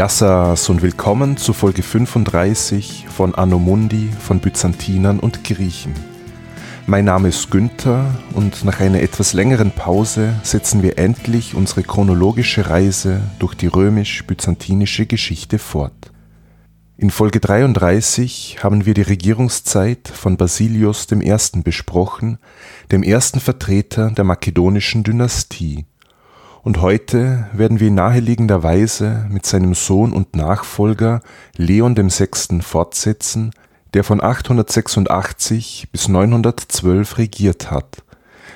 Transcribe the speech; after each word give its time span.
Yassas 0.00 0.70
und 0.70 0.80
willkommen 0.80 1.36
zu 1.36 1.52
Folge 1.52 1.82
35 1.82 3.04
von 3.14 3.34
Anno 3.34 3.58
Mundi 3.58 4.08
von 4.18 4.40
Byzantinern 4.40 5.20
und 5.20 5.44
Griechen. 5.44 5.92
Mein 6.86 7.04
Name 7.04 7.28
ist 7.28 7.50
Günther 7.50 8.06
und 8.32 8.64
nach 8.64 8.80
einer 8.80 9.02
etwas 9.02 9.34
längeren 9.34 9.72
Pause 9.72 10.32
setzen 10.42 10.82
wir 10.82 10.96
endlich 10.96 11.54
unsere 11.54 11.82
chronologische 11.82 12.70
Reise 12.70 13.20
durch 13.38 13.54
die 13.54 13.66
römisch-byzantinische 13.66 15.04
Geschichte 15.04 15.58
fort. 15.58 16.12
In 16.96 17.10
Folge 17.10 17.38
33 17.38 18.64
haben 18.64 18.86
wir 18.86 18.94
die 18.94 19.02
Regierungszeit 19.02 20.08
von 20.08 20.38
Basilius 20.38 21.08
I. 21.12 21.60
besprochen, 21.62 22.38
dem 22.90 23.02
ersten 23.02 23.38
Vertreter 23.38 24.10
der 24.12 24.24
makedonischen 24.24 25.02
Dynastie 25.02 25.84
und 26.62 26.80
heute 26.80 27.46
werden 27.52 27.80
wir 27.80 27.88
in 27.88 27.94
naheliegender 27.94 28.62
Weise 28.62 29.26
mit 29.30 29.46
seinem 29.46 29.74
Sohn 29.74 30.12
und 30.12 30.36
Nachfolger 30.36 31.22
Leon 31.56 31.96
VI. 31.96 32.60
fortsetzen, 32.60 33.52
der 33.94 34.04
von 34.04 34.22
886 34.22 35.88
bis 35.90 36.08
912 36.08 37.18
regiert 37.18 37.70
hat. 37.70 38.04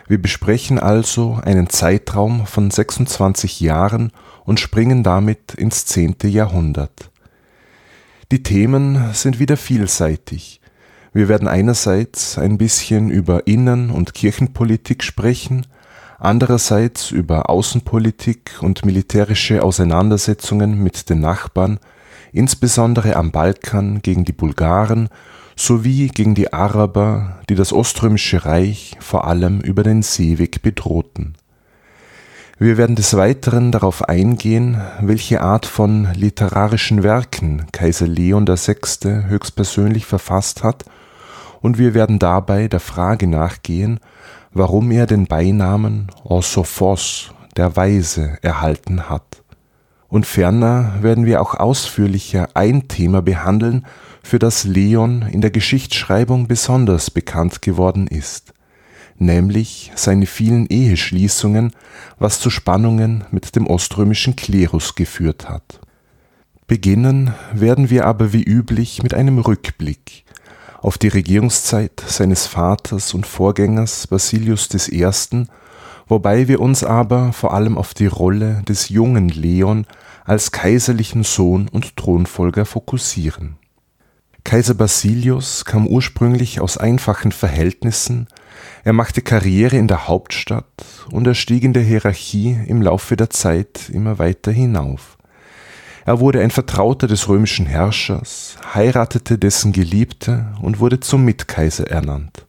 Wir 0.06 0.20
besprechen 0.20 0.78
also 0.78 1.40
einen 1.42 1.70
Zeitraum 1.70 2.46
von 2.46 2.70
26 2.70 3.60
Jahren 3.60 4.12
und 4.44 4.60
springen 4.60 5.02
damit 5.02 5.54
ins 5.54 5.86
10. 5.86 6.16
Jahrhundert. 6.24 7.10
Die 8.30 8.42
Themen 8.42 9.14
sind 9.14 9.38
wieder 9.38 9.56
vielseitig. 9.56 10.60
Wir 11.14 11.28
werden 11.28 11.48
einerseits 11.48 12.38
ein 12.38 12.58
bisschen 12.58 13.08
über 13.08 13.46
Innen- 13.46 13.90
und 13.90 14.14
Kirchenpolitik 14.14 15.02
sprechen, 15.02 15.66
andererseits 16.24 17.10
über 17.10 17.50
Außenpolitik 17.50 18.58
und 18.60 18.84
militärische 18.84 19.62
Auseinandersetzungen 19.62 20.82
mit 20.82 21.10
den 21.10 21.20
Nachbarn, 21.20 21.78
insbesondere 22.32 23.16
am 23.16 23.30
Balkan 23.30 24.00
gegen 24.02 24.24
die 24.24 24.32
Bulgaren 24.32 25.08
sowie 25.56 26.08
gegen 26.08 26.34
die 26.34 26.52
Araber, 26.52 27.38
die 27.48 27.54
das 27.54 27.72
Oströmische 27.72 28.44
Reich 28.44 28.96
vor 29.00 29.26
allem 29.26 29.60
über 29.60 29.82
den 29.82 30.02
Seeweg 30.02 30.62
bedrohten. 30.62 31.34
Wir 32.58 32.76
werden 32.76 32.96
des 32.96 33.16
Weiteren 33.16 33.72
darauf 33.72 34.08
eingehen, 34.08 34.80
welche 35.00 35.40
Art 35.40 35.66
von 35.66 36.08
literarischen 36.14 37.02
Werken 37.02 37.66
Kaiser 37.72 38.06
Leon 38.06 38.46
VI. 38.46 39.26
höchstpersönlich 39.26 40.06
verfasst 40.06 40.62
hat, 40.62 40.84
und 41.60 41.78
wir 41.78 41.94
werden 41.94 42.18
dabei 42.18 42.68
der 42.68 42.80
Frage 42.80 43.26
nachgehen, 43.26 43.98
warum 44.54 44.90
er 44.90 45.06
den 45.06 45.26
Beinamen 45.26 46.06
Orsophos, 46.22 47.32
der 47.56 47.76
Weise, 47.76 48.38
erhalten 48.40 49.10
hat. 49.10 49.42
Und 50.08 50.26
ferner 50.26 50.94
werden 51.02 51.26
wir 51.26 51.42
auch 51.42 51.54
ausführlicher 51.54 52.48
ein 52.54 52.88
Thema 52.88 53.20
behandeln, 53.20 53.84
für 54.22 54.38
das 54.38 54.64
Leon 54.64 55.22
in 55.30 55.40
der 55.40 55.50
Geschichtsschreibung 55.50 56.48
besonders 56.48 57.10
bekannt 57.10 57.60
geworden 57.60 58.06
ist, 58.06 58.54
nämlich 59.18 59.92
seine 59.94 60.26
vielen 60.26 60.66
Eheschließungen, 60.66 61.72
was 62.18 62.40
zu 62.40 62.48
Spannungen 62.48 63.24
mit 63.30 63.54
dem 63.54 63.66
oströmischen 63.66 64.34
Klerus 64.34 64.94
geführt 64.94 65.48
hat. 65.48 65.80
Beginnen 66.66 67.34
werden 67.52 67.90
wir 67.90 68.06
aber 68.06 68.32
wie 68.32 68.42
üblich 68.42 69.02
mit 69.02 69.12
einem 69.12 69.38
Rückblick, 69.38 70.23
auf 70.84 70.98
die 70.98 71.08
Regierungszeit 71.08 72.02
seines 72.06 72.46
Vaters 72.46 73.14
und 73.14 73.26
Vorgängers 73.26 74.06
Basilius 74.06 74.68
I., 74.92 75.08
wobei 76.06 76.46
wir 76.46 76.60
uns 76.60 76.84
aber 76.84 77.32
vor 77.32 77.54
allem 77.54 77.78
auf 77.78 77.94
die 77.94 78.06
Rolle 78.06 78.62
des 78.68 78.90
jungen 78.90 79.30
Leon 79.30 79.86
als 80.26 80.52
kaiserlichen 80.52 81.22
Sohn 81.22 81.68
und 81.68 81.96
Thronfolger 81.96 82.66
fokussieren. 82.66 83.56
Kaiser 84.44 84.74
Basilius 84.74 85.64
kam 85.64 85.86
ursprünglich 85.86 86.60
aus 86.60 86.76
einfachen 86.76 87.32
Verhältnissen, 87.32 88.28
er 88.84 88.92
machte 88.92 89.22
Karriere 89.22 89.78
in 89.78 89.88
der 89.88 90.06
Hauptstadt 90.06 90.84
und 91.10 91.26
er 91.26 91.34
stieg 91.34 91.64
in 91.64 91.72
der 91.72 91.82
Hierarchie 91.82 92.58
im 92.66 92.82
Laufe 92.82 93.16
der 93.16 93.30
Zeit 93.30 93.88
immer 93.88 94.18
weiter 94.18 94.52
hinauf. 94.52 95.16
Er 96.06 96.20
wurde 96.20 96.40
ein 96.42 96.50
Vertrauter 96.50 97.06
des 97.06 97.28
römischen 97.28 97.64
Herrschers, 97.64 98.56
heiratete 98.74 99.38
dessen 99.38 99.72
Geliebte 99.72 100.46
und 100.60 100.78
wurde 100.78 101.00
zum 101.00 101.24
Mitkaiser 101.24 101.90
ernannt. 101.90 102.44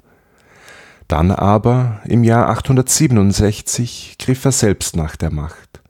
Dann 1.07 1.31
aber, 1.31 2.01
im 2.05 2.23
Jahr 2.23 2.49
867, 2.49 4.17
griff 4.19 4.43
er 4.43 4.51
selbst 4.51 4.95
nach 4.97 5.15
der 5.15 5.31
Macht. 5.31 5.81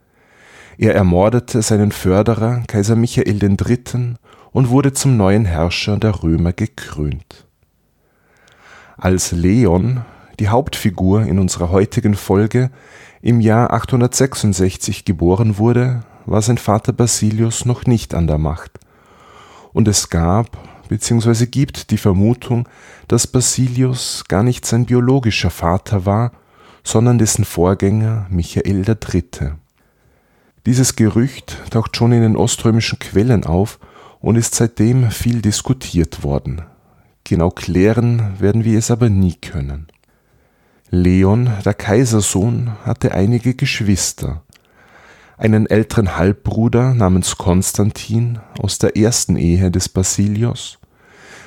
Er 0.77 0.93
ermordete 0.93 1.61
seinen 1.61 1.91
Förderer, 1.91 2.63
Kaiser 2.67 2.95
Michael 2.95 3.41
III., 3.41 4.15
und 4.51 4.69
wurde 4.69 4.93
zum 4.93 5.17
neuen 5.17 5.45
Herrscher 5.45 5.97
der 5.97 6.23
Römer 6.23 6.53
gekrönt. 6.53 7.45
Als 8.97 9.31
Leon, 9.31 10.05
die 10.39 10.49
Hauptfigur 10.49 11.23
in 11.23 11.39
unserer 11.39 11.71
heutigen 11.71 12.13
Folge, 12.13 12.69
im 13.21 13.39
Jahr 13.39 13.73
866 13.73 15.03
geboren 15.03 15.57
wurde, 15.57 16.03
war 16.25 16.41
sein 16.41 16.57
Vater 16.57 16.93
Basilius 16.93 17.65
noch 17.65 17.85
nicht 17.85 18.13
an 18.13 18.27
der 18.27 18.37
Macht. 18.37 18.79
Und 19.73 19.87
es 19.87 20.09
gab 20.09 20.57
bzw. 20.89 21.45
gibt 21.47 21.91
die 21.91 21.97
Vermutung, 21.97 22.67
dass 23.07 23.27
Basilius 23.27 24.23
gar 24.27 24.43
nicht 24.43 24.65
sein 24.65 24.85
biologischer 24.85 25.49
Vater 25.49 26.05
war, 26.05 26.31
sondern 26.83 27.17
dessen 27.17 27.45
Vorgänger 27.45 28.27
Michael 28.29 28.85
III. 28.87 29.53
Dieses 30.65 30.95
Gerücht 30.95 31.57
taucht 31.71 31.95
schon 31.95 32.11
in 32.11 32.21
den 32.21 32.37
oströmischen 32.37 32.99
Quellen 32.99 33.45
auf 33.45 33.79
und 34.19 34.35
ist 34.35 34.55
seitdem 34.55 35.11
viel 35.11 35.41
diskutiert 35.41 36.23
worden. 36.23 36.63
Genau 37.23 37.49
klären 37.49 38.39
werden 38.39 38.63
wir 38.63 38.77
es 38.77 38.91
aber 38.91 39.09
nie 39.09 39.35
können. 39.35 39.87
Leon, 40.89 41.51
der 41.65 41.73
Kaisersohn, 41.73 42.71
hatte 42.83 43.13
einige 43.13 43.55
Geschwister, 43.55 44.43
einen 45.37 45.67
älteren 45.67 46.17
Halbbruder 46.17 46.93
namens 46.93 47.37
Konstantin 47.37 48.39
aus 48.59 48.77
der 48.77 48.97
ersten 48.97 49.35
Ehe 49.35 49.71
des 49.71 49.89
Basilios, 49.89 50.79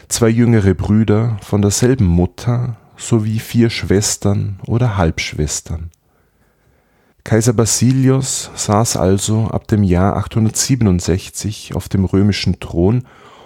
zwei 0.09 0.28
jüngere 0.28 0.75
Brüder 0.75 1.38
von 1.43 1.62
derselben 1.62 2.06
Mutter 2.06 2.76
sowie 2.97 3.38
vier 3.38 3.71
Schwestern 3.71 4.60
oder 4.66 4.97
Halbschwestern. 4.97 5.91
Kaiser 7.25 7.53
Basilius 7.53 8.50
saß 8.54 8.97
also 8.97 9.49
ab 9.49 9.69
dem 9.69 9.82
Jahr 9.82 10.16
867 10.16 11.75
auf 11.75 11.88
dem 11.88 12.05
römischen 12.05 12.59
Thron 12.59 13.05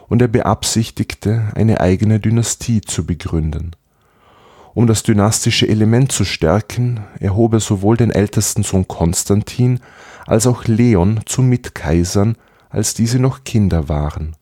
und 0.08 0.22
er 0.22 0.28
beabsichtigte, 0.28 1.50
eine 1.54 1.80
eigene 1.80 2.20
Dynastie 2.20 2.80
zu 2.80 3.04
begründen. 3.04 3.72
Um 4.74 4.86
das 4.86 5.02
dynastische 5.02 5.68
Element 5.68 6.12
zu 6.12 6.24
stärken, 6.24 7.04
erhob 7.20 7.52
er 7.54 7.60
sowohl 7.60 7.96
den 7.96 8.10
ältesten 8.10 8.62
Sohn 8.62 8.88
Konstantin 8.88 9.80
als 10.26 10.46
auch 10.46 10.64
Leon 10.64 11.20
zu 11.26 11.42
Mitkaisern, 11.42 12.36
als 12.70 12.94
diese 12.94 13.18
noch 13.18 13.44
Kinder 13.44 13.88
waren. 13.88 14.34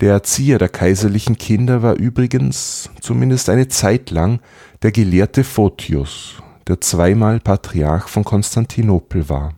Der 0.00 0.12
Erzieher 0.12 0.58
der 0.58 0.68
kaiserlichen 0.68 1.38
Kinder 1.38 1.82
war 1.82 1.94
übrigens, 1.94 2.90
zumindest 3.00 3.48
eine 3.48 3.68
Zeit 3.68 4.10
lang, 4.10 4.40
der 4.82 4.92
Gelehrte 4.92 5.44
Photius, 5.44 6.36
der 6.66 6.80
zweimal 6.80 7.40
Patriarch 7.40 8.08
von 8.08 8.24
Konstantinopel 8.24 9.28
war. 9.28 9.54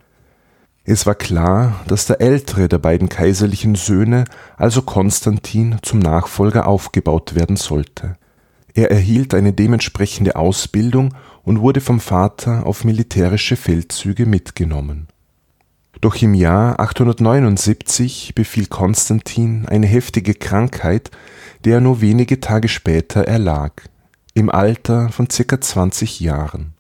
Es 0.85 1.07
war 1.07 1.15
klar, 1.15 1.81
dass 1.87 2.07
der 2.07 2.21
ältere 2.21 2.69
der 2.69 2.79
beiden 2.79 3.09
kaiserlichen 3.09 3.77
Söhne, 3.77 4.25
also 4.57 4.83
Konstantin, 4.83 5.77
zum 5.83 6.01
Nachfolger 6.01 6.67
aufgebaut 6.67 7.37
werden 7.37 7.57
sollte. 7.57 8.17
Er 8.75 8.91
erhielt 8.91 9.35
eine 9.35 9.53
dementsprechende 9.53 10.37
Ausbildung 10.37 11.15
und 11.43 11.61
wurde 11.61 11.81
vom 11.81 12.01
Vater 12.01 12.65
auf 12.65 12.85
militärische 12.85 13.57
Feldzüge 13.57 14.27
mitgenommen. 14.27 15.09
Doch 16.01 16.21
im 16.21 16.35
Jahr 16.35 16.81
879 16.81 18.33
befiel 18.35 18.67
Konstantin 18.67 19.67
eine 19.67 19.87
heftige 19.87 20.35
Krankheit, 20.35 21.11
der 21.65 21.75
er 21.75 21.81
nur 21.81 22.01
wenige 22.01 22.41
Tage 22.41 22.69
später 22.69 23.23
erlag, 23.23 23.73
im 24.35 24.51
Alter 24.51 25.11
von 25.11 25.29
circa 25.31 25.61
20 25.61 26.21
Jahren. 26.21 26.75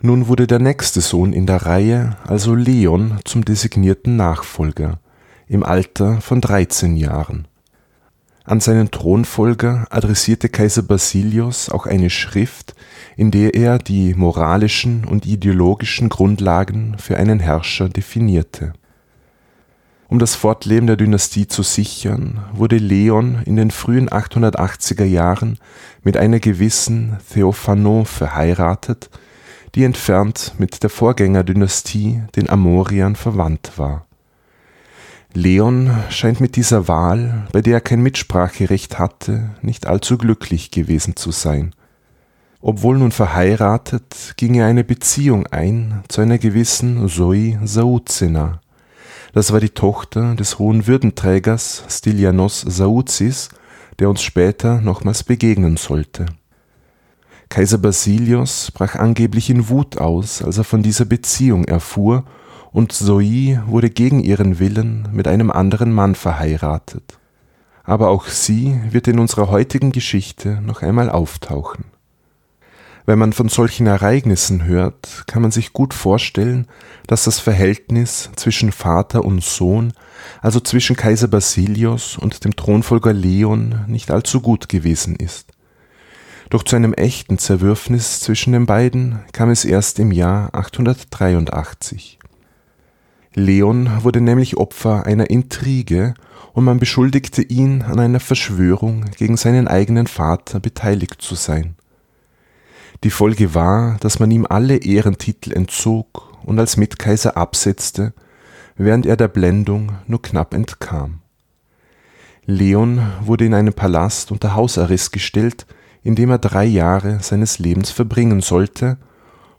Nun 0.00 0.26
wurde 0.26 0.46
der 0.46 0.58
nächste 0.58 1.00
Sohn 1.00 1.32
in 1.32 1.46
der 1.46 1.64
Reihe, 1.64 2.16
also 2.26 2.54
Leon, 2.54 3.20
zum 3.24 3.44
designierten 3.44 4.16
Nachfolger, 4.16 4.98
im 5.46 5.62
Alter 5.62 6.20
von 6.20 6.40
13 6.40 6.96
Jahren. 6.96 7.46
An 8.46 8.60
seinen 8.60 8.90
Thronfolger 8.90 9.86
adressierte 9.88 10.50
Kaiser 10.50 10.82
Basilius 10.82 11.70
auch 11.70 11.86
eine 11.86 12.10
Schrift, 12.10 12.74
in 13.16 13.30
der 13.30 13.54
er 13.54 13.78
die 13.78 14.12
moralischen 14.12 15.06
und 15.06 15.24
ideologischen 15.24 16.10
Grundlagen 16.10 16.96
für 16.98 17.16
einen 17.16 17.40
Herrscher 17.40 17.88
definierte. 17.88 18.74
Um 20.08 20.18
das 20.18 20.34
Fortleben 20.34 20.86
der 20.86 20.96
Dynastie 20.96 21.48
zu 21.48 21.62
sichern, 21.62 22.44
wurde 22.52 22.76
Leon 22.76 23.40
in 23.46 23.56
den 23.56 23.70
frühen 23.70 24.10
880er 24.10 25.04
Jahren 25.04 25.58
mit 26.02 26.18
einer 26.18 26.38
gewissen 26.38 27.16
Theophanon 27.32 28.04
verheiratet, 28.04 29.08
die 29.74 29.84
entfernt 29.84 30.52
mit 30.58 30.82
der 30.82 30.90
Vorgängerdynastie, 30.90 32.24
den 32.36 32.50
Amoriern, 32.50 33.16
verwandt 33.16 33.72
war 33.78 34.06
Leon 35.36 35.90
scheint 36.10 36.40
mit 36.40 36.54
dieser 36.54 36.86
Wahl, 36.86 37.48
bei 37.52 37.60
der 37.60 37.74
er 37.74 37.80
kein 37.80 38.00
Mitspracherecht 38.00 39.00
hatte, 39.00 39.50
nicht 39.62 39.88
allzu 39.88 40.16
glücklich 40.16 40.70
gewesen 40.70 41.16
zu 41.16 41.32
sein. 41.32 41.74
Obwohl 42.60 42.98
nun 42.98 43.10
verheiratet, 43.10 44.34
ging 44.36 44.54
er 44.54 44.66
eine 44.66 44.84
Beziehung 44.84 45.48
ein 45.48 46.04
zu 46.06 46.20
einer 46.20 46.38
gewissen 46.38 47.08
Zoe 47.08 47.58
Sauzina. 47.64 48.60
Das 49.32 49.52
war 49.52 49.58
die 49.58 49.70
Tochter 49.70 50.36
des 50.36 50.60
hohen 50.60 50.86
Würdenträgers 50.86 51.84
Stylianos 51.88 52.60
Sauzis, 52.60 53.48
der 53.98 54.08
uns 54.08 54.22
später 54.22 54.80
nochmals 54.80 55.24
begegnen 55.24 55.76
sollte. 55.76 56.26
Kaiser 57.48 57.78
Basilios 57.78 58.70
brach 58.70 58.94
angeblich 58.94 59.50
in 59.50 59.68
Wut 59.68 59.98
aus, 59.98 60.42
als 60.42 60.58
er 60.58 60.64
von 60.64 60.84
dieser 60.84 61.04
Beziehung 61.04 61.64
erfuhr 61.64 62.24
und 62.74 62.90
Zoe 62.90 63.62
wurde 63.68 63.88
gegen 63.88 64.18
ihren 64.18 64.58
Willen 64.58 65.08
mit 65.12 65.28
einem 65.28 65.52
anderen 65.52 65.92
Mann 65.92 66.16
verheiratet. 66.16 67.04
Aber 67.84 68.08
auch 68.08 68.26
sie 68.26 68.80
wird 68.90 69.06
in 69.06 69.20
unserer 69.20 69.48
heutigen 69.48 69.92
Geschichte 69.92 70.60
noch 70.60 70.82
einmal 70.82 71.08
auftauchen. 71.08 71.84
Wenn 73.06 73.20
man 73.20 73.32
von 73.32 73.48
solchen 73.48 73.86
Ereignissen 73.86 74.64
hört, 74.64 75.22
kann 75.28 75.40
man 75.40 75.52
sich 75.52 75.72
gut 75.72 75.94
vorstellen, 75.94 76.66
dass 77.06 77.22
das 77.22 77.38
Verhältnis 77.38 78.30
zwischen 78.34 78.72
Vater 78.72 79.24
und 79.24 79.44
Sohn, 79.44 79.92
also 80.40 80.58
zwischen 80.58 80.96
Kaiser 80.96 81.28
Basilios 81.28 82.18
und 82.18 82.44
dem 82.44 82.56
Thronfolger 82.56 83.12
Leon, 83.12 83.84
nicht 83.86 84.10
allzu 84.10 84.40
gut 84.40 84.68
gewesen 84.68 85.14
ist. 85.14 85.46
Doch 86.50 86.64
zu 86.64 86.74
einem 86.74 86.92
echten 86.92 87.38
Zerwürfnis 87.38 88.18
zwischen 88.18 88.52
den 88.52 88.66
beiden 88.66 89.20
kam 89.30 89.50
es 89.50 89.64
erst 89.64 90.00
im 90.00 90.10
Jahr 90.10 90.52
883. 90.52 92.18
Leon 93.34 93.90
wurde 94.04 94.20
nämlich 94.20 94.56
Opfer 94.56 95.06
einer 95.06 95.28
Intrige 95.28 96.14
und 96.52 96.64
man 96.64 96.78
beschuldigte 96.78 97.42
ihn 97.42 97.82
an 97.82 97.98
einer 97.98 98.20
Verschwörung 98.20 99.06
gegen 99.16 99.36
seinen 99.36 99.66
eigenen 99.66 100.06
Vater 100.06 100.60
beteiligt 100.60 101.20
zu 101.20 101.34
sein. 101.34 101.74
Die 103.02 103.10
Folge 103.10 103.54
war, 103.54 103.96
dass 103.98 104.20
man 104.20 104.30
ihm 104.30 104.46
alle 104.48 104.76
Ehrentitel 104.76 105.52
entzog 105.52 106.32
und 106.44 106.60
als 106.60 106.76
Mitkaiser 106.76 107.36
absetzte, 107.36 108.14
während 108.76 109.04
er 109.04 109.16
der 109.16 109.28
Blendung 109.28 109.92
nur 110.06 110.22
knapp 110.22 110.54
entkam. 110.54 111.20
Leon 112.46 113.02
wurde 113.20 113.46
in 113.46 113.54
einem 113.54 113.74
Palast 113.74 114.30
unter 114.30 114.54
Hausarrest 114.54 115.12
gestellt, 115.12 115.66
in 116.02 116.14
dem 116.14 116.30
er 116.30 116.38
drei 116.38 116.66
Jahre 116.66 117.18
seines 117.20 117.58
Lebens 117.58 117.90
verbringen 117.90 118.42
sollte 118.42 118.98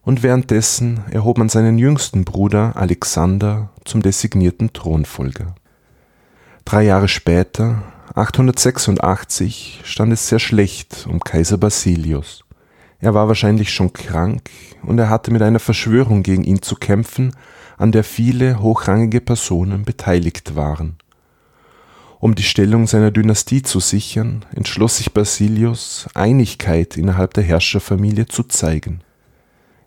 und 0.06 0.22
währenddessen 0.22 1.04
erhob 1.10 1.38
man 1.40 1.50
seinen 1.50 1.78
jüngsten 1.80 2.24
Bruder 2.24 2.74
Alexander 2.76 3.70
zum 3.84 4.02
designierten 4.02 4.72
Thronfolger. 4.72 5.56
Drei 6.64 6.84
Jahre 6.84 7.08
später, 7.08 7.84
886, 8.14 9.82
stand 9.84 10.14
es 10.14 10.30
sehr 10.30 10.40
schlecht 10.40 11.08
um 11.10 11.20
Kaiser 11.20 11.58
Basilius. 11.58 12.44
Er 13.00 13.14
war 13.14 13.28
wahrscheinlich 13.28 13.74
schon 13.74 13.94
krank 13.94 14.50
und 14.84 14.98
er 15.00 15.10
hatte 15.10 15.32
mit 15.32 15.42
einer 15.42 15.60
Verschwörung 15.60 16.24
gegen 16.24 16.44
ihn 16.44 16.62
zu 16.62 16.76
kämpfen, 16.76 17.36
an 17.78 17.92
der 17.92 18.04
viele 18.04 18.62
hochrangige 18.62 19.22
Personen 19.22 19.84
beteiligt 19.84 20.56
waren. 20.56 20.98
Um 22.20 22.36
die 22.36 22.44
Stellung 22.44 22.88
seiner 22.88 23.12
Dynastie 23.12 23.62
zu 23.64 23.80
sichern, 23.80 24.46
entschloss 24.56 24.98
sich 24.98 25.14
Basilius, 25.14 26.08
Einigkeit 26.14 26.96
innerhalb 26.96 27.34
der 27.34 27.44
Herrscherfamilie 27.44 28.28
zu 28.28 28.44
zeigen. 28.44 29.02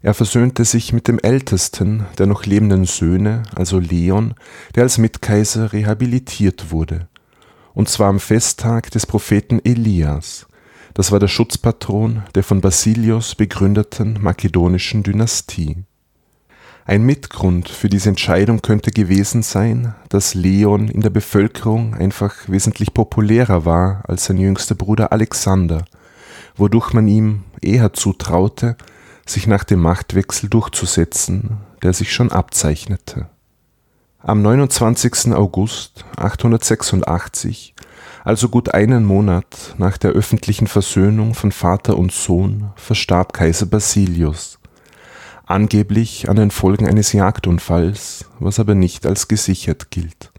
Er 0.00 0.14
versöhnte 0.14 0.64
sich 0.64 0.92
mit 0.92 1.08
dem 1.08 1.18
ältesten 1.18 2.06
der 2.18 2.26
noch 2.26 2.46
lebenden 2.46 2.84
Söhne, 2.84 3.42
also 3.56 3.80
Leon, 3.80 4.34
der 4.76 4.84
als 4.84 4.96
Mitkaiser 4.98 5.72
rehabilitiert 5.72 6.70
wurde, 6.70 7.08
und 7.74 7.88
zwar 7.88 8.08
am 8.08 8.20
Festtag 8.20 8.92
des 8.92 9.06
Propheten 9.06 9.60
Elias. 9.64 10.46
Das 10.94 11.10
war 11.10 11.18
der 11.18 11.28
Schutzpatron 11.28 12.22
der 12.34 12.44
von 12.44 12.60
Basilios 12.60 13.34
begründeten 13.34 14.18
makedonischen 14.20 15.02
Dynastie. 15.02 15.84
Ein 16.84 17.02
Mitgrund 17.02 17.68
für 17.68 17.88
diese 17.88 18.08
Entscheidung 18.08 18.62
könnte 18.62 18.92
gewesen 18.92 19.42
sein, 19.42 19.94
dass 20.08 20.34
Leon 20.34 20.88
in 20.88 21.02
der 21.02 21.10
Bevölkerung 21.10 21.94
einfach 21.94 22.34
wesentlich 22.48 22.94
populärer 22.94 23.64
war 23.64 24.02
als 24.08 24.24
sein 24.24 24.38
jüngster 24.38 24.74
Bruder 24.74 25.12
Alexander, 25.12 25.84
wodurch 26.56 26.92
man 26.92 27.06
ihm 27.06 27.42
eher 27.60 27.92
zutraute, 27.92 28.76
sich 29.30 29.46
nach 29.46 29.64
dem 29.64 29.80
Machtwechsel 29.80 30.48
durchzusetzen, 30.48 31.58
der 31.82 31.92
sich 31.92 32.12
schon 32.12 32.32
abzeichnete. 32.32 33.28
Am 34.20 34.42
29. 34.42 35.32
August 35.32 36.04
886, 36.16 37.74
also 38.24 38.48
gut 38.48 38.74
einen 38.74 39.04
Monat 39.04 39.74
nach 39.78 39.96
der 39.96 40.10
öffentlichen 40.10 40.66
Versöhnung 40.66 41.34
von 41.34 41.52
Vater 41.52 41.96
und 41.96 42.12
Sohn, 42.12 42.70
verstarb 42.76 43.32
Kaiser 43.32 43.66
Basilius, 43.66 44.58
angeblich 45.46 46.28
an 46.28 46.36
den 46.36 46.50
Folgen 46.50 46.86
eines 46.86 47.12
Jagdunfalls, 47.12 48.26
was 48.38 48.58
aber 48.58 48.74
nicht 48.74 49.06
als 49.06 49.28
gesichert 49.28 49.90
gilt. 49.90 50.30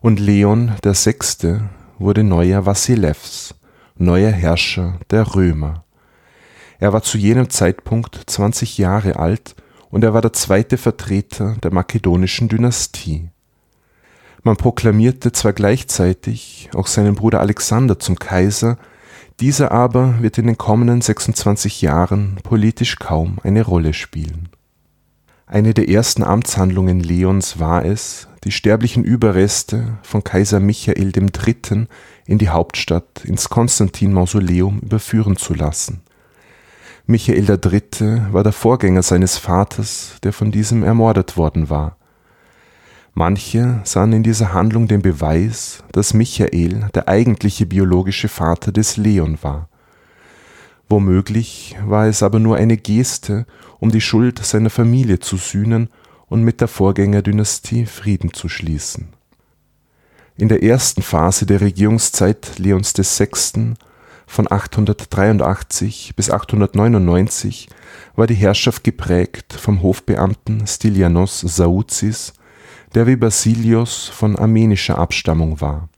Und 0.00 0.20
Leon 0.20 0.72
Sechste 0.84 1.68
wurde 1.98 2.24
neuer 2.24 2.66
Vassilevs, 2.66 3.54
neuer 3.96 4.30
Herrscher 4.30 4.98
der 5.10 5.34
Römer. 5.34 5.84
Er 6.78 6.92
war 6.92 7.02
zu 7.02 7.18
jenem 7.18 7.50
Zeitpunkt 7.50 8.20
20 8.26 8.78
Jahre 8.78 9.16
alt 9.16 9.56
und 9.90 10.04
er 10.04 10.14
war 10.14 10.20
der 10.20 10.32
zweite 10.32 10.78
Vertreter 10.78 11.56
der 11.62 11.72
makedonischen 11.72 12.48
Dynastie. 12.48 13.30
Man 14.44 14.56
proklamierte 14.56 15.32
zwar 15.32 15.52
gleichzeitig 15.52 16.70
auch 16.74 16.86
seinen 16.86 17.16
Bruder 17.16 17.40
Alexander 17.40 17.98
zum 17.98 18.18
Kaiser, 18.18 18.78
dieser 19.40 19.72
aber 19.72 20.20
wird 20.20 20.38
in 20.38 20.46
den 20.46 20.58
kommenden 20.58 21.00
26 21.00 21.82
Jahren 21.82 22.38
politisch 22.42 22.96
kaum 22.96 23.38
eine 23.42 23.62
Rolle 23.62 23.92
spielen. 23.92 24.48
Eine 25.46 25.74
der 25.74 25.88
ersten 25.88 26.22
Amtshandlungen 26.22 27.00
Leons 27.00 27.58
war 27.58 27.84
es, 27.84 28.28
die 28.44 28.50
sterblichen 28.50 29.02
Überreste 29.02 29.98
von 30.02 30.22
Kaiser 30.22 30.60
Michael 30.60 31.12
III. 31.16 31.86
in 32.26 32.38
die 32.38 32.50
Hauptstadt 32.50 33.24
ins 33.24 33.48
Konstantin-Mausoleum 33.48 34.80
überführen 34.80 35.36
zu 35.36 35.54
lassen. 35.54 36.02
Michael 37.10 37.48
III. 37.48 38.32
war 38.32 38.42
der 38.42 38.52
Vorgänger 38.52 39.02
seines 39.02 39.38
Vaters, 39.38 40.16
der 40.22 40.34
von 40.34 40.52
diesem 40.52 40.82
ermordet 40.82 41.38
worden 41.38 41.70
war. 41.70 41.96
Manche 43.14 43.80
sahen 43.84 44.12
in 44.12 44.22
dieser 44.22 44.52
Handlung 44.52 44.88
den 44.88 45.00
Beweis, 45.00 45.82
dass 45.92 46.12
Michael 46.12 46.90
der 46.94 47.08
eigentliche 47.08 47.64
biologische 47.64 48.28
Vater 48.28 48.72
des 48.72 48.98
Leon 48.98 49.38
war. 49.40 49.70
Womöglich 50.90 51.76
war 51.82 52.06
es 52.06 52.22
aber 52.22 52.40
nur 52.40 52.58
eine 52.58 52.76
Geste, 52.76 53.46
um 53.80 53.90
die 53.90 54.02
Schuld 54.02 54.44
seiner 54.44 54.68
Familie 54.68 55.18
zu 55.18 55.38
sühnen 55.38 55.88
und 56.26 56.42
mit 56.42 56.60
der 56.60 56.68
Vorgängerdynastie 56.68 57.86
Frieden 57.86 58.34
zu 58.34 58.50
schließen. 58.50 59.08
In 60.36 60.48
der 60.48 60.62
ersten 60.62 61.00
Phase 61.00 61.46
der 61.46 61.62
Regierungszeit 61.62 62.58
Leons 62.58 62.92
VI 62.94 63.76
von 64.28 64.46
883 64.50 66.12
bis 66.14 66.30
899 66.30 67.68
war 68.14 68.26
die 68.26 68.34
Herrschaft 68.34 68.84
geprägt 68.84 69.54
vom 69.54 69.82
Hofbeamten 69.82 70.66
Stylianos 70.66 71.40
Sauzis, 71.40 72.34
der 72.94 73.06
wie 73.06 73.16
Basilios 73.16 74.06
von 74.06 74.36
armenischer 74.36 74.98
Abstammung 74.98 75.60
war. 75.60 75.88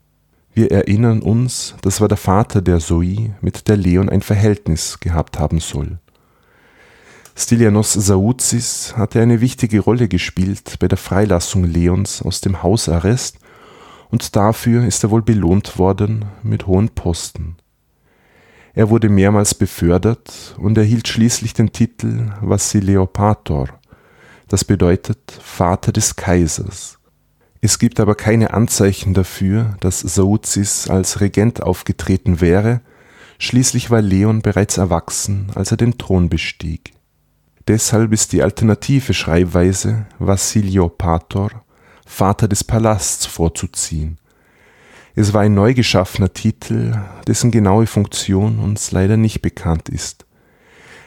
Wir 0.54 0.70
erinnern 0.70 1.22
uns, 1.22 1.74
das 1.82 2.00
war 2.00 2.08
der 2.08 2.16
Vater 2.16 2.62
der 2.62 2.78
Zoe, 2.78 3.34
mit 3.40 3.68
der 3.68 3.76
Leon 3.76 4.08
ein 4.08 4.22
Verhältnis 4.22 5.00
gehabt 5.00 5.38
haben 5.38 5.58
soll. 5.58 5.98
Stylianos 7.36 7.92
Sauzis 7.92 8.94
hatte 8.96 9.20
eine 9.20 9.40
wichtige 9.40 9.80
Rolle 9.80 10.06
gespielt 10.06 10.76
bei 10.78 10.86
der 10.86 10.98
Freilassung 10.98 11.64
Leons 11.64 12.22
aus 12.22 12.40
dem 12.40 12.62
Hausarrest 12.62 13.38
und 14.10 14.36
dafür 14.36 14.84
ist 14.84 15.02
er 15.02 15.10
wohl 15.10 15.22
belohnt 15.22 15.78
worden 15.78 16.26
mit 16.42 16.66
hohen 16.68 16.90
Posten. 16.90 17.56
Er 18.72 18.90
wurde 18.90 19.08
mehrmals 19.08 19.54
befördert 19.54 20.54
und 20.58 20.78
erhielt 20.78 21.08
schließlich 21.08 21.54
den 21.54 21.72
Titel 21.72 22.32
Vassiliopaator, 22.40 23.68
das 24.48 24.64
bedeutet 24.64 25.18
Vater 25.40 25.92
des 25.92 26.16
Kaisers. 26.16 26.98
Es 27.60 27.78
gibt 27.78 28.00
aber 28.00 28.14
keine 28.14 28.54
Anzeichen 28.54 29.12
dafür, 29.12 29.76
dass 29.80 30.00
Sauzis 30.00 30.88
als 30.88 31.20
Regent 31.20 31.62
aufgetreten 31.62 32.40
wäre, 32.40 32.80
schließlich 33.38 33.90
war 33.90 34.00
Leon 34.00 34.40
bereits 34.40 34.78
erwachsen, 34.78 35.50
als 35.54 35.70
er 35.70 35.76
den 35.76 35.98
Thron 35.98 36.28
bestieg. 36.28 36.92
Deshalb 37.68 38.12
ist 38.12 38.32
die 38.32 38.42
alternative 38.42 39.14
Schreibweise 39.14 40.06
Vassiliopator, 40.18 41.50
Vater 42.06 42.48
des 42.48 42.64
Palasts, 42.64 43.26
vorzuziehen, 43.26 44.18
es 45.14 45.32
war 45.32 45.42
ein 45.42 45.54
neu 45.54 45.74
geschaffener 45.74 46.32
Titel, 46.32 46.94
dessen 47.26 47.50
genaue 47.50 47.86
Funktion 47.86 48.58
uns 48.58 48.92
leider 48.92 49.16
nicht 49.16 49.42
bekannt 49.42 49.88
ist. 49.88 50.26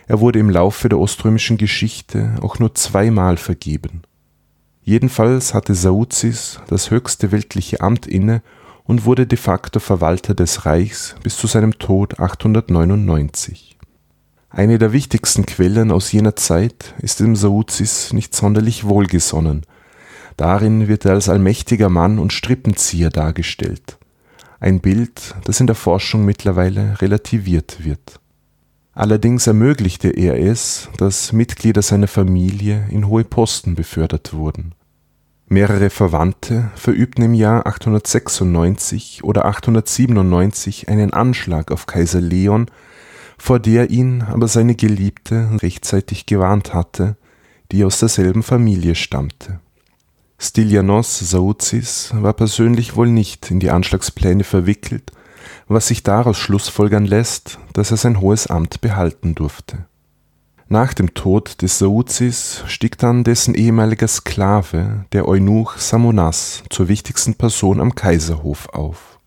Er 0.07 0.19
wurde 0.19 0.39
im 0.39 0.49
Laufe 0.49 0.89
der 0.89 0.99
oströmischen 0.99 1.57
Geschichte 1.57 2.35
auch 2.41 2.59
nur 2.59 2.75
zweimal 2.75 3.37
vergeben. 3.37 4.01
Jedenfalls 4.83 5.53
hatte 5.53 5.75
Sauzis 5.75 6.59
das 6.67 6.91
höchste 6.91 7.31
weltliche 7.31 7.79
Amt 7.79 8.05
inne 8.05 8.41
und 8.83 9.05
wurde 9.05 9.25
de 9.25 9.37
facto 9.37 9.79
Verwalter 9.79 10.33
des 10.33 10.65
Reichs 10.65 11.15
bis 11.23 11.37
zu 11.37 11.47
seinem 11.47 11.79
Tod 11.79 12.19
899. 12.19 13.77
Eine 14.49 14.77
der 14.77 14.91
wichtigsten 14.91 15.45
Quellen 15.45 15.91
aus 15.91 16.11
jener 16.11 16.35
Zeit 16.35 16.93
ist 16.99 17.21
dem 17.21 17.35
Sauzis 17.35 18.11
nicht 18.13 18.35
sonderlich 18.35 18.83
wohlgesonnen. 18.83 19.65
Darin 20.37 20.87
wird 20.87 21.05
er 21.05 21.13
als 21.13 21.29
allmächtiger 21.29 21.89
Mann 21.89 22.19
und 22.19 22.33
Strippenzieher 22.33 23.09
dargestellt. 23.09 23.97
Ein 24.59 24.79
Bild, 24.79 25.35
das 25.43 25.59
in 25.59 25.67
der 25.67 25.75
Forschung 25.75 26.25
mittlerweile 26.25 27.01
relativiert 27.01 27.83
wird. 27.83 28.19
Allerdings 28.93 29.47
ermöglichte 29.47 30.09
er 30.09 30.39
es, 30.39 30.89
dass 30.97 31.33
Mitglieder 31.33 31.81
seiner 31.81 32.07
Familie 32.07 32.87
in 32.89 33.07
hohe 33.07 33.23
Posten 33.23 33.75
befördert 33.75 34.33
wurden. 34.33 34.75
Mehrere 35.47 35.89
Verwandte 35.89 36.71
verübten 36.75 37.23
im 37.25 37.33
Jahr 37.33 37.67
896 37.67 39.23
oder 39.23 39.45
897 39.45 40.89
einen 40.89 41.11
Anschlag 41.11 41.71
auf 41.71 41.85
Kaiser 41.85 42.21
Leon, 42.21 42.67
vor 43.37 43.59
der 43.59 43.89
ihn 43.89 44.21
aber 44.21 44.47
seine 44.47 44.75
Geliebte 44.75 45.49
rechtzeitig 45.61 46.25
gewarnt 46.25 46.73
hatte, 46.73 47.17
die 47.71 47.83
aus 47.83 47.99
derselben 47.99 48.43
Familie 48.43 48.95
stammte. 48.95 49.59
Stylianos 50.43 51.19
Sauzis 51.19 52.11
war 52.13 52.33
persönlich 52.33 52.95
wohl 52.95 53.07
nicht 53.07 53.49
in 53.49 53.59
die 53.59 53.69
Anschlagspläne 53.69 54.43
verwickelt 54.43 55.11
was 55.67 55.87
sich 55.87 56.03
daraus 56.03 56.37
schlussfolgern 56.37 57.05
lässt, 57.05 57.59
dass 57.73 57.91
er 57.91 57.97
sein 57.97 58.19
hohes 58.19 58.47
Amt 58.47 58.81
behalten 58.81 59.35
durfte. 59.35 59.85
Nach 60.67 60.93
dem 60.93 61.13
Tod 61.13 61.61
des 61.61 61.77
Sauzis 61.77 62.63
stieg 62.67 62.97
dann 62.97 63.23
dessen 63.23 63.53
ehemaliger 63.53 64.07
Sklave, 64.07 65.05
der 65.11 65.27
Eunuch 65.27 65.77
Samonas, 65.77 66.63
zur 66.69 66.87
wichtigsten 66.87 67.35
Person 67.35 67.79
am 67.79 67.95
Kaiserhof 67.95 68.69
auf. 68.69 69.19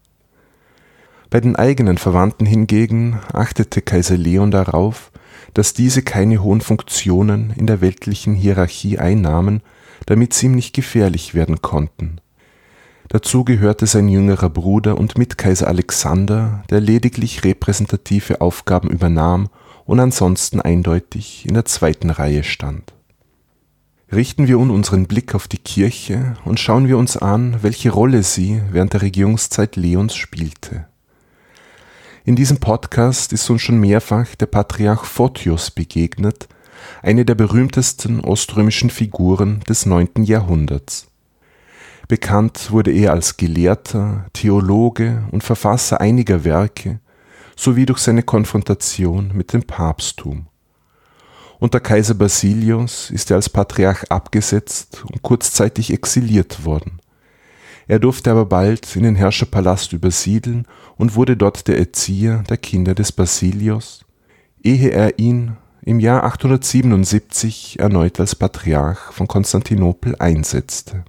Bei 1.31 1.41
den 1.41 1.57
eigenen 1.57 1.99
Verwandten 1.99 2.47
hingegen 2.47 3.21
achtete 3.33 3.83
Kaiser 3.83 4.17
Leon 4.17 4.51
darauf, 4.51 5.11
dass 5.55 5.75
diese 5.75 6.03
keine 6.03 6.43
hohen 6.43 6.61
Funktionen 6.61 7.53
in 7.57 7.67
der 7.67 7.81
weltlichen 7.81 8.35
Hierarchie 8.35 8.99
einnahmen, 8.99 9.63
damit 10.05 10.35
sie 10.35 10.47
ihm 10.47 10.55
nicht 10.55 10.75
gefährlich 10.75 11.35
werden 11.35 11.63
konnten 11.63 12.21
Dazu 13.09 13.45
gehörte 13.45 13.87
sein 13.87 14.09
jüngerer 14.09 14.51
Bruder 14.51 14.99
und 14.99 15.17
Mitkaiser 15.17 15.69
Alexander, 15.69 16.65
der 16.71 16.81
lediglich 16.81 17.45
repräsentative 17.45 18.41
Aufgaben 18.41 18.91
übernahm 18.91 19.49
und 19.85 20.01
ansonsten 20.01 20.61
eindeutig 20.61 21.47
in 21.47 21.55
der 21.55 21.65
zweiten 21.65 22.11
Reihe 22.11 22.43
stand. 22.43 22.95
Richten 24.11 24.49
wir 24.49 24.57
nun 24.57 24.71
unseren 24.71 25.07
Blick 25.07 25.35
auf 25.35 25.47
die 25.47 25.59
Kirche 25.59 26.37
und 26.45 26.61
schauen 26.61 26.89
wir 26.89 26.99
uns 26.99 27.17
an, 27.17 27.59
welche 27.63 27.91
Rolle 27.91 28.23
sie 28.23 28.61
während 28.71 28.93
der 28.93 29.03
Regierungszeit 29.03 29.77
Leons 29.77 30.15
spielte. 30.15 30.87
In 32.25 32.35
diesem 32.35 32.59
Podcast 32.59 33.33
ist 33.33 33.49
uns 33.51 33.63
schon 33.63 33.79
mehrfach 33.79 34.35
der 34.35 34.47
Patriarch 34.47 35.05
Photios 35.05 35.71
begegnet, 35.71 36.49
eine 37.03 37.25
der 37.25 37.35
berühmtesten 37.35 38.21
oströmischen 38.21 38.91
Figuren 38.91 39.61
des 39.69 39.87
neunten 39.87 40.25
Jahrhunderts. 40.25 41.09
Bekannt 42.09 42.71
wurde 42.71 42.93
er 42.93 43.13
als 43.13 43.37
Gelehrter, 43.37 44.27
Theologe 44.33 45.25
und 45.33 45.43
Verfasser 45.43 46.01
einiger 46.01 46.45
Werke 46.45 47.01
sowie 47.57 47.87
durch 47.87 47.99
seine 47.99 48.23
Konfrontation 48.23 49.33
mit 49.35 49.53
dem 49.53 49.63
Papsttum. 49.63 50.47
Unter 51.59 51.81
Kaiser 51.81 52.15
Basilius 52.15 53.11
ist 53.11 53.31
er 53.31 53.37
als 53.37 53.49
Patriarch 53.49 54.11
abgesetzt 54.11 55.05
und 55.11 55.23
kurzzeitig 55.23 55.93
exiliert 55.93 56.65
worden. 56.65 57.01
Er 57.89 57.99
durfte 57.99 58.31
aber 58.31 58.47
bald 58.47 58.95
in 58.95 59.05
den 59.05 59.15
Herrscherpalast 59.15 59.93
übersiedeln 59.93 60.67
und 60.97 61.15
wurde 61.15 61.37
dort 61.37 61.67
der 61.67 61.79
Erzieher 61.79 62.45
der 62.49 62.57
Kinder 62.57 62.95
des 62.95 63.13
Basilius, 63.13 64.05
ehe 64.63 64.91
er 64.91 65.19
ihn 65.19 65.57
im 65.87 66.01
Jahr 66.01 66.25
877 66.25 67.79
erneut 67.79 68.21
als 68.21 68.35
Patriarch 68.35 69.13
von 69.13 69.27
Konstantinopel 69.27 70.17
einsetzte 70.19 71.05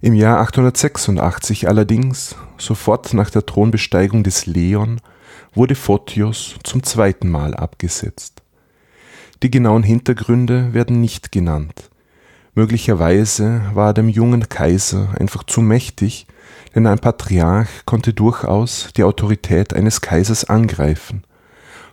im 0.00 0.14
Jahr 0.14 0.38
886 0.40 1.66
allerdings, 1.66 2.36
sofort 2.56 3.14
nach 3.14 3.30
der 3.30 3.44
Thronbesteigung 3.44 4.22
des 4.22 4.46
Leon, 4.46 5.00
wurde 5.54 5.74
Photios 5.74 6.54
zum 6.62 6.84
zweiten 6.84 7.28
Mal 7.28 7.54
abgesetzt. 7.54 8.42
Die 9.42 9.50
genauen 9.50 9.82
Hintergründe 9.82 10.72
werden 10.72 11.00
nicht 11.00 11.32
genannt. 11.32 11.90
Möglicherweise 12.54 13.62
war 13.74 13.88
er 13.88 13.94
dem 13.94 14.08
jungen 14.08 14.48
Kaiser 14.48 15.08
einfach 15.18 15.42
zu 15.42 15.60
mächtig, 15.62 16.28
denn 16.76 16.86
ein 16.86 17.00
Patriarch 17.00 17.68
konnte 17.84 18.12
durchaus 18.12 18.90
die 18.96 19.02
Autorität 19.02 19.74
eines 19.74 20.00
Kaisers 20.00 20.44
angreifen, 20.44 21.24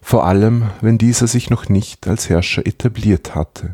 vor 0.05 0.27
allem 0.27 0.69
wenn 0.81 0.99
dieser 0.99 1.25
sich 1.25 1.49
noch 1.49 1.67
nicht 1.67 2.07
als 2.07 2.29
Herrscher 2.29 2.67
etabliert 2.67 3.33
hatte 3.33 3.73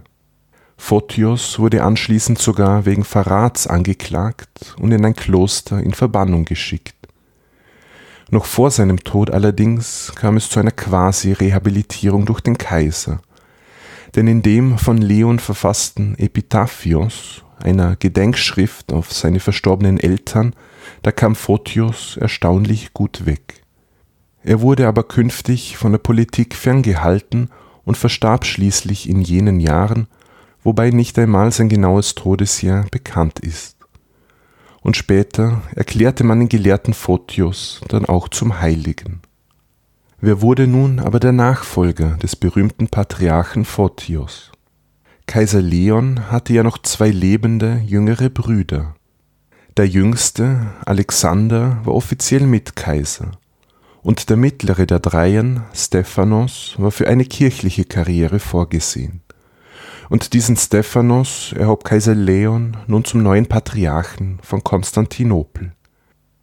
Photios 0.77 1.59
wurde 1.59 1.83
anschließend 1.83 2.39
sogar 2.39 2.85
wegen 2.85 3.03
Verrats 3.03 3.67
angeklagt 3.67 4.75
und 4.79 4.91
in 4.91 5.05
ein 5.05 5.15
Kloster 5.15 5.79
in 5.79 5.93
Verbannung 5.93 6.43
geschickt. 6.43 6.95
Noch 8.31 8.45
vor 8.45 8.71
seinem 8.71 9.03
Tod 9.03 9.29
allerdings 9.29 10.11
kam 10.15 10.37
es 10.37 10.49
zu 10.49 10.59
einer 10.59 10.71
Quasi-Rehabilitierung 10.71 12.25
durch 12.25 12.41
den 12.41 12.57
Kaiser, 12.57 13.21
denn 14.15 14.27
in 14.27 14.41
dem 14.41 14.79
von 14.79 14.97
Leon 14.97 15.37
verfassten 15.37 16.17
Epitaphios, 16.17 17.43
einer 17.59 17.95
Gedenkschrift 17.95 18.91
auf 18.91 19.13
seine 19.13 19.39
verstorbenen 19.39 19.99
Eltern, 19.99 20.55
da 21.03 21.11
kam 21.11 21.35
Photios 21.35 22.17
erstaunlich 22.17 22.91
gut 22.93 23.27
weg. 23.27 23.60
Er 24.43 24.61
wurde 24.61 24.87
aber 24.87 25.03
künftig 25.03 25.77
von 25.77 25.91
der 25.91 25.99
Politik 25.99 26.55
ferngehalten 26.55 27.49
und 27.83 27.97
verstarb 27.97 28.45
schließlich 28.45 29.09
in 29.09 29.21
jenen 29.21 29.59
Jahren, 29.59 30.07
wobei 30.63 30.89
nicht 30.89 31.17
einmal 31.19 31.51
sein 31.51 31.69
genaues 31.69 32.15
Todesjahr 32.15 32.85
bekannt 32.91 33.39
ist. 33.39 33.77
Und 34.81 34.97
später 34.97 35.61
erklärte 35.75 36.23
man 36.23 36.39
den 36.39 36.49
Gelehrten 36.49 36.93
Photios 36.93 37.81
dann 37.87 38.05
auch 38.05 38.29
zum 38.29 38.59
Heiligen. 38.61 39.21
Wer 40.19 40.41
wurde 40.41 40.67
nun 40.67 40.99
aber 40.99 41.19
der 41.19 41.31
Nachfolger 41.31 42.17
des 42.17 42.35
berühmten 42.35 42.87
Patriarchen 42.87 43.65
Photios? 43.65 44.51
Kaiser 45.27 45.61
Leon 45.61 46.31
hatte 46.31 46.53
ja 46.53 46.63
noch 46.63 46.79
zwei 46.79 47.09
lebende 47.09 47.81
jüngere 47.85 48.29
Brüder. 48.29 48.95
Der 49.77 49.87
jüngste, 49.87 50.67
Alexander, 50.85 51.79
war 51.85 51.95
offiziell 51.95 52.45
Mitkaiser, 52.45 53.31
und 54.03 54.29
der 54.29 54.37
mittlere 54.37 54.85
der 54.85 54.99
Dreien, 54.99 55.63
Stephanos, 55.73 56.75
war 56.77 56.91
für 56.91 57.07
eine 57.07 57.25
kirchliche 57.25 57.85
Karriere 57.85 58.39
vorgesehen. 58.39 59.21
Und 60.09 60.33
diesen 60.33 60.57
Stephanos 60.57 61.53
erhob 61.57 61.83
Kaiser 61.83 62.15
Leon 62.15 62.77
nun 62.87 63.05
zum 63.05 63.23
neuen 63.23 63.45
Patriarchen 63.45 64.39
von 64.41 64.63
Konstantinopel. 64.63 65.71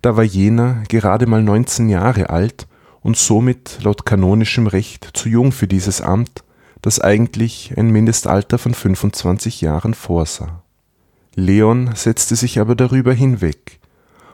Da 0.01 0.17
war 0.17 0.25
jener 0.25 0.85
gerade 0.89 1.27
mal 1.27 1.43
19 1.43 1.89
Jahre 1.89 2.31
alt 2.31 2.67
und 3.01 3.17
somit 3.17 3.79
laut 3.83 4.07
kanonischem 4.07 4.67
Recht 4.67 5.11
zu 5.13 5.29
jung 5.29 5.53
für 5.53 5.67
dieses 5.67 6.01
Amt, 6.01 6.45
das 6.81 7.01
eigentlich 7.01 7.75
ein 7.77 7.91
Mindestalter 7.91 8.59
von 8.59 8.73
25 8.73 9.61
Jahren 9.61 9.95
vorsah. 9.95 10.63
Leon 11.35 11.91
setzte 11.95 12.37
sich 12.37 12.61
aber 12.61 12.75
darüber 12.75 13.13
hinweg, 13.13 13.81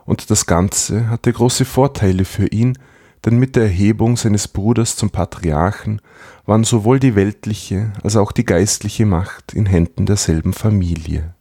und 0.05 0.31
das 0.31 0.47
Ganze 0.47 1.09
hatte 1.09 1.33
große 1.33 1.65
Vorteile 1.65 2.25
für 2.25 2.47
ihn, 2.47 2.79
denn 3.25 3.39
mit 3.39 3.57
der 3.57 3.65
Erhebung 3.65 4.17
seines 4.17 4.49
Bruders 4.49 4.97
zum 4.97 5.11
Patriarchen 5.11 6.01
waren 6.47 6.65
sowohl 6.65 7.01
die 7.01 7.15
weltliche 7.15 7.93
als 8.03 8.17
auch 8.17 8.33
die 8.33 8.45
geistliche 8.45 9.07
Macht 9.07 9.55
in 9.55 9.67
Händen 9.67 10.07
derselben 10.07 10.53
Familie. 10.53 11.35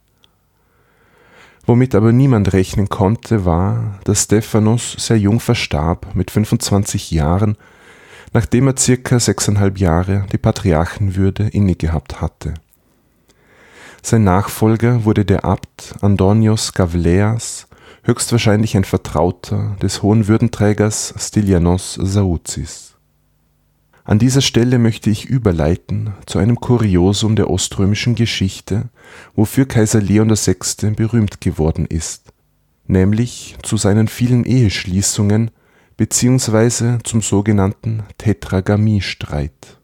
Womit 1.66 1.94
aber 1.94 2.12
niemand 2.12 2.52
rechnen 2.52 2.88
konnte, 2.88 3.44
war, 3.44 3.98
dass 4.04 4.24
Stephanus 4.24 4.96
sehr 4.98 5.18
jung 5.18 5.40
verstarb, 5.40 6.14
mit 6.14 6.30
25 6.30 7.10
Jahren, 7.10 7.56
nachdem 8.32 8.66
er 8.66 8.76
circa 8.76 9.18
sechseinhalb 9.18 9.78
Jahre 9.78 10.26
die 10.32 10.38
Patriarchenwürde 10.38 11.48
innegehabt 11.48 12.20
hatte. 12.20 12.54
Sein 14.02 14.24
Nachfolger 14.24 15.06
wurde 15.06 15.24
der 15.24 15.46
Abt 15.46 15.94
Andonios 16.02 16.74
Gavleas, 16.74 17.66
höchstwahrscheinlich 18.04 18.76
ein 18.76 18.84
Vertrauter 18.84 19.76
des 19.82 20.02
hohen 20.02 20.28
Würdenträgers 20.28 21.14
Stylianos 21.18 21.94
Sauzis. 21.94 22.94
An 24.04 24.18
dieser 24.18 24.42
Stelle 24.42 24.78
möchte 24.78 25.08
ich 25.08 25.24
überleiten 25.24 26.12
zu 26.26 26.38
einem 26.38 26.60
Kuriosum 26.60 27.36
der 27.36 27.48
oströmischen 27.48 28.14
Geschichte, 28.14 28.90
wofür 29.34 29.66
Kaiser 29.66 30.02
Leon 30.02 30.28
VI. 30.28 30.90
berühmt 30.90 31.40
geworden 31.40 31.86
ist, 31.86 32.32
nämlich 32.86 33.56
zu 33.62 33.78
seinen 33.78 34.08
vielen 34.08 34.44
Eheschließungen 34.44 35.50
beziehungsweise 35.96 36.98
zum 37.04 37.22
sogenannten 37.22 38.02
Tetragamiestreit. 38.18 39.78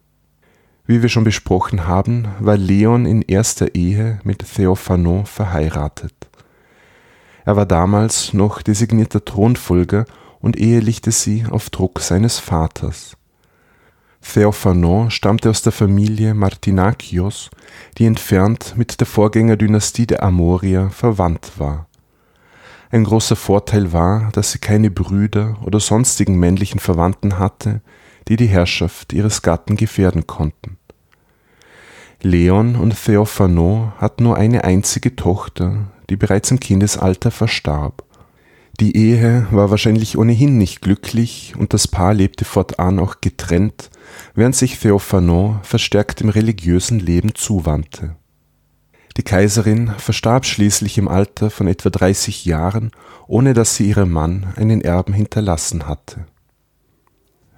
Wie 0.85 1.00
wir 1.00 1.09
schon 1.09 1.25
besprochen 1.25 1.87
haben, 1.87 2.29
war 2.41 2.59
Leon 2.59 3.07
in 3.07 3.23
erster 3.23 3.75
Ehe 3.75 4.21
mit 4.25 4.45
Theophanon 4.55 5.25
verheiratet. 5.25 6.29
Er 7.44 7.56
war 7.56 7.66
damals 7.66 8.32
noch 8.32 8.62
designierter 8.62 9.25
Thronfolger 9.25 10.04
und 10.40 10.59
ehelichte 10.59 11.12
sie 11.12 11.44
auf 11.49 11.70
Druck 11.70 12.00
seines 12.00 12.38
Vaters. 12.38 13.16
Theophanon 14.23 15.11
stammte 15.11 15.50
aus 15.50 15.62
der 15.62 15.73
Familie 15.73 16.35
Martinakios, 16.35 17.50
die 17.99 18.04
entfernt 18.04 18.75
mit 18.76 19.00
der 19.00 19.06
Vorgängerdynastie 19.06 20.06
der 20.06 20.23
Amorier 20.23 20.90
verwandt 20.90 21.52
war. 21.59 21.87
Ein 22.90 23.04
großer 23.04 23.37
Vorteil 23.37 23.92
war, 23.92 24.30
dass 24.32 24.52
sie 24.52 24.59
keine 24.59 24.90
Brüder 24.90 25.56
oder 25.64 25.80
sonstigen 25.80 26.38
männlichen 26.38 26.80
Verwandten 26.80 27.38
hatte, 27.38 27.80
die 28.28 28.37
die 28.37 28.47
Herrschaft 28.47 29.12
ihres 29.12 29.42
Gatten 29.42 29.76
gefährden 29.76 30.26
konnten. 30.26 30.76
Leon 32.23 32.76
und 32.76 32.94
Theophanon 33.02 33.92
hatten 33.97 34.25
nur 34.25 34.37
eine 34.37 34.64
einzige 34.64 35.16
Tochter, 35.16 35.87
die 36.11 36.17
bereits 36.17 36.50
im 36.50 36.61
Kindesalter 36.61 37.31
verstarb. 37.31 38.05
Die 38.79 38.97
Ehe 38.97 39.47
war 39.50 39.71
wahrscheinlich 39.71 40.17
ohnehin 40.17 40.59
nicht 40.59 40.81
glücklich 40.81 41.55
und 41.57 41.75
das 41.75 41.87
Paar 41.87 42.14
lebte 42.14 42.45
fortan 42.45 42.99
auch 42.99 43.21
getrennt, 43.21 43.90
während 44.35 44.57
sich 44.57 44.79
Theophanon 44.79 45.61
verstärkt 45.62 46.21
im 46.21 46.29
religiösen 46.29 46.99
Leben 46.99 47.35
zuwandte. 47.35 48.17
Die 49.17 49.23
Kaiserin 49.23 49.93
verstarb 49.99 50.47
schließlich 50.47 50.97
im 50.97 51.09
Alter 51.09 51.50
von 51.50 51.67
etwa 51.67 51.90
30 51.90 52.45
Jahren, 52.45 52.90
ohne 53.26 53.55
dass 53.55 53.76
sie 53.76 53.88
ihrem 53.88 54.11
Mann 54.11 54.55
einen 54.57 54.81
Erben 54.81 55.12
hinterlassen 55.12 55.87
hatte. 55.87 56.26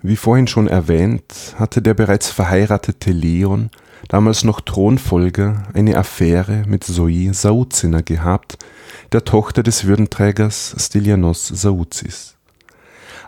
Wie 0.03 0.17
vorhin 0.17 0.49
schon 0.49 0.67
erwähnt, 0.67 1.55
hatte 1.59 1.81
der 1.81 1.95
bereits 1.95 2.29
verheiratete 2.29 3.13
Leon 3.13 3.71
damals 4.09 4.43
noch 4.43 4.61
Thronfolger, 4.61 5.63
eine 5.75 5.97
Affäre 5.97 6.65
mit 6.67 6.83
Zoe 6.83 7.33
Sauzina 7.33 8.01
gehabt, 8.01 8.59
der 9.13 9.25
Tochter 9.25 9.63
des 9.63 9.87
Würdenträgers 9.87 10.75
Stylianos 10.77 11.47
Sauzis. 11.47 12.35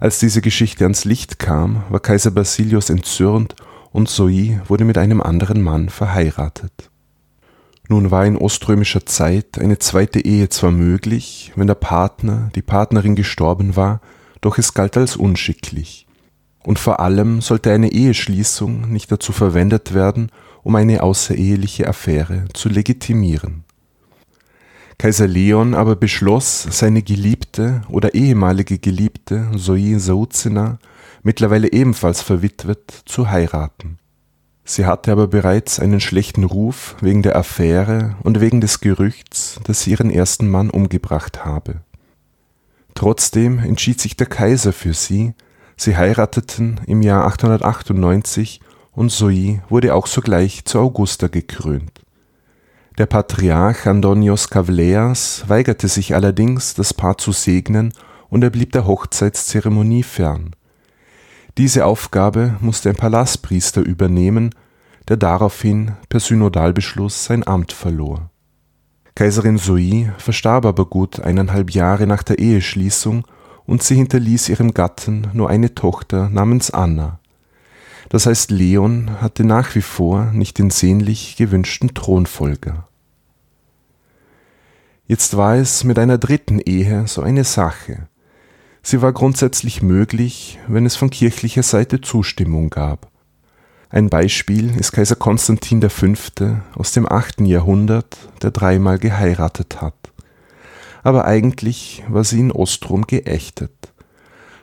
Als 0.00 0.18
diese 0.18 0.40
Geschichte 0.40 0.84
ans 0.84 1.04
Licht 1.04 1.38
kam, 1.38 1.84
war 1.90 2.00
Kaiser 2.00 2.32
Basilius 2.32 2.90
entzürnt 2.90 3.54
und 3.92 4.08
Zoe 4.08 4.60
wurde 4.66 4.84
mit 4.84 4.98
einem 4.98 5.22
anderen 5.22 5.62
Mann 5.62 5.88
verheiratet. 5.88 6.90
Nun 7.88 8.10
war 8.10 8.26
in 8.26 8.36
oströmischer 8.36 9.06
Zeit 9.06 9.58
eine 9.60 9.78
zweite 9.78 10.24
Ehe 10.24 10.48
zwar 10.48 10.72
möglich, 10.72 11.52
wenn 11.54 11.68
der 11.68 11.74
Partner, 11.74 12.50
die 12.56 12.62
Partnerin 12.62 13.14
gestorben 13.14 13.76
war, 13.76 14.00
doch 14.40 14.58
es 14.58 14.74
galt 14.74 14.96
als 14.96 15.16
unschicklich. 15.16 16.06
Und 16.64 16.78
vor 16.78 17.00
allem 17.00 17.40
sollte 17.40 17.70
eine 17.70 17.92
Eheschließung 17.92 18.90
nicht 18.90 19.12
dazu 19.12 19.32
verwendet 19.32 19.94
werden, 19.94 20.30
um 20.62 20.74
eine 20.74 21.02
außereheliche 21.02 21.86
Affäre 21.86 22.46
zu 22.54 22.68
legitimieren. 22.68 23.64
Kaiser 24.98 25.26
Leon 25.26 25.74
aber 25.74 25.96
beschloss, 25.96 26.66
seine 26.70 27.02
Geliebte 27.02 27.82
oder 27.88 28.14
ehemalige 28.14 28.78
Geliebte 28.78 29.50
Zoe 29.56 30.00
Sauzina, 30.00 30.78
mittlerweile 31.22 31.72
ebenfalls 31.72 32.22
verwitwet, 32.22 33.02
zu 33.04 33.28
heiraten. 33.30 33.98
Sie 34.64 34.86
hatte 34.86 35.12
aber 35.12 35.26
bereits 35.26 35.78
einen 35.78 36.00
schlechten 36.00 36.44
Ruf 36.44 36.96
wegen 37.02 37.22
der 37.22 37.36
Affäre 37.36 38.16
und 38.22 38.40
wegen 38.40 38.62
des 38.62 38.80
Gerüchts, 38.80 39.60
dass 39.64 39.82
sie 39.82 39.90
ihren 39.90 40.10
ersten 40.10 40.48
Mann 40.48 40.70
umgebracht 40.70 41.44
habe. 41.44 41.82
Trotzdem 42.94 43.58
entschied 43.58 44.00
sich 44.00 44.16
der 44.16 44.28
Kaiser 44.28 44.72
für 44.72 44.94
sie, 44.94 45.34
sie 45.76 45.96
heirateten 45.96 46.80
im 46.86 47.02
Jahr 47.02 47.26
898 47.26 48.60
und 48.92 49.10
Zoe 49.10 49.62
wurde 49.68 49.94
auch 49.94 50.06
sogleich 50.06 50.64
zu 50.64 50.78
Augusta 50.78 51.28
gekrönt. 51.28 52.04
Der 52.96 53.06
Patriarch 53.06 53.86
Antonios 53.86 54.50
Kavleas 54.50 55.44
weigerte 55.48 55.88
sich 55.88 56.14
allerdings, 56.14 56.74
das 56.74 56.94
Paar 56.94 57.18
zu 57.18 57.32
segnen, 57.32 57.92
und 58.30 58.42
er 58.44 58.50
blieb 58.50 58.72
der 58.72 58.86
Hochzeitszeremonie 58.86 60.04
fern. 60.04 60.54
Diese 61.58 61.86
Aufgabe 61.86 62.56
musste 62.60 62.88
ein 62.90 62.96
Palastpriester 62.96 63.80
übernehmen, 63.80 64.54
der 65.08 65.16
daraufhin 65.16 65.92
per 66.08 66.20
Synodalbeschluss 66.20 67.24
sein 67.24 67.46
Amt 67.46 67.72
verlor. 67.72 68.30
Kaiserin 69.14 69.58
Zoe 69.58 70.12
verstarb 70.18 70.66
aber 70.66 70.86
gut 70.86 71.20
eineinhalb 71.20 71.70
Jahre 71.70 72.06
nach 72.06 72.22
der 72.22 72.38
Eheschließung 72.38 73.24
und 73.66 73.82
sie 73.82 73.96
hinterließ 73.96 74.48
ihrem 74.48 74.74
Gatten 74.74 75.28
nur 75.32 75.50
eine 75.50 75.74
Tochter 75.74 76.28
namens 76.28 76.70
Anna. 76.70 77.18
Das 78.08 78.26
heißt, 78.26 78.50
Leon 78.50 79.20
hatte 79.20 79.44
nach 79.44 79.74
wie 79.74 79.82
vor 79.82 80.26
nicht 80.32 80.58
den 80.58 80.70
sehnlich 80.70 81.36
gewünschten 81.36 81.94
Thronfolger. 81.94 82.88
Jetzt 85.06 85.36
war 85.36 85.56
es 85.56 85.84
mit 85.84 85.98
einer 85.98 86.18
dritten 86.18 86.60
Ehe 86.60 87.06
so 87.06 87.22
eine 87.22 87.44
Sache. 87.44 88.08
Sie 88.82 89.02
war 89.02 89.12
grundsätzlich 89.12 89.82
möglich, 89.82 90.58
wenn 90.66 90.86
es 90.86 90.96
von 90.96 91.10
kirchlicher 91.10 91.62
Seite 91.62 92.00
Zustimmung 92.00 92.70
gab. 92.70 93.10
Ein 93.90 94.10
Beispiel 94.10 94.76
ist 94.78 94.92
Kaiser 94.92 95.16
Konstantin 95.16 95.88
V. 95.88 96.06
aus 96.74 96.92
dem 96.92 97.10
8. 97.10 97.42
Jahrhundert, 97.42 98.16
der 98.42 98.50
dreimal 98.50 98.98
geheiratet 98.98 99.80
hat. 99.80 99.94
Aber 101.04 101.26
eigentlich 101.26 102.02
war 102.08 102.24
sie 102.24 102.40
in 102.40 102.50
Ostrom 102.50 103.06
geächtet. 103.06 103.92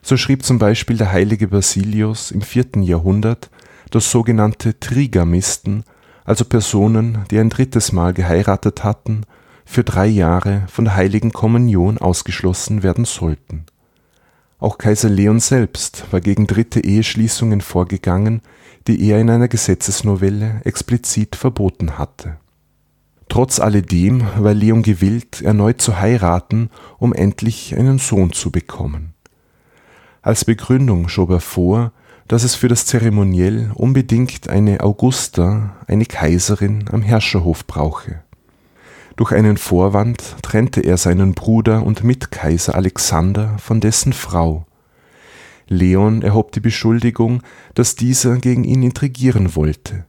So 0.02 0.18
schrieb 0.18 0.44
zum 0.44 0.58
Beispiel 0.58 0.98
der 0.98 1.12
heilige 1.12 1.48
Basilius 1.48 2.32
im 2.32 2.42
vierten 2.42 2.82
Jahrhundert, 2.82 3.52
dass 3.92 4.10
sogenannte 4.10 4.80
Trigamisten, 4.80 5.84
also 6.26 6.44
Personen, 6.44 7.20
die 7.30 7.38
ein 7.38 7.50
drittes 7.50 7.92
Mal 7.92 8.14
geheiratet 8.14 8.84
hatten, 8.84 9.22
für 9.66 9.84
drei 9.84 10.08
Jahre 10.08 10.64
von 10.68 10.86
der 10.86 10.96
heiligen 10.96 11.32
Kommunion 11.32 12.00
ausgeschlossen 12.00 12.82
werden 12.82 13.06
sollten. 13.06 13.66
Auch 14.60 14.80
Kaiser 14.80 15.10
Leon 15.10 15.40
selbst 15.40 16.06
war 16.12 16.22
gegen 16.22 16.48
dritte 16.48 16.80
Eheschließungen 16.80 17.62
vorgegangen, 17.62 18.42
die 18.88 19.08
er 19.10 19.20
in 19.20 19.30
einer 19.30 19.48
Gesetzesnovelle 19.48 20.62
explizit 20.64 21.36
verboten 21.36 22.00
hatte. 22.00 22.38
Trotz 23.32 23.62
alledem 23.62 24.28
war 24.40 24.54
Leon 24.54 24.82
gewillt, 24.82 25.42
erneut 25.42 25.80
zu 25.80 25.98
heiraten, 25.98 26.70
um 26.98 27.14
endlich 27.14 27.74
einen 27.78 27.98
Sohn 27.98 28.34
zu 28.34 28.52
bekommen. 28.52 29.14
Als 30.22 30.44
Begründung 30.44 31.08
schob 31.08 31.30
er 31.30 31.40
vor, 31.40 31.94
dass 32.28 32.44
es 32.44 32.56
für 32.56 32.68
das 32.68 32.86
Zeremoniell 32.86 33.72
unbedingt 33.74 34.50
eine 34.50 34.82
Augusta, 34.82 35.78
eine 35.88 36.06
Kaiserin, 36.06 36.90
am 36.92 37.04
Herrscherhof 37.04 37.66
brauche. 37.66 38.22
Durch 39.16 39.32
einen 39.32 39.56
Vorwand 39.56 40.36
trennte 40.42 40.82
er 40.82 40.98
seinen 40.98 41.34
Bruder 41.34 41.86
und 41.86 42.04
Mitkaiser 42.04 42.76
Alexander 42.76 43.58
von 43.60 43.80
dessen 43.80 44.12
Frau. 44.12 44.66
Leon 45.70 46.22
erhob 46.22 46.52
die 46.52 46.60
Beschuldigung, 46.60 47.44
dass 47.76 47.96
dieser 47.96 48.40
gegen 48.40 48.66
ihn 48.66 48.84
intrigieren 48.84 49.56
wollte. 49.56 50.04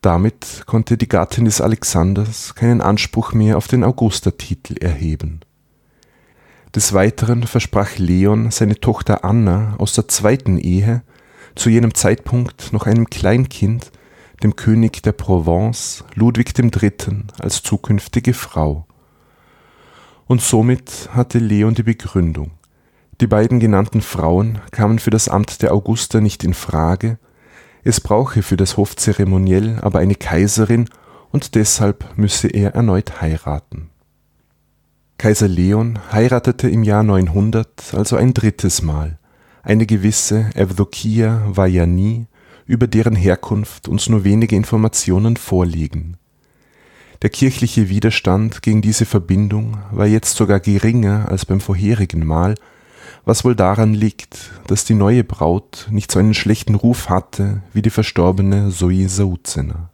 Damit 0.00 0.64
konnte 0.66 0.96
die 0.96 1.08
Gattin 1.08 1.44
des 1.44 1.60
Alexanders 1.60 2.54
keinen 2.54 2.80
Anspruch 2.80 3.32
mehr 3.32 3.56
auf 3.56 3.66
den 3.66 3.82
Augusta-Titel 3.82 4.76
erheben 4.78 5.40
des 6.74 6.92
Weiteren 6.92 7.44
versprach 7.44 7.98
Leon 7.98 8.50
seine 8.50 8.78
Tochter 8.78 9.24
Anna 9.24 9.74
aus 9.78 9.94
der 9.94 10.08
zweiten 10.08 10.58
Ehe, 10.58 11.02
zu 11.54 11.70
jenem 11.70 11.94
Zeitpunkt 11.94 12.72
noch 12.72 12.86
einem 12.86 13.10
Kleinkind, 13.10 13.90
dem 14.42 14.54
König 14.54 15.02
der 15.02 15.12
Provence, 15.12 16.04
Ludwig 16.14 16.56
III., 16.56 16.92
als 17.40 17.62
zukünftige 17.62 18.34
Frau. 18.34 18.86
Und 20.26 20.42
somit 20.42 21.08
hatte 21.12 21.38
Leon 21.38 21.74
die 21.74 21.82
Begründung. 21.82 22.52
Die 23.20 23.26
beiden 23.26 23.58
genannten 23.58 24.02
Frauen 24.02 24.60
kamen 24.70 24.98
für 25.00 25.10
das 25.10 25.28
Amt 25.28 25.62
der 25.62 25.72
Augusta 25.72 26.20
nicht 26.20 26.44
in 26.44 26.54
Frage, 26.54 27.18
es 27.84 28.00
brauche 28.00 28.42
für 28.42 28.56
das 28.56 28.76
Hofzeremoniell 28.76 29.78
aber 29.80 29.98
eine 29.98 30.14
Kaiserin 30.14 30.88
und 31.30 31.54
deshalb 31.54 32.16
müsse 32.16 32.48
er 32.48 32.74
erneut 32.74 33.20
heiraten. 33.20 33.90
Kaiser 35.18 35.48
Leon 35.48 35.98
heiratete 36.12 36.68
im 36.68 36.84
Jahr 36.84 37.02
900 37.02 37.94
also 37.94 38.16
ein 38.16 38.34
drittes 38.34 38.82
Mal 38.82 39.18
eine 39.68 39.84
gewisse 39.84 40.50
Evdokia 40.54 41.42
Vaiani, 41.46 42.26
über 42.64 42.86
deren 42.86 43.14
Herkunft 43.14 43.86
uns 43.86 44.08
nur 44.08 44.24
wenige 44.24 44.56
Informationen 44.56 45.36
vorliegen. 45.36 46.16
Der 47.20 47.28
kirchliche 47.28 47.90
Widerstand 47.90 48.62
gegen 48.62 48.80
diese 48.80 49.04
Verbindung 49.04 49.76
war 49.90 50.06
jetzt 50.06 50.36
sogar 50.36 50.60
geringer 50.60 51.28
als 51.28 51.44
beim 51.44 51.60
vorherigen 51.60 52.24
Mal, 52.24 52.54
was 53.28 53.44
wohl 53.44 53.54
daran 53.54 53.92
liegt, 53.92 54.52
dass 54.68 54.86
die 54.86 54.94
neue 54.94 55.22
Braut 55.22 55.86
nicht 55.90 56.10
so 56.10 56.18
einen 56.18 56.32
schlechten 56.32 56.74
Ruf 56.74 57.10
hatte 57.10 57.62
wie 57.74 57.82
die 57.82 57.90
verstorbene 57.90 58.70
Zoe 58.70 59.06
Sauzena. 59.06 59.90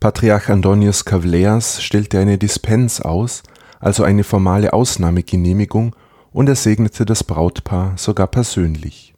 Patriarch 0.00 0.50
Antonius 0.50 1.04
Kavleas 1.04 1.80
stellte 1.80 2.18
eine 2.18 2.38
Dispens 2.38 3.00
aus, 3.00 3.44
also 3.78 4.02
eine 4.02 4.24
formale 4.24 4.72
Ausnahmegenehmigung, 4.72 5.94
und 6.32 6.48
er 6.48 6.56
segnete 6.56 7.06
das 7.06 7.22
Brautpaar 7.22 7.96
sogar 7.96 8.26
persönlich. 8.26 9.14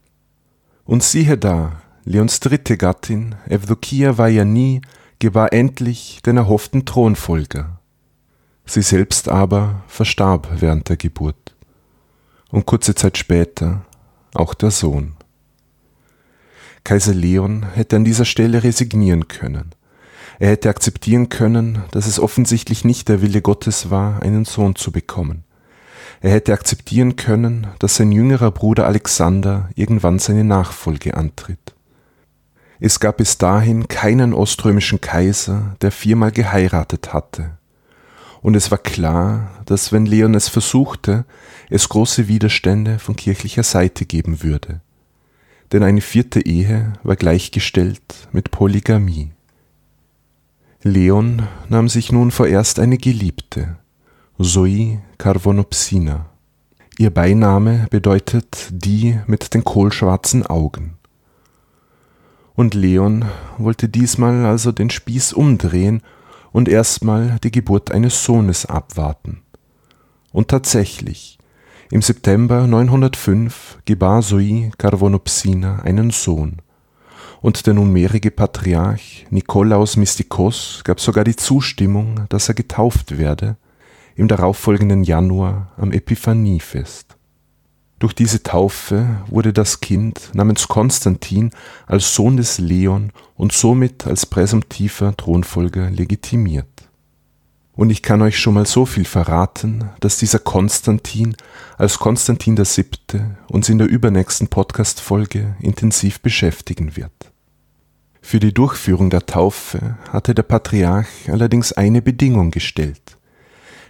Und 0.85 1.03
siehe 1.03 1.38
da, 1.38 1.81
Leons 2.05 2.38
dritte 2.38 2.77
Gattin, 2.77 3.35
Evdokia 3.49 4.18
Vaiani, 4.18 4.83
gebar 5.21 5.55
endlich 5.55 6.21
den 6.23 6.37
erhofften 6.37 6.85
Thronfolger. 6.85 7.81
Sie 8.66 8.83
selbst 8.83 9.31
aber 9.31 9.85
verstarb 9.87 10.49
während 10.61 10.90
der 10.90 10.99
Geburt. 10.99 11.52
Und 12.53 12.67
kurze 12.67 12.95
Zeit 12.95 13.19
später 13.19 13.83
auch 14.35 14.55
der 14.55 14.71
Sohn. 14.71 15.15
Kaiser 16.85 17.15
Leon 17.15 17.67
hätte 17.75 17.97
an 17.97 18.05
dieser 18.05 18.25
Stelle 18.25 18.62
resignieren 18.62 19.27
können. 19.27 19.75
Er 20.38 20.51
hätte 20.51 20.69
akzeptieren 20.69 21.29
können, 21.29 21.83
dass 21.93 22.07
es 22.07 22.21
offensichtlich 22.21 22.85
nicht 22.85 23.09
der 23.09 23.23
Wille 23.23 23.43
Gottes 23.43 23.91
war, 23.91 24.23
einen 24.23 24.45
Sohn 24.45 24.77
zu 24.77 24.93
bekommen. 24.93 25.45
Er 26.21 26.31
hätte 26.31 26.53
akzeptieren 26.53 27.17
können, 27.17 27.69
dass 27.79 27.97
sein 27.97 28.12
jüngerer 28.12 28.51
Bruder 28.51 28.87
Alexander 28.87 29.71
irgendwann 29.75 30.19
seine 30.19 30.45
Nachfolge 30.45 31.17
antritt. 31.17 31.75
Es 32.81 33.01
gab 33.01 33.17
bis 33.17 33.38
dahin 33.38 33.88
keinen 33.88 34.35
oströmischen 34.35 35.01
Kaiser, 35.01 35.77
der 35.81 35.91
viermal 35.91 36.33
geheiratet 36.33 37.15
hatte. 37.15 37.59
Und 38.43 38.57
es 38.57 38.71
war 38.71 38.79
klar, 38.79 39.51
dass 39.65 39.93
wenn 39.93 40.05
Leon 40.05 40.35
es 40.35 40.49
versuchte, 40.49 41.25
es 41.71 41.89
große 41.89 42.27
Widerstände 42.29 42.99
von 42.99 43.17
kirchlicher 43.17 43.63
Seite 43.63 44.05
geben 44.05 44.43
würde. 44.43 44.81
Denn 45.71 45.83
eine 45.83 46.01
vierte 46.01 46.45
Ehe 46.45 46.93
war 47.03 47.17
gleichgestellt 47.17 48.29
mit 48.33 48.51
Polygamie. 48.51 49.31
Leon 50.83 51.47
nahm 51.69 51.89
sich 51.89 52.11
nun 52.11 52.33
vorerst 52.33 52.81
eine 52.81 52.99
Geliebte, 52.99 53.79
Zoe 54.41 55.01
Carvonopsina. 55.17 56.27
Ihr 56.99 57.11
Beiname 57.11 57.87
bedeutet 57.91 58.69
die 58.71 59.19
mit 59.27 59.55
den 59.55 59.63
kohlschwarzen 59.63 60.45
Augen. 60.45 60.99
Und 62.55 62.75
Leon 62.75 63.25
wollte 63.57 63.89
diesmal 63.89 64.45
also 64.45 64.73
den 64.73 64.91
Spieß 64.91 65.33
umdrehen 65.33 66.03
und 66.53 66.69
erstmal 66.69 67.38
die 67.43 67.51
Geburt 67.51 67.93
eines 67.93 68.25
Sohnes 68.25 68.67
abwarten. 68.67 69.43
Und 70.33 70.49
tatsächlich, 70.49 71.38
im 71.91 72.03
September 72.03 72.67
905 72.67 73.79
gebar 73.85 74.23
Zoe 74.23 74.71
Carvonopsina 74.79 75.81
einen 75.81 76.11
Sohn, 76.11 76.62
und 77.43 77.67
der 77.67 77.75
nunmehrige 77.75 78.31
Patriarch 78.31 79.27
Nikolaus 79.31 79.97
Mystikos 79.97 80.83
gab 80.85 81.01
sogar 81.01 81.25
die 81.25 81.37
Zustimmung, 81.37 82.25
dass 82.29 82.49
er 82.49 82.55
getauft 82.55 83.19
werde, 83.19 83.57
im 84.15 84.29
darauffolgenden 84.29 85.03
Januar 85.03 85.73
am 85.77 85.91
Epiphaniefest. 85.91 87.17
Durch 88.03 88.15
diese 88.15 88.43
Taufe 88.43 89.23
wurde 89.29 89.53
das 89.53 89.79
Kind 89.79 90.31
namens 90.35 90.67
Konstantin 90.67 91.53
als 91.87 92.17
Sohn 92.17 92.37
des 92.37 92.59
Leon 92.59 93.12
und 93.37 93.53
somit 93.53 94.09
als 94.09 94.27
präsumptiver 94.27 95.17
Thronfolger 95.17 95.88
legitimiert. 95.88 96.67
Und 97.75 97.91
ich 97.91 98.03
kann 98.03 98.21
euch 98.21 98.41
schon 98.41 98.55
mal 98.55 98.67
so 98.67 98.87
viel 98.87 99.05
verraten, 99.05 99.88
dass 100.01 100.19
dieser 100.19 100.41
Konstantin 100.41 101.37
als 101.79 102.01
Konstantin 102.01 102.59
VII. 102.59 103.21
uns 103.47 103.69
in 103.69 103.79
der 103.79 103.87
übernächsten 103.87 104.49
Podcast-Folge 104.49 105.55
intensiv 105.61 106.21
beschäftigen 106.23 106.97
wird. 106.97 107.31
Für 108.21 108.41
die 108.41 108.53
Durchführung 108.53 109.11
der 109.11 109.27
Taufe 109.27 109.97
hatte 110.11 110.35
der 110.35 110.43
Patriarch 110.43 111.29
allerdings 111.29 111.73
eine 111.73 112.03
Bedingung 112.03 112.51
gestellt, 112.51 113.17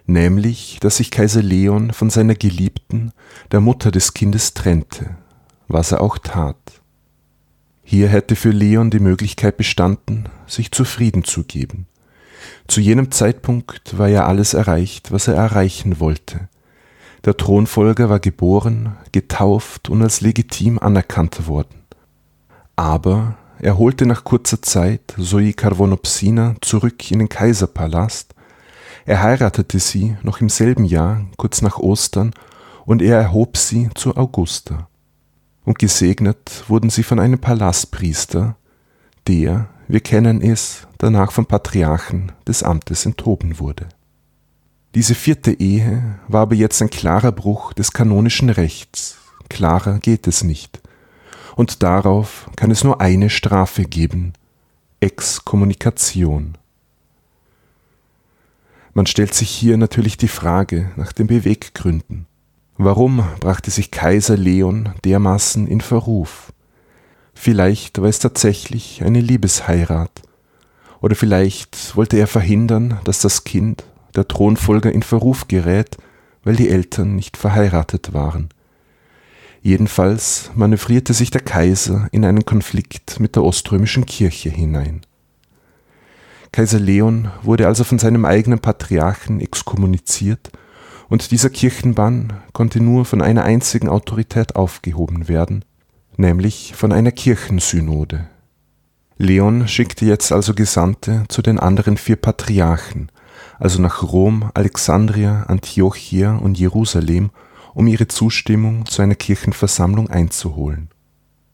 nämlich, 0.07 0.79
dass 0.81 0.97
sich 0.97 1.11
Kaiser 1.11 1.43
Leon 1.43 1.93
von 1.93 2.11
seiner 2.11 2.35
Geliebten, 2.35 3.13
der 3.51 3.61
Mutter 3.61 3.91
des 3.91 4.15
Kindes, 4.15 4.55
trennte, 4.55 5.17
was 5.69 5.93
er 5.93 6.01
auch 6.01 6.19
tat. 6.19 6.57
Hier 7.83 8.09
hätte 8.09 8.37
für 8.37 8.51
Leon 8.51 8.91
die 8.91 9.01
Möglichkeit 9.01 9.57
bestanden, 9.57 10.29
sich 10.47 10.71
zufrieden 10.73 11.25
zu 11.25 11.45
geben. 11.45 11.87
Zu 12.67 12.81
jenem 12.81 13.11
Zeitpunkt 13.11 13.99
war 13.99 14.09
ja 14.09 14.27
alles 14.27 14.55
erreicht, 14.55 15.13
was 15.13 15.29
er 15.29 15.35
erreichen 15.35 16.01
wollte. 16.01 16.49
Der 17.25 17.37
Thronfolger 17.37 18.09
war 18.09 18.19
geboren, 18.19 18.97
getauft 19.13 19.89
und 19.89 20.03
als 20.03 20.21
legitim 20.21 20.79
anerkannt 20.79 21.47
worden. 21.47 21.83
Aber 22.75 23.37
er 23.61 23.79
holte 23.79 24.07
nach 24.07 24.25
kurzer 24.25 24.61
Zeit 24.61 25.15
Zoe 25.21 25.53
Carvonopsina 25.53 26.57
zurück 26.61 27.11
in 27.13 27.21
den 27.21 27.29
Kaiserpalast, 27.29 28.35
er 29.05 29.23
heiratete 29.23 29.79
sie 29.79 30.17
noch 30.23 30.41
im 30.41 30.49
selben 30.49 30.85
Jahr, 30.85 31.25
kurz 31.37 31.63
nach 31.63 31.79
Ostern, 31.79 32.33
und 32.85 33.03
er 33.03 33.19
erhob 33.19 33.57
sie 33.57 33.91
zu 33.95 34.17
Augusta. 34.17 34.89
Und 35.65 35.79
gesegnet 35.79 36.65
wurden 36.69 36.91
sie 36.91 37.03
von 37.03 37.21
einem 37.21 37.39
Palastpriester, 37.39 38.57
der, 39.29 39.69
wir 39.87 40.01
kennen 40.01 40.43
es, 40.43 40.89
danach 40.99 41.33
vom 41.33 41.47
Patriarchen 41.47 42.33
des 42.47 42.63
Amtes 42.63 43.07
enthoben 43.07 43.59
wurde. 43.59 43.89
Diese 44.95 45.15
vierte 45.15 45.53
Ehe 45.53 46.19
war 46.29 46.43
aber 46.43 46.55
jetzt 46.55 46.83
ein 46.83 46.91
klarer 46.91 47.33
Bruch 47.33 47.73
des 47.73 47.93
kanonischen 47.93 48.51
Rechts. 48.51 49.17
Klarer 49.49 49.99
geht 50.01 50.27
es 50.27 50.45
nicht 50.45 50.83
und 51.57 51.83
darauf 51.83 52.51
kann 52.57 52.71
es 52.71 52.85
nur 52.85 53.01
eine 53.01 53.31
Strafe 53.31 53.85
geben, 53.85 54.33
Exkommunikation. 55.01 56.57
Man 58.95 59.07
stellt 59.07 59.33
sich 59.33 59.51
hier 59.51 59.79
natürlich 59.79 60.19
die 60.19 60.29
Frage 60.29 60.91
nach 60.97 61.13
den 61.13 61.27
Beweggründen. 61.27 62.27
Warum 62.77 63.25
brachte 63.41 63.71
sich 63.71 63.91
Kaiser 63.91 64.37
Leon 64.37 64.91
dermaßen 65.05 65.67
in 65.67 65.81
Verruf? 65.81 66.53
Vielleicht 67.33 68.01
war 68.01 68.09
es 68.09 68.19
tatsächlich 68.19 69.03
eine 69.03 69.21
Liebesheirat. 69.21 70.23
Oder 71.01 71.17
vielleicht 71.17 71.97
wollte 71.97 72.19
er 72.19 72.27
verhindern, 72.27 72.99
dass 73.05 73.21
das 73.21 73.45
Kind, 73.45 73.85
der 74.15 74.29
Thronfolger, 74.29 74.93
in 74.93 75.03
Verruf 75.03 75.49
gerät, 75.49 75.97
weil 76.45 76.57
die 76.57 76.69
Eltern 76.69 77.17
nicht 77.17 77.37
verheiratet 77.37 78.13
waren. 78.13 78.51
Jedenfalls 79.63 80.51
manövrierte 80.55 81.15
sich 81.15 81.31
der 81.31 81.41
Kaiser 81.41 82.09
in 82.13 82.25
einen 82.25 82.45
Konflikt 82.45 83.21
mit 83.21 83.37
der 83.37 83.45
oströmischen 83.45 84.07
Kirche 84.07 84.51
hinein. 84.51 85.03
Kaiser 86.53 86.79
Leon 86.79 87.31
wurde 87.43 87.67
also 87.67 87.83
von 87.83 87.99
seinem 87.99 88.27
eigenen 88.27 88.59
Patriarchen 88.59 89.41
exkommuniziert 89.41 90.53
und 91.09 91.31
dieser 91.31 91.51
Kirchenbann 91.51 92.35
konnte 92.53 92.83
nur 92.83 93.05
von 93.07 93.23
einer 93.23 93.45
einzigen 93.45 93.89
Autorität 93.89 94.55
aufgehoben 94.55 95.29
werden, 95.29 95.65
nämlich 96.17 96.75
von 96.77 96.93
einer 96.93 97.11
Kirchensynode. 97.11 98.29
Leon 99.17 99.67
schickte 99.67 100.05
jetzt 100.05 100.31
also 100.33 100.53
Gesandte 100.53 101.25
zu 101.29 101.43
den 101.43 101.59
anderen 101.59 101.97
vier 101.97 102.17
Patriarchen, 102.17 103.11
also 103.59 103.81
nach 103.81 104.03
Rom, 104.03 104.51
Alexandria, 104.53 105.45
Antiochia 105.45 106.37
und 106.37 106.59
Jerusalem 106.59 107.31
um 107.75 107.87
ihre 107.87 108.09
Zustimmung 108.09 108.87
zu 108.87 109.03
einer 109.03 109.15
Kirchenversammlung 109.15 110.11
einzuholen. 110.11 110.89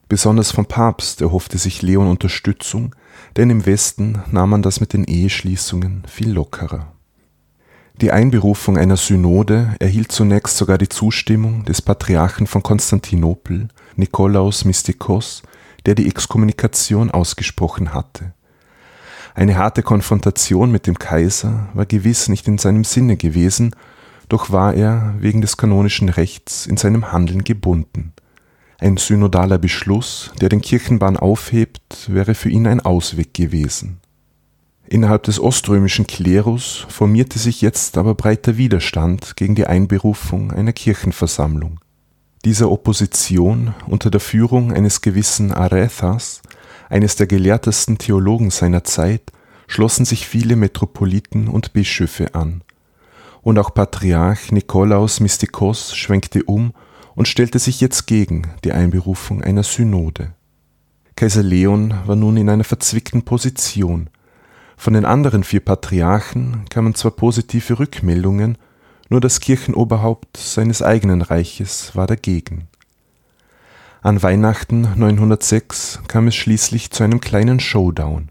Besonders 0.08 0.52
vom 0.52 0.66
Papst 0.66 1.20
erhoffte 1.20 1.58
sich 1.58 1.82
Leon 1.82 2.08
Unterstützung, 2.08 2.94
denn 3.36 3.50
im 3.50 3.66
Westen 3.66 4.22
nahm 4.30 4.50
man 4.50 4.62
das 4.62 4.80
mit 4.80 4.92
den 4.92 5.04
Eheschließungen 5.04 6.04
viel 6.06 6.30
lockerer. 6.30 6.92
Die 8.00 8.12
Einberufung 8.12 8.78
einer 8.78 8.96
Synode 8.96 9.74
erhielt 9.80 10.12
zunächst 10.12 10.56
sogar 10.56 10.78
die 10.78 10.88
Zustimmung 10.88 11.64
des 11.64 11.82
Patriarchen 11.82 12.46
von 12.46 12.62
Konstantinopel, 12.62 13.68
Nikolaus 13.96 14.64
Mystikos, 14.64 15.42
der 15.84 15.94
die 15.94 16.08
Exkommunikation 16.08 17.10
ausgesprochen 17.10 17.92
hatte. 17.92 18.32
Eine 19.34 19.56
harte 19.56 19.82
Konfrontation 19.82 20.70
mit 20.70 20.86
dem 20.86 20.98
Kaiser 20.98 21.68
war 21.74 21.86
gewiss 21.86 22.28
nicht 22.28 22.48
in 22.48 22.58
seinem 22.58 22.84
Sinne 22.84 23.16
gewesen 23.16 23.74
doch 24.28 24.50
war 24.50 24.74
er 24.74 25.14
wegen 25.18 25.40
des 25.40 25.56
kanonischen 25.56 26.08
Rechts 26.08 26.66
in 26.66 26.76
seinem 26.76 27.12
Handeln 27.12 27.44
gebunden. 27.44 28.12
Ein 28.80 28.96
synodaler 28.96 29.58
Beschluss, 29.58 30.30
der 30.40 30.48
den 30.48 30.60
Kirchenbahn 30.60 31.16
aufhebt, 31.16 32.08
wäre 32.08 32.36
für 32.36 32.48
ihn 32.48 32.68
ein 32.68 32.80
Ausweg 32.80 33.34
gewesen. 33.34 33.98
Innerhalb 34.86 35.24
des 35.24 35.40
oströmischen 35.40 36.06
Klerus 36.06 36.86
formierte 36.88 37.40
sich 37.40 37.60
jetzt 37.60 37.98
aber 37.98 38.14
breiter 38.14 38.56
Widerstand 38.56 39.36
gegen 39.36 39.56
die 39.56 39.66
Einberufung 39.66 40.52
einer 40.52 40.72
Kirchenversammlung. 40.72 41.80
Dieser 42.44 42.70
Opposition 42.70 43.74
unter 43.88 44.10
der 44.12 44.20
Führung 44.20 44.72
eines 44.72 45.00
gewissen 45.00 45.52
Arethas, 45.52 46.40
eines 46.88 47.16
der 47.16 47.26
gelehrtesten 47.26 47.98
Theologen 47.98 48.50
seiner 48.50 48.84
Zeit, 48.84 49.32
schlossen 49.66 50.04
sich 50.04 50.28
viele 50.28 50.54
Metropoliten 50.54 51.48
und 51.48 51.72
Bischöfe 51.72 52.36
an 52.36 52.62
und 53.42 53.58
auch 53.58 53.72
Patriarch 53.72 54.52
Nikolaus 54.52 55.20
Mystikos 55.20 55.96
schwenkte 55.96 56.44
um 56.44 56.74
und 57.18 57.26
stellte 57.26 57.58
sich 57.58 57.80
jetzt 57.80 58.06
gegen 58.06 58.42
die 58.62 58.70
Einberufung 58.70 59.42
einer 59.42 59.64
Synode. 59.64 60.34
Kaiser 61.16 61.42
Leon 61.42 61.92
war 62.06 62.14
nun 62.14 62.36
in 62.36 62.48
einer 62.48 62.62
verzwickten 62.62 63.24
Position. 63.24 64.08
Von 64.76 64.94
den 64.94 65.04
anderen 65.04 65.42
vier 65.42 65.58
Patriarchen 65.58 66.66
kamen 66.70 66.94
zwar 66.94 67.10
positive 67.10 67.80
Rückmeldungen, 67.80 68.56
nur 69.08 69.20
das 69.20 69.40
Kirchenoberhaupt 69.40 70.36
seines 70.36 70.80
eigenen 70.80 71.22
Reiches 71.22 71.96
war 71.96 72.06
dagegen. 72.06 72.68
An 74.00 74.22
Weihnachten 74.22 74.82
906 74.94 76.02
kam 76.06 76.28
es 76.28 76.36
schließlich 76.36 76.92
zu 76.92 77.02
einem 77.02 77.20
kleinen 77.20 77.58
Showdown. 77.58 78.28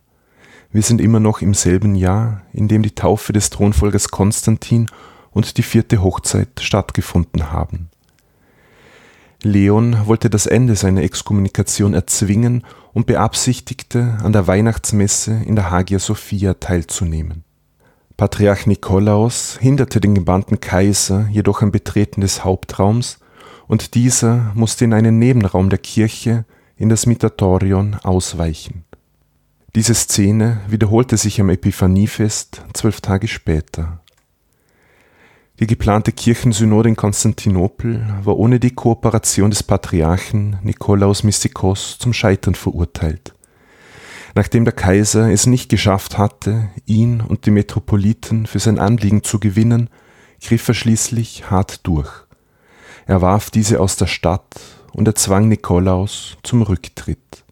Wir 0.72 0.82
sind 0.82 1.02
immer 1.02 1.20
noch 1.20 1.42
im 1.42 1.54
selben 1.56 1.96
Jahr, 1.96 2.44
in 2.54 2.70
dem 2.70 2.84
die 2.84 2.96
Taufe 2.96 3.34
des 3.34 3.50
Thronfolgers 3.50 4.12
Konstantin 4.12 4.86
und 5.32 5.58
die 5.58 5.64
vierte 5.64 6.02
Hochzeit 6.02 6.62
stattgefunden 6.62 7.52
haben. 7.52 7.90
Leon 9.44 10.08
wollte 10.08 10.30
das 10.30 10.48
Ende 10.48 10.76
seiner 10.76 11.04
Exkommunikation 11.04 11.94
erzwingen 11.94 12.64
und 12.94 13.06
beabsichtigte, 13.06 14.18
an 14.24 14.34
der 14.34 14.48
Weihnachtsmesse 14.48 15.42
in 15.46 15.56
der 15.56 15.70
Hagia 15.70 16.00
Sophia 16.00 16.56
teilzunehmen. 16.56 17.44
Patriarch 18.18 18.66
Nikolaus 18.66 19.60
hinderte 19.62 20.02
den 20.02 20.16
gebannten 20.16 20.60
Kaiser 20.60 21.28
jedoch 21.32 21.62
am 21.62 21.72
Betreten 21.72 22.22
des 22.22 22.44
Hauptraums 22.44 23.20
und 23.68 23.94
dieser 23.94 24.52
musste 24.56 24.86
in 24.86 24.94
einen 24.94 25.20
Nebenraum 25.20 25.70
der 25.70 25.78
Kirche 25.78 26.46
in 26.76 26.90
das 26.90 27.06
Mitatorion 27.06 27.96
ausweichen. 28.02 28.86
Diese 29.76 29.94
Szene 29.94 30.62
wiederholte 30.68 31.18
sich 31.18 31.40
am 31.40 31.50
Epiphaniefest 31.52 32.64
zwölf 32.74 33.02
Tage 33.02 33.28
später. 33.28 34.02
Die 35.60 35.66
geplante 35.66 36.12
Kirchensynode 36.12 36.90
in 36.90 36.96
Konstantinopel 36.96 38.06
war 38.22 38.38
ohne 38.38 38.60
die 38.60 38.76
Kooperation 38.76 39.50
des 39.50 39.64
Patriarchen 39.64 40.60
Nikolaus 40.62 41.24
Mystikos 41.24 41.98
zum 41.98 42.14
Scheitern 42.14 42.54
verurteilt. 42.54 43.34
Nachdem 44.36 44.66
der 44.66 44.74
Kaiser 44.74 45.32
es 45.32 45.48
nicht 45.48 45.70
geschafft 45.70 46.20
hatte, 46.20 46.70
ihn 46.86 47.22
und 47.22 47.48
die 47.48 47.52
Metropoliten 47.52 48.46
für 48.46 48.60
sein 48.60 48.78
Anliegen 48.78 49.24
zu 49.24 49.40
gewinnen, 49.40 49.90
griff 50.44 50.68
er 50.68 50.76
schließlich 50.76 51.50
hart 51.50 51.88
durch. 51.88 52.12
Er 53.08 53.24
warf 53.24 53.50
diese 53.50 53.80
aus 53.80 53.96
der 53.96 54.06
Stadt 54.06 54.60
und 54.94 55.08
erzwang 55.08 55.48
Nikolaus 55.48 56.38
zum 56.44 56.62
Rücktritt. 56.62 57.44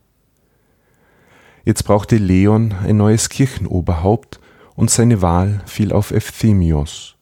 Jetzt 1.63 1.81
brauchte 1.85 2.17
Leon 2.17 2.75
ein 2.83 2.97
neues 2.97 3.29
Kirchenoberhaupt 3.29 4.39
und 4.75 4.91
seine 4.91 5.23
Wahl 5.23 5.63
fiel 5.65 5.91
auf 5.91 6.11
Euphemios. 6.11 7.14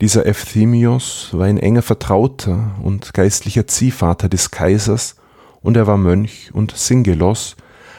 Dieser 0.00 0.24
Euphemios 0.26 1.30
war 1.32 1.46
ein 1.46 1.58
enger 1.58 1.82
Vertrauter 1.82 2.76
und 2.82 3.14
geistlicher 3.14 3.66
Ziehvater 3.66 4.28
des 4.28 4.52
Kaisers 4.52 5.16
und 5.60 5.76
er 5.76 5.88
war 5.88 5.96
Mönch 5.96 6.50
und 6.52 6.76
Singelos, 6.76 7.56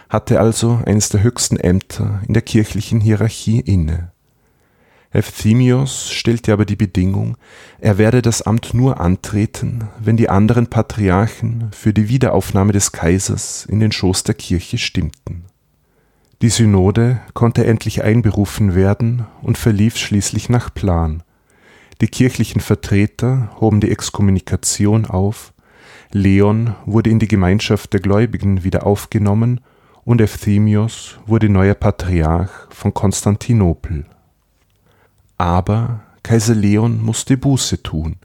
hatte 0.08 0.40
also 0.40 0.80
eines 0.86 1.10
der 1.10 1.24
höchsten 1.24 1.58
Ämter 1.58 2.22
in 2.26 2.34
der 2.34 2.42
kirchlichen 2.42 3.02
Hierarchie 3.02 3.60
inne. 3.60 4.14
Euphemios 5.14 6.12
stellte 6.12 6.54
aber 6.54 6.66
die 6.66 6.78
Bedingung, 6.78 7.36
er 7.80 7.98
werde 7.98 8.22
das 8.22 8.44
Amt 8.44 8.74
nur 8.74 9.02
antreten, 9.02 9.90
wenn 10.00 10.16
die 10.16 10.30
anderen 10.30 10.68
Patriarchen 10.68 11.70
für 11.72 11.94
die 11.94 12.08
Wiederaufnahme 12.08 12.72
des 12.72 12.94
Kaisers 12.94 13.66
in 13.66 13.82
den 13.82 13.92
Schoß 13.92 14.24
der 14.24 14.36
Kirche 14.36 14.78
stimmten. 14.78 15.46
Die 16.42 16.50
Synode 16.50 17.20
konnte 17.34 17.66
endlich 17.66 18.04
einberufen 18.04 18.74
werden 18.74 19.26
und 19.42 19.58
verlief 19.58 19.98
schließlich 19.98 20.48
nach 20.48 20.74
Plan. 20.74 21.24
Die 22.02 22.08
kirchlichen 22.08 22.62
Vertreter 22.62 23.50
hoben 23.60 23.82
die 23.82 23.92
Exkommunikation 23.92 25.06
auf, 25.06 25.54
Leon 26.12 26.76
wurde 26.86 27.10
in 27.10 27.20
die 27.20 27.28
Gemeinschaft 27.28 27.94
der 27.94 28.00
Gläubigen 28.00 28.64
wieder 28.64 28.86
aufgenommen 28.86 29.62
und 30.06 30.22
Euphemios 30.22 31.20
wurde 31.28 31.50
neuer 31.50 31.76
Patriarch 31.76 32.50
von 32.70 32.94
Konstantinopel. 32.94 34.06
Aber 35.38 36.02
Kaiser 36.24 36.56
Leon 36.56 37.04
musste 37.04 37.38
Buße 37.38 37.84
tun. 37.84 38.16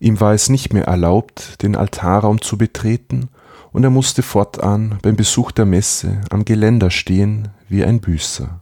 Ihm 0.00 0.20
war 0.20 0.34
es 0.34 0.50
nicht 0.50 0.72
mehr 0.72 0.84
erlaubt, 0.84 1.62
den 1.62 1.76
Altarraum 1.76 2.42
zu 2.42 2.58
betreten, 2.58 3.28
und 3.72 3.82
er 3.82 3.90
musste 3.90 4.22
fortan 4.22 4.98
beim 5.02 5.16
Besuch 5.16 5.50
der 5.50 5.64
Messe 5.64 6.20
am 6.30 6.44
Geländer 6.44 6.90
stehen 6.90 7.48
wie 7.68 7.84
ein 7.84 8.00
Büßer. 8.00 8.60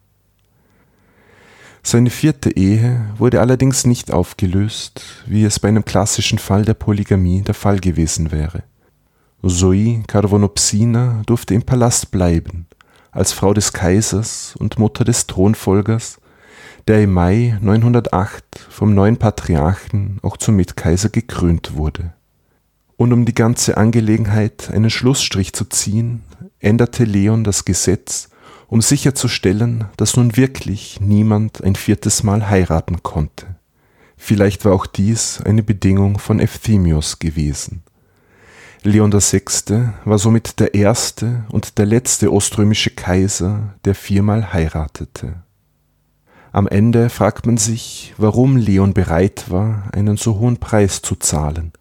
Seine 1.83 2.11
vierte 2.11 2.57
Ehe 2.57 3.07
wurde 3.19 3.41
allerdings 3.41 3.85
nicht 3.85 4.13
aufgelöst, 4.13 5.03
wie 5.27 5.45
es 5.45 5.59
bei 5.59 5.69
einem 5.69 5.85
klassischen 5.85 6.39
Fall 6.39 6.65
der 6.65 6.75
Polygamie 6.75 7.43
der 7.43 7.55
Fall 7.55 7.81
gewesen 7.81 8.31
wäre. 8.31 8.63
Zoe 9.45 10.03
Carvonopsina 10.07 11.23
durfte 11.27 11.55
im 11.55 11.63
Palast 11.63 12.13
bleiben, 12.13 12.67
als 13.11 13.33
Frau 13.33 13.53
des 13.53 13.73
Kaisers 13.73 14.55
und 14.57 14.79
Mutter 14.79 15.05
des 15.05 15.27
Thronfolgers 15.27 16.19
der 16.89 17.03
im 17.03 17.13
Mai 17.13 17.59
908 17.61 18.45
vom 18.69 18.95
neuen 18.95 19.17
Patriarchen 19.17 20.19
auch 20.23 20.37
zum 20.37 20.57
Mitkaiser 20.57 21.09
gekrönt 21.09 21.77
wurde. 21.77 22.13
Und 22.97 23.13
um 23.13 23.25
die 23.25 23.35
ganze 23.35 23.77
Angelegenheit 23.77 24.71
einen 24.71 24.91
Schlussstrich 24.91 25.53
zu 25.53 25.65
ziehen, 25.65 26.23
änderte 26.61 27.05
Leon 27.05 27.45
das 27.45 27.65
Gesetz, 27.65 28.29
um 28.73 28.81
sicherzustellen, 28.81 29.85
dass 29.99 30.17
nun 30.17 30.35
wirklich 30.35 30.99
niemand 30.99 31.63
ein 31.63 31.75
viertes 31.75 32.23
Mal 32.23 32.49
heiraten 32.49 33.03
konnte. 33.03 33.57
Vielleicht 34.17 34.65
war 34.65 34.73
auch 34.73 34.87
dies 34.87 35.43
eine 35.43 35.63
Bedingung 35.63 36.19
von 36.19 36.41
Euphemios 36.41 37.19
gewesen. 37.19 37.83
Leon 38.83 39.13
VI. 39.13 39.43
war 40.07 40.19
somit 40.19 40.59
der 40.59 40.73
erste 40.73 41.45
und 41.51 41.77
der 41.77 41.85
letzte 41.85 42.33
oströmische 42.33 42.89
Kaiser, 42.89 43.75
der 43.85 43.95
viermal 43.95 44.55
heiratete. 44.55 45.35
Am 46.51 46.67
Ende 46.67 47.11
fragt 47.11 47.45
man 47.45 47.59
sich, 47.59 48.15
warum 48.17 48.57
Leon 48.57 48.95
bereit 48.95 49.51
war, 49.51 49.91
einen 49.93 50.17
so 50.17 50.39
hohen 50.39 50.57
Preis 50.57 51.03
zu 51.03 51.15
zahlen. 51.17 51.73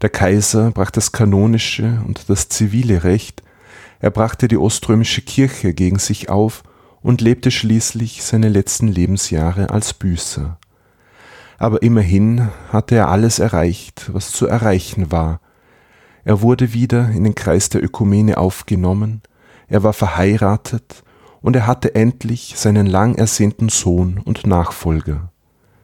Der 0.00 0.08
Kaiser 0.08 0.70
brachte 0.70 1.00
das 1.00 1.12
kanonische 1.12 2.00
und 2.06 2.30
das 2.30 2.48
zivile 2.48 3.04
Recht, 3.04 3.42
er 4.00 4.10
brachte 4.10 4.48
die 4.48 4.56
oströmische 4.56 5.22
Kirche 5.22 5.74
gegen 5.74 5.98
sich 5.98 6.28
auf 6.28 6.62
und 7.02 7.20
lebte 7.20 7.50
schließlich 7.50 8.22
seine 8.22 8.48
letzten 8.48 8.88
Lebensjahre 8.88 9.70
als 9.70 9.94
Büßer. 9.94 10.58
Aber 11.58 11.82
immerhin 11.82 12.48
hatte 12.72 12.94
er 12.94 13.08
alles 13.08 13.38
erreicht, 13.40 14.10
was 14.12 14.30
zu 14.30 14.46
erreichen 14.46 15.10
war. 15.10 15.40
Er 16.24 16.40
wurde 16.40 16.72
wieder 16.72 17.10
in 17.10 17.24
den 17.24 17.34
Kreis 17.34 17.68
der 17.68 17.82
Ökumene 17.82 18.38
aufgenommen, 18.38 19.22
er 19.66 19.82
war 19.82 19.92
verheiratet 19.92 21.02
und 21.40 21.56
er 21.56 21.66
hatte 21.66 21.94
endlich 21.94 22.54
seinen 22.56 22.86
lang 22.86 23.14
ersehnten 23.16 23.68
Sohn 23.68 24.18
und 24.24 24.46
Nachfolger, 24.46 25.32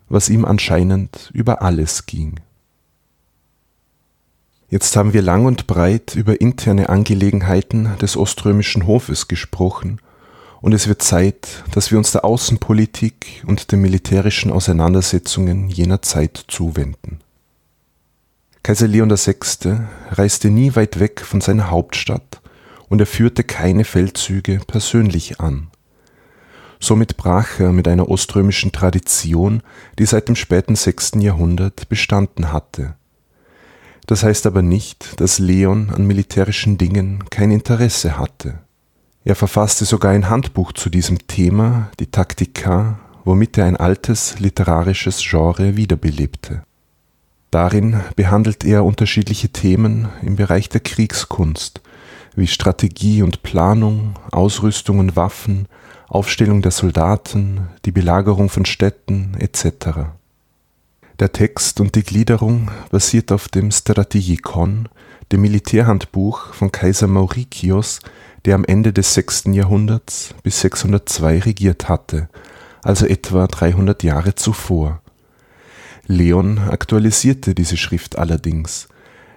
was 0.09 0.29
ihm 0.29 0.45
anscheinend 0.45 1.31
über 1.35 1.63
alles 1.63 2.07
ging. 2.07 2.41
Jetzt 4.75 4.97
haben 4.97 5.13
wir 5.13 5.23
lang 5.23 5.47
und 5.47 5.69
breit 5.69 6.17
über 6.17 6.41
interne 6.41 6.89
Angelegenheiten 6.89 7.97
des 8.03 8.17
oströmischen 8.17 8.89
Hofes 8.89 9.29
gesprochen, 9.29 10.01
und 10.61 10.73
es 10.73 10.89
wird 10.89 11.01
Zeit, 11.01 11.63
dass 11.71 11.93
wir 11.93 11.99
uns 11.99 12.11
der 12.11 12.25
Außenpolitik 12.25 13.45
und 13.47 13.71
den 13.71 13.81
militärischen 13.81 14.51
Auseinandersetzungen 14.51 15.69
jener 15.69 16.03
Zeit 16.03 16.45
zuwenden. 16.49 17.21
Kaiser 18.65 18.89
Leon 18.89 19.11
VI. 19.11 19.77
reiste 20.11 20.51
nie 20.51 20.75
weit 20.75 20.99
weg 20.99 21.21
von 21.21 21.41
seiner 21.41 21.71
Hauptstadt 21.71 22.41
und 22.89 22.99
er 22.99 23.07
führte 23.07 23.45
keine 23.45 23.85
Feldzüge 23.85 24.59
persönlich 24.67 25.39
an. 25.39 25.69
Somit 26.81 27.17
brach 27.17 27.61
er 27.61 27.71
mit 27.71 27.87
einer 27.87 28.09
oströmischen 28.09 28.73
Tradition, 28.73 29.63
die 30.01 30.07
seit 30.07 30.27
dem 30.27 30.35
späten 30.35 30.75
6. 30.75 31.13
Jahrhundert 31.21 31.89
bestanden 31.89 32.53
hatte. 32.53 32.97
Das 34.07 34.23
heißt 34.23 34.47
aber 34.47 34.63
nicht, 34.63 35.21
dass 35.21 35.39
Leon 35.39 35.91
an 35.91 36.07
militärischen 36.07 36.77
Dingen 36.77 37.25
kein 37.31 37.51
Interesse 37.51 38.19
hatte. 38.19 38.59
Er 39.25 39.35
verfasste 39.35 39.87
sogar 39.87 40.13
ein 40.13 40.29
Handbuch 40.29 40.73
zu 40.73 40.91
diesem 40.91 41.27
Thema, 41.27 41.91
die 41.99 42.11
Taktika, 42.11 42.99
womit 43.25 43.57
er 43.57 43.65
ein 43.65 43.77
altes 43.77 44.39
literarisches 44.39 45.23
Genre 45.23 45.77
wiederbelebte. 45.77 46.63
Darin 47.51 48.01
behandelt 48.17 48.65
er 48.65 48.85
unterschiedliche 48.85 49.49
Themen 49.49 50.09
im 50.23 50.37
Bereich 50.37 50.69
der 50.69 50.81
Kriegskunst, 50.81 51.81
wie 52.35 52.49
Strategie 52.49 53.23
und 53.23 53.43
Planung, 53.43 54.17
Ausrüstung 54.31 54.99
und 54.99 55.17
Waffen, 55.17 55.69
Aufstellung 56.09 56.61
der 56.61 56.73
Soldaten, 56.73 57.69
die 57.85 57.93
Belagerung 57.93 58.51
von 58.51 58.67
Städten 58.67 59.35
etc. 59.39 60.11
Der 61.21 61.31
Text 61.31 61.81
und 61.81 61.95
die 61.95 62.03
Gliederung 62.03 62.73
basiert 62.91 63.31
auf 63.31 63.49
dem 63.49 63.71
Strategikon, 63.71 64.89
dem 65.31 65.43
Militärhandbuch 65.43 66.53
von 66.53 66.73
Kaiser 66.73 67.07
Maurikios, 67.07 68.01
der 68.45 68.57
am 68.57 68.65
Ende 68.65 68.93
des 68.93 69.15
6. 69.15 69.45
Jahrhunderts 69.53 70.35
bis 70.43 70.61
602 70.61 71.39
regiert 71.39 71.89
hatte, 71.89 72.29
also 72.83 73.07
etwa 73.07 73.47
300 73.47 74.03
Jahre 74.03 74.35
zuvor. 74.35 75.03
Leon 76.09 76.59
aktualisierte 76.59 77.55
diese 77.55 77.77
Schrift 77.77 78.19
allerdings, 78.19 78.89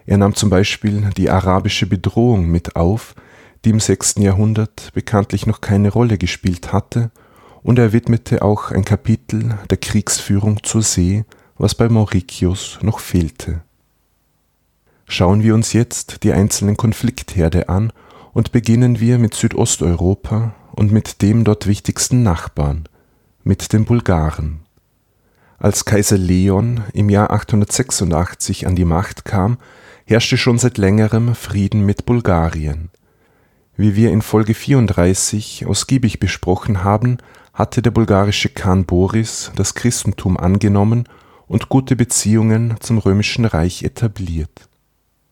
er 0.07 0.17
nahm 0.17 0.33
zum 0.33 0.49
Beispiel 0.49 1.09
die 1.15 1.29
arabische 1.29 1.85
Bedrohung 1.85 2.47
mit 2.47 2.75
auf, 2.75 3.13
die 3.65 3.69
im 3.69 3.79
6. 3.79 4.15
Jahrhundert 4.19 4.91
bekanntlich 4.93 5.45
noch 5.45 5.61
keine 5.61 5.91
Rolle 5.91 6.17
gespielt 6.17 6.73
hatte, 6.73 7.11
und 7.61 7.77
er 7.77 7.91
widmete 7.91 8.41
auch 8.41 8.71
ein 8.71 8.85
Kapitel 8.85 9.57
der 9.69 9.77
Kriegsführung 9.77 10.63
zur 10.63 10.81
See, 10.81 11.25
was 11.57 11.75
bei 11.75 11.89
Mauritius 11.89 12.79
noch 12.81 12.99
fehlte. 12.99 13.61
Schauen 15.07 15.41
wir 15.41 15.55
uns 15.55 15.73
jetzt 15.73 16.23
die 16.23 16.33
einzelnen 16.33 16.77
Konfliktherde 16.77 17.69
an 17.69 17.93
und 18.33 18.51
beginnen 18.51 18.99
wir 18.99 19.17
mit 19.17 19.33
Südosteuropa 19.33 20.53
und 20.73 20.91
mit 20.91 21.21
dem 21.21 21.43
dort 21.43 21.65
wichtigsten 21.65 22.23
Nachbarn, 22.23 22.87
mit 23.43 23.73
den 23.73 23.85
Bulgaren. 23.85 24.59
Als 25.59 25.85
Kaiser 25.85 26.17
Leon 26.17 26.83
im 26.93 27.09
Jahr 27.09 27.31
886 27.31 28.67
an 28.67 28.75
die 28.75 28.85
Macht 28.85 29.25
kam, 29.25 29.57
herrschte 30.05 30.37
schon 30.37 30.59
seit 30.59 30.77
längerem 30.77 31.33
Frieden 31.33 31.85
mit 31.85 32.05
Bulgarien. 32.05 32.89
Wie 33.75 33.95
wir 33.95 34.11
in 34.11 34.21
Folge 34.21 34.53
34 34.53 35.65
ausgiebig 35.65 36.19
besprochen 36.19 36.83
haben, 36.83 37.17
hatte 37.53 37.81
der 37.81 37.91
bulgarische 37.91 38.49
Khan 38.49 38.85
Boris 38.85 39.51
das 39.55 39.73
Christentum 39.73 40.37
angenommen 40.37 41.07
und 41.47 41.69
gute 41.69 41.95
Beziehungen 41.95 42.75
zum 42.79 42.97
römischen 42.97 43.45
Reich 43.45 43.83
etabliert. 43.83 44.69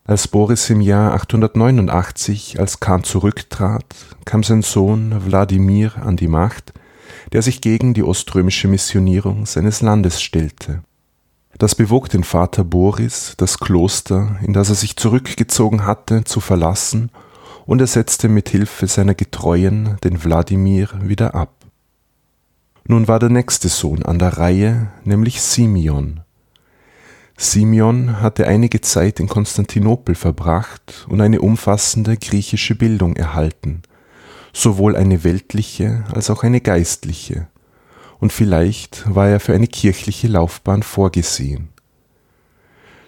Als 0.05 0.27
Boris 0.27 0.69
im 0.69 0.81
Jahr 0.81 1.13
889 1.13 2.59
als 2.59 2.79
Khan 2.79 3.03
zurücktrat, 3.03 3.95
kam 4.23 4.43
sein 4.43 4.61
Sohn 4.61 5.25
Wladimir 5.25 5.93
an 5.97 6.15
die 6.15 6.27
Macht, 6.27 6.73
der 7.33 7.41
sich 7.41 7.59
gegen 7.59 7.93
die 7.93 8.03
oströmische 8.03 8.67
Missionierung 8.67 9.45
seines 9.45 9.81
Landes 9.81 10.21
stellte. 10.21 10.83
Das 11.57 11.73
bewog 11.73 12.09
den 12.09 12.23
Vater 12.23 12.63
Boris, 12.63 13.33
das 13.37 13.59
Kloster, 13.59 14.37
in 14.41 14.53
das 14.53 14.69
er 14.69 14.75
sich 14.75 14.97
zurückgezogen 14.97 15.85
hatte, 15.85 16.23
zu 16.23 16.39
verlassen, 16.39 17.09
und 17.65 17.81
er 17.81 17.87
setzte 17.87 18.29
mit 18.29 18.49
Hilfe 18.49 18.85
seiner 18.85 19.15
Getreuen 19.15 19.97
den 20.03 20.23
Wladimir 20.23 20.89
wieder 21.01 21.33
ab. 21.33 21.54
Nun 22.87 23.07
war 23.07 23.17
der 23.17 23.29
nächste 23.29 23.67
Sohn 23.67 24.03
an 24.03 24.19
der 24.19 24.37
Reihe, 24.37 24.89
nämlich 25.03 25.41
Simeon. 25.41 26.21
Simeon 27.35 28.21
hatte 28.21 28.47
einige 28.47 28.79
Zeit 28.79 29.19
in 29.19 29.27
Konstantinopel 29.27 30.13
verbracht 30.13 31.07
und 31.09 31.19
eine 31.19 31.41
umfassende 31.41 32.15
griechische 32.15 32.75
Bildung 32.75 33.15
erhalten, 33.15 33.81
sowohl 34.53 34.95
eine 34.95 35.23
weltliche 35.23 36.03
als 36.13 36.29
auch 36.29 36.43
eine 36.43 36.61
geistliche, 36.61 37.47
und 38.19 38.31
vielleicht 38.31 39.03
war 39.13 39.27
er 39.27 39.39
für 39.39 39.53
eine 39.55 39.67
kirchliche 39.67 40.27
Laufbahn 40.27 40.83
vorgesehen. 40.83 41.69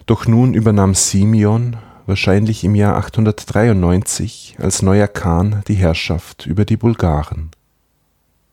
Doch 0.06 0.26
nun 0.26 0.54
übernahm 0.54 0.94
Simeon, 0.94 1.76
wahrscheinlich 2.06 2.64
im 2.64 2.74
Jahr 2.74 2.96
893, 2.96 4.56
als 4.58 4.82
neuer 4.82 5.06
Khan 5.06 5.62
die 5.68 5.74
Herrschaft 5.74 6.46
über 6.46 6.64
die 6.64 6.76
Bulgaren. 6.76 7.50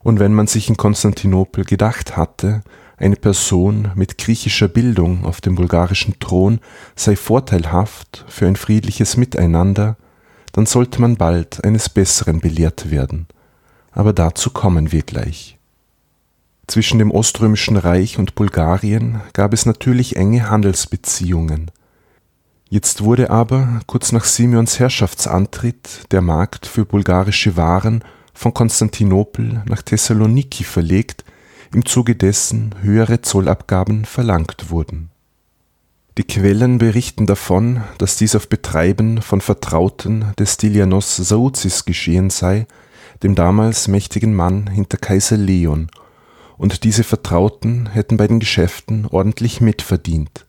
Und 0.06 0.20
wenn 0.20 0.36
man 0.36 0.46
sich 0.46 0.70
in 0.70 0.78
Konstantinopel 0.78 1.66
gedacht 1.66 2.16
hatte, 2.16 2.62
eine 2.96 3.16
Person 3.16 3.90
mit 3.96 4.20
griechischer 4.20 4.68
Bildung 4.68 5.26
auf 5.26 5.42
dem 5.42 5.56
bulgarischen 5.56 6.20
Thron 6.20 6.60
sei 6.96 7.16
vorteilhaft 7.16 8.24
für 8.28 8.46
ein 8.46 8.56
friedliches 8.56 9.18
Miteinander, 9.18 9.98
dann 10.52 10.68
sollte 10.68 11.02
man 11.02 11.16
bald 11.16 11.64
eines 11.64 11.90
Besseren 11.90 12.40
belehrt 12.40 12.92
werden. 12.92 13.26
Aber 13.94 14.14
dazu 14.14 14.52
kommen 14.52 14.92
wir 14.92 15.02
gleich. 15.02 15.58
Zwischen 16.68 17.00
dem 17.00 17.10
Oströmischen 17.10 17.76
Reich 17.76 18.20
und 18.20 18.36
Bulgarien 18.36 19.22
gab 19.34 19.54
es 19.54 19.66
natürlich 19.66 20.18
enge 20.18 20.52
Handelsbeziehungen. 20.52 21.72
Jetzt 22.70 23.04
wurde 23.04 23.32
aber, 23.32 23.80
kurz 23.88 24.12
nach 24.12 24.26
Simeons 24.26 24.78
Herrschaftsantritt, 24.78 26.12
der 26.12 26.22
Markt 26.22 26.68
für 26.68 26.86
bulgarische 26.86 27.58
Waren 27.58 28.04
von 28.36 28.54
Konstantinopel 28.54 29.64
nach 29.68 29.82
Thessaloniki 29.82 30.64
verlegt, 30.64 31.26
im 31.74 31.86
Zuge 31.86 32.16
dessen 32.16 32.76
höhere 32.82 33.22
Zollabgaben 33.22 34.06
verlangt 34.06 34.70
wurden. 34.70 35.10
Die 36.18 36.24
Quellen 36.24 36.78
berichten 36.78 37.26
davon, 37.26 37.84
dass 37.98 38.16
dies 38.18 38.36
auf 38.36 38.48
Betreiben 38.48 39.22
von 39.22 39.42
Vertrauten 39.42 40.34
des 40.38 40.54
Stylianos 40.54 41.16
Sauzis 41.16 41.86
geschehen 41.86 42.30
sei, 42.30 42.68
dem 43.24 43.36
damals 43.36 43.88
mächtigen 43.88 44.34
Mann 44.34 44.68
hinter 44.68 44.98
Kaiser 44.98 45.38
Leon, 45.38 45.90
und 46.58 46.86
diese 46.86 47.04
Vertrauten 47.04 47.88
hätten 47.88 48.16
bei 48.16 48.28
den 48.28 48.40
Geschäften 48.40 49.06
ordentlich 49.08 49.60
mitverdient. 49.60 50.46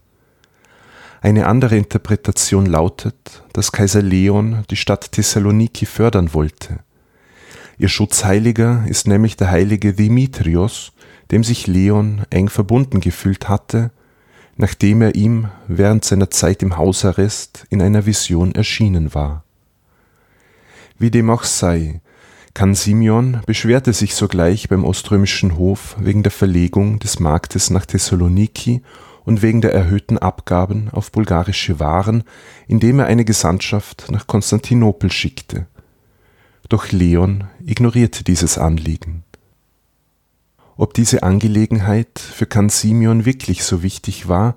Eine 1.20 1.46
andere 1.46 1.76
Interpretation 1.76 2.66
lautet, 2.66 3.42
dass 3.52 3.72
Kaiser 3.72 4.02
Leon 4.02 4.64
die 4.70 4.76
Stadt 4.76 5.10
Thessaloniki 5.10 5.86
fördern 5.86 6.32
wollte. 6.32 6.80
Ihr 7.78 7.88
Schutzheiliger 7.88 8.84
ist 8.88 9.06
nämlich 9.06 9.36
der 9.36 9.50
heilige 9.50 9.92
Dimitrios, 9.92 10.92
dem 11.30 11.44
sich 11.44 11.66
Leon 11.66 12.22
eng 12.30 12.48
verbunden 12.48 13.00
gefühlt 13.00 13.48
hatte, 13.48 13.90
nachdem 14.56 15.02
er 15.02 15.14
ihm 15.14 15.48
während 15.68 16.04
seiner 16.04 16.30
Zeit 16.30 16.62
im 16.62 16.78
Hausarrest 16.78 17.66
in 17.68 17.82
einer 17.82 18.06
Vision 18.06 18.54
erschienen 18.54 19.14
war. 19.14 19.44
Wie 20.98 21.10
dem 21.10 21.28
auch 21.28 21.44
sei, 21.44 22.00
Kan 22.54 22.74
Simeon 22.74 23.42
beschwerte 23.44 23.92
sich 23.92 24.14
sogleich 24.14 24.70
beim 24.70 24.82
oströmischen 24.82 25.58
Hof 25.58 25.94
wegen 26.00 26.22
der 26.22 26.32
Verlegung 26.32 26.98
des 26.98 27.20
Marktes 27.20 27.68
nach 27.68 27.84
Thessaloniki 27.84 28.80
und 29.26 29.42
wegen 29.42 29.60
der 29.60 29.74
erhöhten 29.74 30.16
Abgaben 30.16 30.88
auf 30.92 31.12
bulgarische 31.12 31.78
Waren, 31.80 32.24
indem 32.66 33.00
er 33.00 33.06
eine 33.06 33.26
Gesandtschaft 33.26 34.06
nach 34.10 34.26
Konstantinopel 34.26 35.12
schickte 35.12 35.66
doch 36.68 36.90
Leon 36.92 37.44
ignorierte 37.64 38.24
dieses 38.24 38.58
Anliegen. 38.58 39.24
Ob 40.76 40.94
diese 40.94 41.22
Angelegenheit 41.22 42.18
für 42.18 42.46
Kan 42.46 42.68
Simeon 42.68 43.24
wirklich 43.24 43.64
so 43.64 43.82
wichtig 43.82 44.28
war 44.28 44.56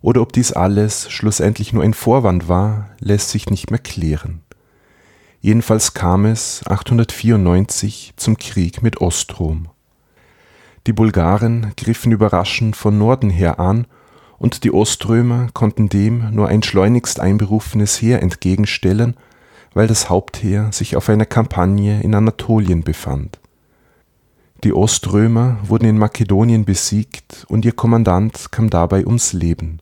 oder 0.00 0.20
ob 0.22 0.32
dies 0.32 0.52
alles 0.52 1.10
schlussendlich 1.10 1.72
nur 1.72 1.82
ein 1.82 1.94
Vorwand 1.94 2.48
war, 2.48 2.90
lässt 3.00 3.30
sich 3.30 3.50
nicht 3.50 3.70
mehr 3.70 3.80
klären. 3.80 4.42
Jedenfalls 5.40 5.94
kam 5.94 6.24
es 6.24 6.62
894 6.66 8.14
zum 8.16 8.36
Krieg 8.36 8.82
mit 8.82 9.00
Ostrom. 9.00 9.68
Die 10.86 10.92
Bulgaren 10.92 11.72
griffen 11.76 12.12
überraschend 12.12 12.76
von 12.76 12.96
Norden 12.96 13.30
her 13.30 13.58
an 13.58 13.86
und 14.38 14.62
die 14.62 14.72
Oströmer 14.72 15.48
konnten 15.52 15.88
dem 15.88 16.30
nur 16.32 16.48
ein 16.48 16.62
schleunigst 16.62 17.18
einberufenes 17.18 18.00
Heer 18.00 18.22
entgegenstellen 18.22 19.16
weil 19.76 19.88
das 19.88 20.08
Hauptheer 20.08 20.72
sich 20.72 20.96
auf 20.96 21.10
einer 21.10 21.26
Kampagne 21.26 22.00
in 22.00 22.14
Anatolien 22.14 22.82
befand. 22.82 23.38
Die 24.64 24.72
Oströmer 24.72 25.58
wurden 25.64 25.84
in 25.84 25.98
Makedonien 25.98 26.64
besiegt 26.64 27.44
und 27.50 27.66
ihr 27.66 27.72
Kommandant 27.72 28.50
kam 28.52 28.70
dabei 28.70 29.04
ums 29.04 29.34
Leben. 29.34 29.80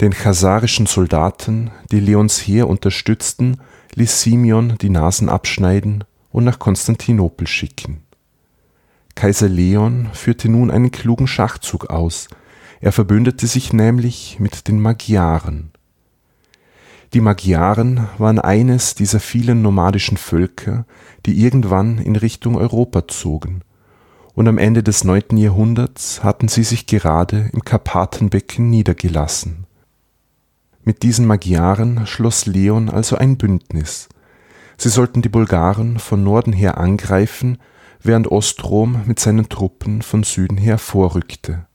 Den 0.00 0.12
chasarischen 0.12 0.86
Soldaten, 0.86 1.72
die 1.90 1.98
Leons 1.98 2.38
Heer 2.38 2.68
unterstützten, 2.68 3.56
ließ 3.96 4.22
Simeon 4.22 4.78
die 4.80 4.90
Nasen 4.90 5.28
abschneiden 5.28 6.04
und 6.30 6.44
nach 6.44 6.60
Konstantinopel 6.60 7.48
schicken. 7.48 8.04
Kaiser 9.16 9.48
Leon 9.48 10.08
führte 10.12 10.48
nun 10.48 10.70
einen 10.70 10.92
klugen 10.92 11.26
Schachzug 11.26 11.90
aus, 11.90 12.28
er 12.80 12.92
verbündete 12.92 13.48
sich 13.48 13.72
nämlich 13.72 14.38
mit 14.38 14.68
den 14.68 14.80
Magyaren. 14.80 15.72
Die 17.14 17.20
Magyaren 17.20 18.08
waren 18.16 18.38
eines 18.38 18.94
dieser 18.94 19.20
vielen 19.20 19.60
nomadischen 19.60 20.16
Völker, 20.16 20.86
die 21.26 21.42
irgendwann 21.42 21.98
in 21.98 22.16
Richtung 22.16 22.56
Europa 22.56 23.06
zogen, 23.06 23.60
und 24.34 24.48
am 24.48 24.56
Ende 24.56 24.82
des 24.82 25.04
neunten 25.04 25.36
Jahrhunderts 25.36 26.24
hatten 26.24 26.48
sie 26.48 26.64
sich 26.64 26.86
gerade 26.86 27.50
im 27.52 27.62
Karpatenbecken 27.64 28.70
niedergelassen. 28.70 29.66
Mit 30.84 31.02
diesen 31.02 31.26
Magyaren 31.26 32.06
schloss 32.06 32.46
Leon 32.46 32.88
also 32.88 33.16
ein 33.16 33.36
Bündnis. 33.36 34.08
Sie 34.78 34.88
sollten 34.88 35.20
die 35.20 35.28
Bulgaren 35.28 35.98
von 35.98 36.24
Norden 36.24 36.54
her 36.54 36.78
angreifen, 36.78 37.58
während 38.00 38.26
Ostrom 38.32 39.02
mit 39.04 39.20
seinen 39.20 39.50
Truppen 39.50 40.00
von 40.00 40.22
Süden 40.22 40.56
her 40.56 40.78
vorrückte. 40.78 41.66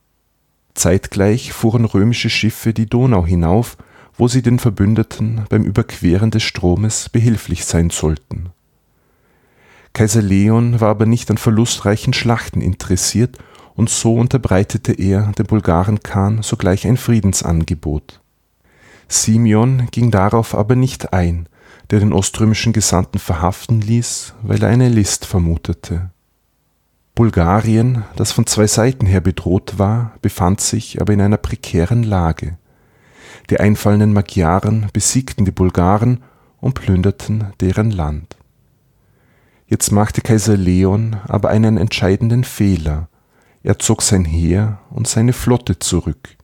Zeitgleich 0.74 1.52
fuhren 1.52 1.84
römische 1.84 2.28
Schiffe 2.28 2.74
die 2.74 2.86
Donau 2.86 3.24
hinauf 3.24 3.76
wo 4.18 4.28
sie 4.28 4.42
den 4.42 4.58
Verbündeten 4.58 5.46
beim 5.48 5.64
Überqueren 5.64 6.30
des 6.30 6.42
Stromes 6.42 7.08
behilflich 7.08 7.64
sein 7.64 7.90
sollten. 7.90 8.50
Kaiser 9.94 10.22
Leon 10.22 10.80
war 10.80 10.90
aber 10.90 11.06
nicht 11.06 11.30
an 11.30 11.38
verlustreichen 11.38 12.12
Schlachten 12.12 12.60
interessiert 12.60 13.38
und 13.74 13.88
so 13.88 14.14
unterbreitete 14.16 14.92
er 14.92 15.32
dem 15.38 15.46
Bulgarenkhan 15.46 16.42
sogleich 16.42 16.86
ein 16.86 16.96
Friedensangebot. 16.96 18.20
Simeon 19.08 19.88
ging 19.90 20.10
darauf 20.10 20.54
aber 20.54 20.76
nicht 20.76 21.12
ein, 21.12 21.48
der 21.90 22.00
den 22.00 22.12
oströmischen 22.12 22.72
Gesandten 22.72 23.18
verhaften 23.18 23.80
ließ, 23.80 24.34
weil 24.42 24.62
er 24.62 24.68
eine 24.68 24.88
List 24.88 25.24
vermutete. 25.24 26.10
Bulgarien, 27.14 28.04
das 28.16 28.30
von 28.30 28.46
zwei 28.46 28.66
Seiten 28.66 29.06
her 29.06 29.20
bedroht 29.20 29.78
war, 29.78 30.12
befand 30.22 30.60
sich 30.60 31.00
aber 31.00 31.12
in 31.12 31.20
einer 31.20 31.38
prekären 31.38 32.02
Lage. 32.02 32.57
Die 33.50 33.60
einfallenden 33.60 34.12
Magyaren 34.12 34.88
besiegten 34.92 35.44
die 35.44 35.50
Bulgaren 35.50 36.22
und 36.60 36.74
plünderten 36.74 37.52
deren 37.60 37.90
Land. 37.90 38.36
Jetzt 39.66 39.90
machte 39.90 40.20
Kaiser 40.20 40.56
Leon 40.56 41.16
aber 41.26 41.48
einen 41.48 41.76
entscheidenden 41.76 42.44
Fehler. 42.44 43.08
Er 43.62 43.78
zog 43.78 44.02
sein 44.02 44.24
Heer 44.24 44.78
und 44.90 45.08
seine 45.08 45.32
Flotte 45.32 45.78
zurück. 45.78 46.36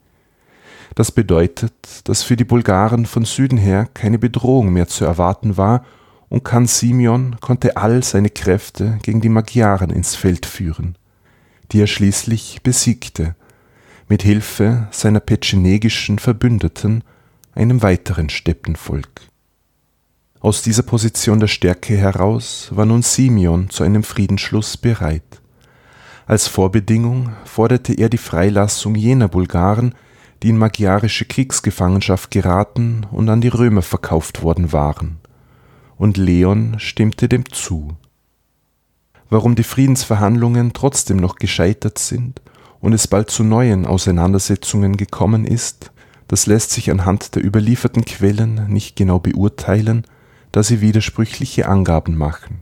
Das 0.95 1.11
bedeutet, 1.11 1.75
dass 2.05 2.23
für 2.23 2.37
die 2.37 2.45
Bulgaren 2.45 3.07
von 3.07 3.25
Süden 3.25 3.59
her 3.59 3.89
keine 3.93 4.19
Bedrohung 4.19 4.73
mehr 4.73 4.87
zu 4.87 5.05
erwarten 5.05 5.57
war 5.57 5.85
und 6.29 6.45
Khan 6.45 6.67
Simeon 6.67 7.37
konnte 7.41 7.77
all 7.77 8.03
seine 8.03 8.31
Kräfte 8.31 8.99
gegen 9.03 9.21
die 9.21 9.29
Magyaren 9.29 9.91
ins 9.91 10.15
Feld 10.15 10.47
führen, 10.47 10.97
die 11.73 11.81
er 11.81 11.87
schließlich 11.87 12.63
besiegte, 12.63 13.35
mit 14.09 14.23
Hilfe 14.23 14.89
seiner 14.91 15.21
petschenegischen 15.21 16.19
Verbündeten, 16.19 17.05
einem 17.55 17.83
weiteren 17.83 18.29
Steppenvolk. 18.29 19.23
Aus 20.41 20.63
dieser 20.63 20.83
Position 20.83 21.41
der 21.41 21.47
Stärke 21.47 21.97
heraus 21.97 22.69
war 22.71 22.85
nun 22.85 23.03
Simeon 23.03 23.71
zu 23.71 23.83
einem 23.83 24.03
Friedensschluss 24.03 24.77
bereit. 24.77 25.41
Als 26.27 26.49
Vorbedingung 26.49 27.33
forderte 27.45 27.95
er 27.95 28.09
die 28.09 28.19
Freilassung 28.19 28.95
jener 28.95 29.29
Bulgaren, 29.29 29.95
die 30.43 30.51
in 30.51 30.59
magyarische 30.59 31.25
Kriegsgefangenschaft 31.25 32.31
geraten 32.31 33.07
und 33.11 33.31
an 33.31 33.41
die 33.41 33.49
Römer 33.49 33.83
verkauft 33.83 34.43
worden 34.43 34.73
waren. 34.73 35.19
Und 35.97 36.19
Leon 36.19 36.79
stimmte 36.79 37.29
dem 37.29 37.51
zu. 37.51 37.97
Warum 39.31 39.55
die 39.55 39.63
Friedensverhandlungen 39.63 40.75
trotzdem 40.75 41.17
noch 41.17 41.37
gescheitert 41.37 41.99
sind 41.99 42.43
und 42.85 42.93
es 42.93 43.09
bald 43.09 43.31
zu 43.31 43.45
neuen 43.45 43.87
Auseinandersetzungen 43.87 44.99
gekommen 44.99 45.47
ist, 45.47 45.91
das 46.29 46.45
lässt 46.45 46.71
sich 46.71 46.91
anhand 46.91 47.35
der 47.35 47.43
überlieferten 47.43 48.05
Quellen 48.05 48.67
nicht 48.69 48.95
genau 48.95 49.19
beurteilen, 49.19 50.05
da 50.53 50.63
sie 50.63 50.83
widersprüchliche 50.83 51.67
Angaben 51.67 52.15
machen. 52.19 52.61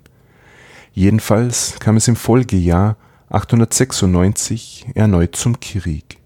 Jedenfalls 0.93 1.75
kam 1.81 1.97
es 1.97 2.07
im 2.07 2.15
Folgejahr 2.15 2.99
896 3.31 4.87
erneut 4.95 5.35
zum 5.35 5.59
Krieg. 5.59 6.19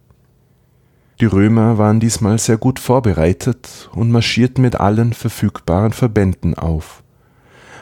Die 1.19 1.25
Römer 1.25 1.79
waren 1.79 1.99
diesmal 1.99 2.39
sehr 2.39 2.59
gut 2.59 2.79
vorbereitet 2.79 3.89
und 3.95 4.11
marschierten 4.11 4.61
mit 4.61 4.79
allen 4.79 5.15
verfügbaren 5.15 5.95
Verbänden 5.95 6.53
auf. 6.53 7.03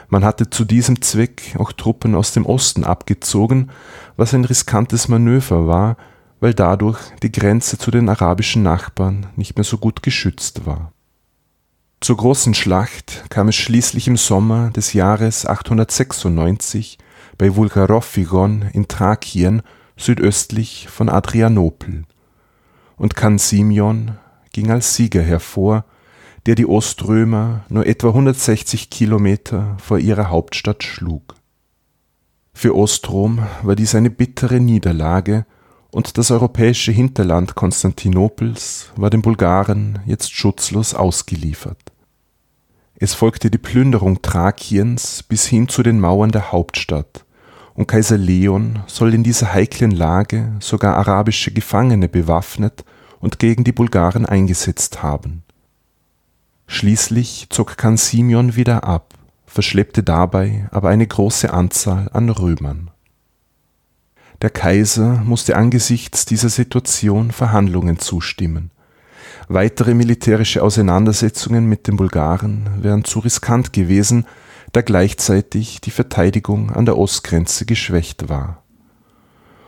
Man 0.09 0.23
hatte 0.23 0.49
zu 0.49 0.65
diesem 0.65 1.01
Zweck 1.01 1.55
auch 1.57 1.71
Truppen 1.71 2.15
aus 2.15 2.31
dem 2.31 2.45
Osten 2.45 2.83
abgezogen, 2.83 3.71
was 4.15 4.33
ein 4.33 4.45
riskantes 4.45 5.07
Manöver 5.07 5.67
war, 5.67 5.97
weil 6.39 6.53
dadurch 6.53 6.99
die 7.23 7.31
Grenze 7.31 7.77
zu 7.77 7.91
den 7.91 8.09
arabischen 8.09 8.63
Nachbarn 8.63 9.27
nicht 9.35 9.55
mehr 9.57 9.63
so 9.63 9.77
gut 9.77 10.03
geschützt 10.03 10.65
war. 10.65 10.91
Zur 12.01 12.17
großen 12.17 12.53
Schlacht 12.53 13.23
kam 13.29 13.47
es 13.47 13.55
schließlich 13.55 14.07
im 14.07 14.17
Sommer 14.17 14.69
des 14.69 14.93
Jahres 14.93 15.45
896 15.45 16.97
bei 17.37 17.55
Vulgarophigon 17.55 18.63
in 18.73 18.87
Thrakien 18.87 19.61
südöstlich 19.97 20.87
von 20.89 21.09
Adrianopel 21.09 22.03
und 22.97 23.15
Khan 23.15 23.37
Simeon 23.37 24.17
ging 24.51 24.71
als 24.71 24.95
Sieger 24.95 25.21
hervor, 25.21 25.85
der 26.45 26.55
die 26.55 26.67
Oströmer 26.67 27.65
nur 27.69 27.85
etwa 27.85 28.09
160 28.09 28.89
Kilometer 28.89 29.77
vor 29.79 29.97
ihrer 29.97 30.29
Hauptstadt 30.29 30.83
schlug. 30.83 31.35
Für 32.53 32.75
Ostrom 32.75 33.45
war 33.63 33.75
dies 33.75 33.95
eine 33.95 34.09
bittere 34.09 34.59
Niederlage 34.59 35.45
und 35.91 36.17
das 36.17 36.29
europäische 36.29 36.91
Hinterland 36.91 37.55
Konstantinopels 37.55 38.91
war 38.95 39.09
den 39.09 39.21
Bulgaren 39.21 39.99
jetzt 40.05 40.33
schutzlos 40.33 40.93
ausgeliefert. 40.93 41.79
Es 42.97 43.13
folgte 43.13 43.49
die 43.49 43.57
Plünderung 43.57 44.21
Thrakiens 44.21 45.23
bis 45.23 45.45
hin 45.45 45.67
zu 45.67 45.83
den 45.83 45.99
Mauern 45.99 46.31
der 46.31 46.51
Hauptstadt, 46.51 47.25
und 47.73 47.87
Kaiser 47.87 48.17
Leon 48.17 48.83
soll 48.87 49.13
in 49.13 49.23
dieser 49.23 49.53
heiklen 49.53 49.91
Lage 49.91 50.53
sogar 50.61 50.95
arabische 50.95 51.51
Gefangene 51.51 52.07
bewaffnet 52.07 52.85
und 53.19 53.39
gegen 53.39 53.65
die 53.65 53.73
Bulgaren 53.73 54.25
eingesetzt 54.25 55.03
haben. 55.03 55.44
Schließlich 56.67 57.47
zog 57.49 57.77
Khan 57.77 57.97
Simeon 57.97 58.55
wieder 58.55 58.83
ab, 58.83 59.13
verschleppte 59.45 60.03
dabei 60.03 60.67
aber 60.71 60.89
eine 60.89 61.07
große 61.07 61.53
Anzahl 61.53 62.09
an 62.13 62.29
Römern. 62.29 62.91
Der 64.41 64.49
Kaiser 64.49 65.21
musste 65.23 65.55
angesichts 65.55 66.25
dieser 66.25 66.49
Situation 66.49 67.31
Verhandlungen 67.31 67.99
zustimmen. 67.99 68.71
Weitere 69.47 69.93
militärische 69.93 70.61
Auseinandersetzungen 70.63 71.67
mit 71.67 71.87
den 71.87 71.95
Bulgaren 71.95 72.83
wären 72.83 73.03
zu 73.05 73.19
riskant 73.19 73.71
gewesen, 73.71 74.25
da 74.71 74.81
gleichzeitig 74.81 75.79
die 75.81 75.91
Verteidigung 75.91 76.71
an 76.71 76.85
der 76.85 76.97
Ostgrenze 76.97 77.65
geschwächt 77.65 78.27
war. 78.27 78.63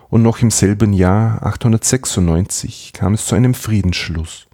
Und 0.10 0.22
noch 0.24 0.42
im 0.42 0.52
selben 0.52 0.94
Jahr 0.94 1.44
896 1.44 2.92
kam 2.94 3.14
es 3.14 3.26
zu 3.26 3.36
einem 3.36 3.54
Friedensschluss. 3.54 4.48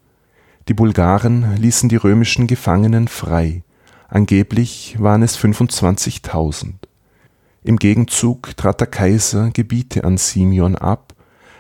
Die 0.70 0.74
Bulgaren 0.74 1.57
ließen 1.57 1.89
die 1.89 1.97
römischen 1.97 2.47
Gefangenen 2.47 3.09
frei, 3.09 3.64
angeblich 4.07 4.95
waren 4.97 5.22
es 5.22 5.38
25.000. 5.38 6.74
Im 7.64 7.78
Gegenzug 7.78 8.55
trat 8.55 8.80
der 8.80 8.88
Kaiser 8.88 9.49
Gebiete 9.51 10.05
an 10.05 10.18
Simeon 10.18 10.76
ab, 10.76 11.14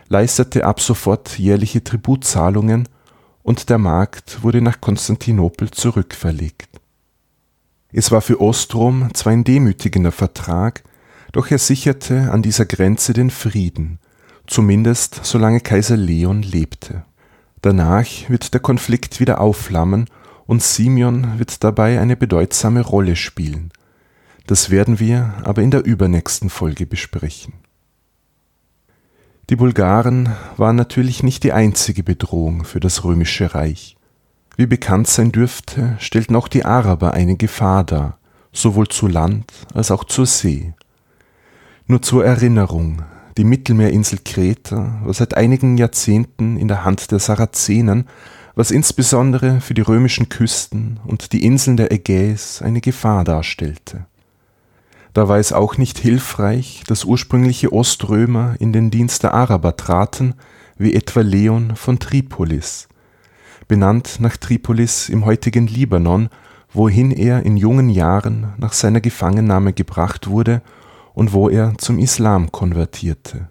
leistete 0.07 0.63
ab 0.65 0.79
sofort 0.79 1.37
jährliche 1.37 1.83
Tributzahlungen 1.83 2.87
und 3.41 3.69
der 3.69 3.77
Markt 3.77 4.41
wurde 4.41 4.61
nach 4.61 4.79
Konstantinopel 4.79 5.71
zurückverlegt. 5.71 6.69
Es 7.91 8.09
war 8.09 8.21
für 8.21 8.39
Ostrom 8.39 9.13
zwar 9.13 9.33
ein 9.33 9.43
demütigender 9.43 10.13
Vertrag, 10.13 10.83
doch 11.33 11.51
er 11.51 11.59
sicherte 11.59 12.31
an 12.31 12.41
dieser 12.41 12.65
Grenze 12.65 13.11
den 13.11 13.29
Frieden, 13.29 13.99
zumindest 14.47 15.19
solange 15.23 15.59
Kaiser 15.59 15.97
Leon 15.97 16.41
lebte. 16.41 17.03
Danach 17.63 18.05
wird 18.27 18.53
der 18.53 18.59
Konflikt 18.59 19.21
wieder 19.21 19.39
aufflammen 19.39 20.09
und 20.45 20.61
Simeon 20.61 21.39
wird 21.39 21.63
dabei 21.63 22.01
eine 22.01 22.17
bedeutsame 22.17 22.81
Rolle 22.81 23.15
spielen. 23.15 23.71
Das 24.47 24.69
werden 24.69 24.99
wir 24.99 25.33
aber 25.45 25.61
in 25.61 25.71
der 25.71 25.85
übernächsten 25.85 26.49
Folge 26.49 26.85
besprechen. 26.85 27.53
Die 29.49 29.55
Bulgaren 29.55 30.35
waren 30.57 30.75
natürlich 30.75 31.23
nicht 31.23 31.45
die 31.45 31.53
einzige 31.53 32.03
Bedrohung 32.03 32.65
für 32.65 32.81
das 32.81 33.05
römische 33.05 33.55
Reich. 33.55 33.95
Wie 34.57 34.65
bekannt 34.65 35.07
sein 35.07 35.31
dürfte, 35.31 35.95
stellten 35.99 36.35
auch 36.35 36.49
die 36.49 36.65
Araber 36.65 37.13
eine 37.13 37.37
Gefahr 37.37 37.85
dar, 37.85 38.17
sowohl 38.51 38.89
zu 38.89 39.07
Land 39.07 39.49
als 39.73 39.89
auch 39.89 40.03
zur 40.03 40.25
See. 40.25 40.73
Nur 41.87 42.01
zur 42.01 42.25
Erinnerung, 42.25 43.03
die 43.37 43.43
Mittelmeerinsel 43.43 44.19
Kreta 44.23 44.99
war 45.03 45.13
seit 45.13 45.35
einigen 45.35 45.77
Jahrzehnten 45.77 46.57
in 46.57 46.67
der 46.67 46.85
Hand 46.85 47.11
der 47.11 47.19
Sarazenen, 47.19 48.07
was 48.55 48.69
insbesondere 48.69 49.59
für 49.59 49.73
die 49.73 49.81
römischen 49.81 50.29
Küsten 50.29 50.99
und 51.05 51.33
die 51.33 51.43
Inseln 51.43 51.77
der 51.77 51.91
Ägäis 51.91 52.61
eine 52.61 52.81
Gefahr 52.81 53.23
darstellte. 53.23 54.05
Da 55.13 55.27
war 55.27 55.39
es 55.39 55.53
auch 55.53 55.77
nicht 55.77 55.97
hilfreich, 55.97 56.83
dass 56.87 57.05
ursprüngliche 57.05 57.73
Oströmer 57.73 58.55
in 58.59 58.73
den 58.73 58.91
Dienst 58.91 59.23
der 59.23 59.33
Araber 59.33 59.77
traten, 59.77 60.35
wie 60.77 60.93
etwa 60.93 61.21
Leon 61.21 61.75
von 61.75 61.99
Tripolis, 61.99 62.87
benannt 63.67 64.17
nach 64.19 64.37
Tripolis 64.37 65.09
im 65.09 65.25
heutigen 65.25 65.67
Libanon, 65.67 66.29
wohin 66.71 67.11
er 67.11 67.43
in 67.43 67.57
jungen 67.57 67.89
Jahren 67.89 68.53
nach 68.57 68.73
seiner 68.73 69.01
Gefangennahme 69.01 69.73
gebracht 69.73 70.27
wurde 70.27 70.61
und 71.13 71.33
wo 71.33 71.49
er 71.49 71.73
zum 71.77 71.99
Islam 71.99 72.51
konvertierte. 72.51 73.49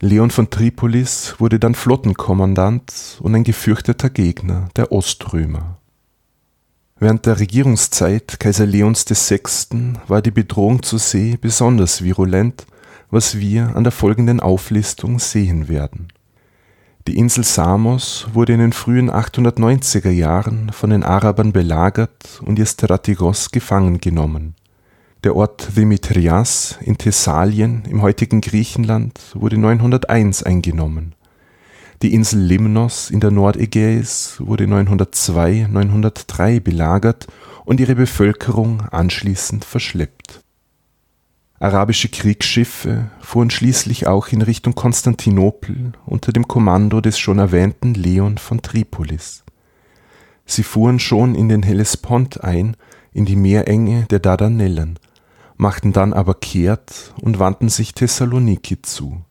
Leon 0.00 0.30
von 0.30 0.50
Tripolis 0.50 1.36
wurde 1.38 1.58
dann 1.58 1.74
Flottenkommandant 1.74 3.18
und 3.20 3.34
ein 3.34 3.44
gefürchteter 3.44 4.10
Gegner 4.10 4.68
der 4.76 4.92
Oströmer. 4.92 5.78
Während 6.98 7.26
der 7.26 7.38
Regierungszeit 7.40 8.40
Kaiser 8.40 8.66
Leons 8.66 9.04
VI. 9.08 9.94
war 10.06 10.22
die 10.22 10.30
Bedrohung 10.30 10.82
zur 10.82 10.98
See 10.98 11.36
besonders 11.40 12.02
virulent, 12.02 12.66
was 13.10 13.38
wir 13.38 13.76
an 13.76 13.84
der 13.84 13.92
folgenden 13.92 14.40
Auflistung 14.40 15.18
sehen 15.18 15.68
werden 15.68 16.08
die 17.06 17.18
Insel 17.18 17.44
Samos 17.44 18.26
wurde 18.32 18.54
in 18.54 18.58
den 18.58 18.72
frühen 18.72 19.10
890er 19.10 20.10
Jahren 20.10 20.72
von 20.72 20.90
den 20.90 21.04
Arabern 21.04 21.52
belagert 21.52 22.40
und 22.44 22.58
ihr 22.58 22.66
Strategos 22.66 23.52
gefangen 23.52 23.98
genommen. 23.98 24.56
Der 25.26 25.34
Ort 25.34 25.76
Dimitrias 25.76 26.78
in 26.82 26.98
Thessalien 26.98 27.82
im 27.90 28.00
heutigen 28.00 28.40
Griechenland 28.40 29.18
wurde 29.34 29.58
901 29.58 30.44
eingenommen. 30.44 31.16
Die 32.00 32.14
Insel 32.14 32.38
Limnos 32.38 33.10
in 33.10 33.18
der 33.18 33.32
Nordägäis 33.32 34.36
wurde 34.38 34.66
902/903 34.66 36.60
belagert 36.60 37.26
und 37.64 37.80
ihre 37.80 37.96
Bevölkerung 37.96 38.82
anschließend 38.82 39.64
verschleppt 39.64 40.42
Arabische 41.58 42.08
Kriegsschiffe 42.08 43.10
fuhren 43.18 43.50
schließlich 43.50 44.06
auch 44.06 44.28
in 44.28 44.42
Richtung 44.42 44.76
Konstantinopel 44.76 45.90
unter 46.06 46.30
dem 46.30 46.46
Kommando 46.46 47.00
des 47.00 47.18
schon 47.18 47.40
erwähnten 47.40 47.94
Leon 47.94 48.38
von 48.38 48.62
Tripolis. 48.62 49.42
Sie 50.44 50.62
fuhren 50.62 51.00
schon 51.00 51.34
in 51.34 51.48
den 51.48 51.64
Hellespont 51.64 52.44
ein, 52.44 52.76
in 53.12 53.24
die 53.24 53.34
Meerenge 53.34 54.06
der 54.08 54.20
Dardanellen, 54.20 55.00
machten 55.56 55.92
dann 55.92 56.12
aber 56.12 56.34
kehrt 56.34 57.14
und 57.20 57.38
wandten 57.38 57.68
sich 57.68 57.94
Thessaloniki 57.94 58.82
zu. 58.82 59.22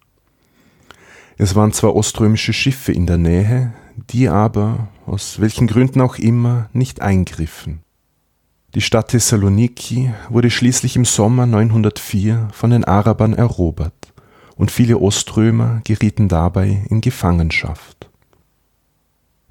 Es 1.38 1.56
waren 1.56 1.74
zwar 1.74 1.96
oströmische 1.96 2.54
Schiffe 2.54 2.92
in 2.92 3.08
der 3.08 3.18
Nähe, 3.18 3.74
die 4.10 4.30
aber, 4.30 4.88
aus 5.06 5.40
welchen 5.40 5.68
Gründen 5.68 6.02
auch 6.02 6.18
immer, 6.18 6.70
nicht 6.74 7.02
eingriffen. 7.02 7.82
Die 8.74 8.82
Stadt 8.82 9.10
Thessaloniki 9.10 10.14
wurde 10.30 10.50
schließlich 10.50 10.96
im 10.96 11.06
Sommer 11.06 11.46
904 11.46 12.50
von 12.52 12.72
den 12.72 12.84
Arabern 12.84 13.34
erobert 13.34 13.94
und 14.56 14.72
viele 14.72 14.98
Oströmer 14.98 15.82
gerieten 15.86 16.28
dabei 16.28 16.86
in 16.90 17.02
Gefangenschaft. 17.02 17.95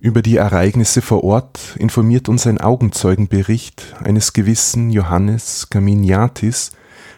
Über 0.04 0.20
die 0.20 0.36
Ereignisse 0.36 1.00
vor 1.00 1.24
Ort 1.24 1.76
informiert 1.78 2.28
uns 2.28 2.46
ein 2.46 2.60
Augenzeugenbericht 2.60 3.94
eines 4.04 4.34
gewissen 4.34 4.90
Johannes 4.90 5.70
Gaminiatis, 5.70 6.72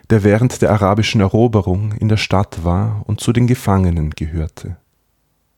der 0.08 0.22
während 0.22 0.62
der 0.62 0.70
arabischen 0.70 1.20
Eroberung 1.20 1.94
in 1.94 2.08
der 2.08 2.16
Stadt 2.16 2.62
war 2.62 3.02
und 3.06 3.18
zu 3.18 3.32
den 3.32 3.48
Gefangenen 3.48 4.10
gehörte. 4.10 4.76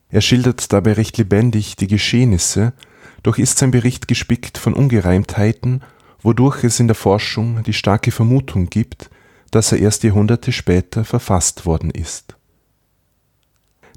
Er 0.09 0.23
schildert 0.23 0.73
dabei 0.73 0.95
recht 0.95 1.19
lebendig 1.19 1.77
die 1.77 1.87
Geschehnisse, 1.87 2.73
doch 3.23 3.37
ist 3.37 3.59
sein 3.59 3.73
Bericht 3.73 4.09
gespickt 4.09 4.57
von 4.57 4.73
Ungereimtheiten, 4.73 5.83
wodurch 6.23 6.65
es 6.65 6.81
in 6.81 6.89
der 6.89 6.95
Forschung 6.95 7.63
die 7.63 7.75
starke 7.75 8.11
Vermutung 8.11 8.71
gibt, 8.71 9.11
dass 9.51 9.71
er 9.71 9.81
erst 9.81 10.03
Jahrhunderte 10.03 10.51
später 10.51 11.05
verfasst 11.05 11.67
worden 11.67 11.91
ist. 11.91 12.38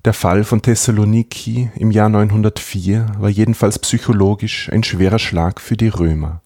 Der 0.04 0.14
Fall 0.14 0.44
von 0.44 0.64
Thessaloniki 0.64 1.70
im 1.76 1.92
Jahr 1.92 2.10
904 2.10 3.18
war 3.20 3.30
jedenfalls 3.30 3.78
psychologisch 3.78 4.68
ein 4.72 4.84
schwerer 4.84 5.20
Schlag 5.20 5.62
für 5.62 5.78
die 5.78 5.90
Römer. 5.90 6.42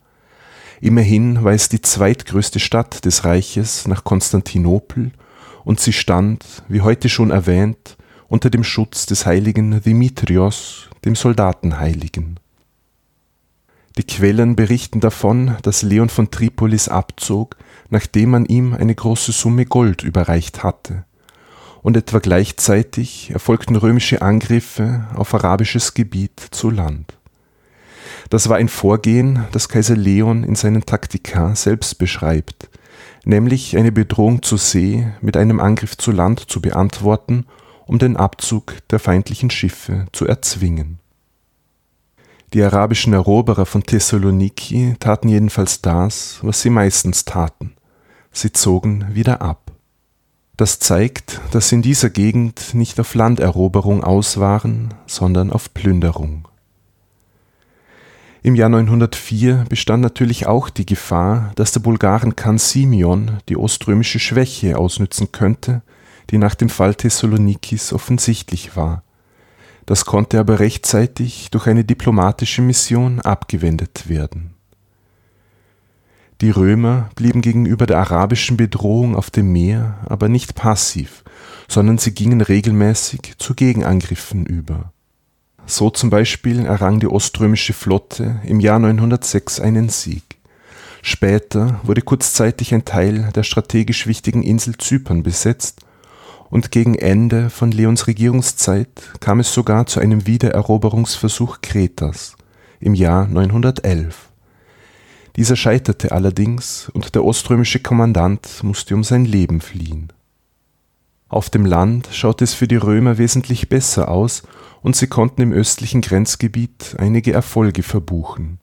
Immerhin 0.82 1.42
war 1.42 1.54
es 1.54 1.70
die 1.70 1.80
zweitgrößte 1.80 2.60
Stadt 2.60 3.06
des 3.06 3.24
Reiches 3.24 3.88
nach 3.88 4.04
Konstantinopel 4.04 5.14
und 5.64 5.80
sie 5.80 5.94
stand, 5.94 6.44
wie 6.68 6.82
heute 6.82 7.08
schon 7.08 7.32
erwähnt, 7.32 7.96
unter 8.28 8.50
dem 8.50 8.66
Schutz 8.66 9.06
des 9.06 9.26
heiligen 9.26 9.82
Dimitrios, 9.82 10.90
dem 11.06 11.16
Soldatenheiligen. 11.16 12.42
Die 13.98 14.04
Quellen 14.04 14.58
berichten 14.58 15.00
davon, 15.00 15.56
dass 15.62 15.82
Leon 15.82 16.10
von 16.10 16.30
Tripolis 16.30 16.90
abzog, 16.90 17.56
nachdem 17.90 18.32
man 18.32 18.46
ihm 18.46 18.74
eine 18.74 18.96
große 18.96 19.32
Summe 19.32 19.66
Gold 19.66 20.04
überreicht 20.04 20.62
hatte. 20.62 21.06
Und 21.86 21.96
etwa 21.96 22.18
gleichzeitig 22.18 23.30
erfolgten 23.30 23.76
römische 23.76 24.24
Angriffe 24.24 25.06
auf 25.14 25.36
arabisches 25.36 25.94
Gebiet 25.94 26.40
zu 26.50 26.72
Land. 26.72 27.14
Das 28.32 28.50
war 28.50 28.58
ein 28.58 28.70
Vorgehen, 28.70 29.46
das 29.52 29.70
Kaiser 29.70 29.96
Leon 29.96 30.44
in 30.44 30.56
seinen 30.56 30.88
Taktika 30.88 31.54
selbst 31.54 32.00
beschreibt, 32.00 32.72
nämlich 33.24 33.78
eine 33.78 33.92
Bedrohung 33.92 34.42
zur 34.42 34.58
See 34.58 35.06
mit 35.22 35.38
einem 35.38 35.60
Angriff 35.60 35.96
zu 35.96 36.12
Land 36.12 36.50
zu 36.50 36.60
beantworten, 36.60 37.46
um 37.86 38.00
den 38.00 38.18
Abzug 38.18 38.78
der 38.90 38.98
feindlichen 38.98 39.52
Schiffe 39.52 40.08
zu 40.12 40.26
erzwingen. 40.26 40.98
Die 42.56 42.64
arabischen 42.64 43.14
Eroberer 43.14 43.68
von 43.68 43.84
Thessaloniki 43.84 44.96
taten 45.00 45.30
jedenfalls 45.30 45.84
das, 45.84 46.40
was 46.42 46.64
sie 46.64 46.72
meistens 46.72 47.26
taten. 47.26 47.76
Sie 48.32 48.52
zogen 48.52 49.06
wieder 49.14 49.44
ab. 49.44 49.65
Das 50.58 50.80
zeigt, 50.80 51.42
dass 51.52 51.70
sie 51.70 51.76
in 51.76 51.82
dieser 51.82 52.10
Gegend 52.10 52.74
nicht 52.74 52.98
auf 53.00 53.14
Landeroberung 53.14 54.04
aus 54.04 54.40
waren, 54.40 54.94
sondern 55.06 55.52
auf 55.52 55.74
Plünderung. 55.74 56.48
Im 58.42 58.56
Jahr 58.56 58.70
904 58.70 59.66
bestand 59.68 60.02
natürlich 60.02 60.48
auch 60.48 60.70
die 60.70 60.86
Gefahr, 60.86 61.52
dass 61.56 61.74
der 61.74 61.82
Bulgarenkhan 61.82 62.58
Simeon 62.58 63.40
die 63.50 63.58
oströmische 63.58 64.20
Schwäche 64.20 64.78
ausnützen 64.78 65.34
könnte, 65.34 65.82
die 66.30 66.38
nach 66.38 66.56
dem 66.56 66.70
Fall 66.70 66.96
Thessalonikis 66.96 67.92
offensichtlich 67.92 68.78
war. 68.78 69.04
Das 69.86 70.06
konnte 70.06 70.40
aber 70.40 70.60
rechtzeitig 70.60 71.50
durch 71.52 71.68
eine 71.68 71.84
diplomatische 71.84 72.62
Mission 72.62 73.20
abgewendet 73.20 74.08
werden. 74.08 74.55
Die 76.42 76.50
Römer 76.50 77.10
blieben 77.16 77.42
gegenüber 77.42 77.86
der 77.86 78.00
arabischen 78.00 78.58
Bedrohung 78.58 79.16
auf 79.16 79.30
dem 79.30 79.52
Meer 79.52 80.00
aber 80.06 80.28
nicht 80.28 80.56
passiv, 80.56 81.24
sondern 81.70 81.98
sie 81.98 82.14
gingen 82.14 82.42
regelmäßig 82.42 83.36
zu 83.38 83.56
Gegenangriffen 83.56 84.46
über. 84.46 84.92
So 85.66 85.90
zum 85.90 86.10
Beispiel 86.10 86.66
errang 86.66 87.00
die 87.00 87.08
oströmische 87.08 87.74
Flotte 87.74 88.40
im 88.44 88.60
Jahr 88.60 88.80
906 88.80 89.60
einen 89.60 89.90
Sieg. 89.90 90.24
Später 91.02 91.80
wurde 91.84 92.02
kurzzeitig 92.02 92.74
ein 92.74 92.84
Teil 92.84 93.30
der 93.34 93.44
strategisch 93.44 94.06
wichtigen 94.06 94.44
Insel 94.44 94.78
Zypern 94.78 95.24
besetzt 95.24 95.82
und 96.50 96.72
gegen 96.72 96.96
Ende 96.96 97.50
von 97.50 97.72
Leons 97.72 98.08
Regierungszeit 98.08 98.90
kam 99.20 99.40
es 99.40 99.54
sogar 99.54 99.86
zu 99.88 100.00
einem 100.00 100.28
Wiedereroberungsversuch 100.28 101.60
Kretas 101.62 102.36
im 102.80 102.94
Jahr 102.94 103.28
911. 103.28 104.30
Dieser 105.36 105.56
scheiterte 105.56 106.12
allerdings 106.12 106.90
und 106.94 107.14
der 107.16 107.26
oströmische 107.26 107.80
Kommandant 107.80 108.64
musste 108.64 108.96
um 108.96 109.04
sein 109.04 109.26
Leben 109.26 109.60
fliehen. 109.60 110.14
Auf 111.28 111.50
dem 111.50 111.66
Land 111.66 112.10
schaute 112.12 112.44
es 112.44 112.54
für 112.54 112.68
die 112.68 112.78
Römer 112.78 113.18
wesentlich 113.18 113.68
besser 113.68 114.10
aus 114.10 114.44
und 114.82 114.96
sie 114.96 115.08
konnten 115.08 115.42
im 115.42 115.52
östlichen 115.52 116.02
Grenzgebiet 116.02 116.96
einige 116.98 117.34
Erfolge 117.34 117.84
verbuchen. 117.84 118.60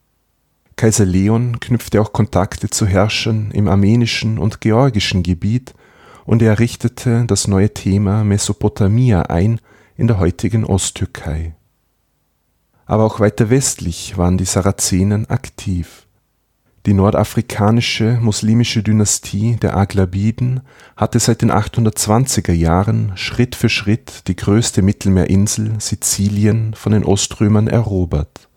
Kaiser 0.77 1.05
Leon 1.05 1.61
knüpfte 1.61 2.01
auch 2.01 2.13
Kontakte 2.13 2.71
zu 2.71 2.87
Herrschern 2.87 3.51
im 3.51 3.69
armenischen 3.69 4.39
und 4.39 4.61
georgischen 4.61 5.23
Gebiet 5.23 5.75
und 6.25 6.41
er 6.41 6.59
richtete 6.59 7.25
das 7.27 7.49
neue 7.49 7.75
Thema 7.75 8.25
Mesopotamia 8.25 9.23
ein 9.23 9.61
in 9.97 10.07
der 10.07 10.19
heutigen 10.19 10.65
Osttürkei. 10.65 11.55
Aber 12.87 13.05
auch 13.05 13.21
weiter 13.21 13.51
westlich 13.51 14.17
waren 14.17 14.39
die 14.39 14.45
Sarazenen 14.45 15.29
aktiv. 15.29 16.07
Die 16.85 16.95
nordafrikanische 16.95 18.19
muslimische 18.21 18.83
Dynastie 18.83 19.55
der 19.55 19.77
Aglabiden 19.77 20.63
hatte 20.97 21.21
seit 21.21 21.43
den 21.43 21.53
820er 21.53 22.53
Jahren 22.53 23.13
Schritt 23.15 23.55
für 23.55 23.69
Schritt 23.69 24.27
die 24.27 24.35
größte 24.35 24.83
Mittelmeerinsel 24.83 25.75
Sizilien 25.79 26.75
von 26.75 26.91
den 26.91 27.05
Oströmern 27.05 27.69
erobert, 27.69 28.49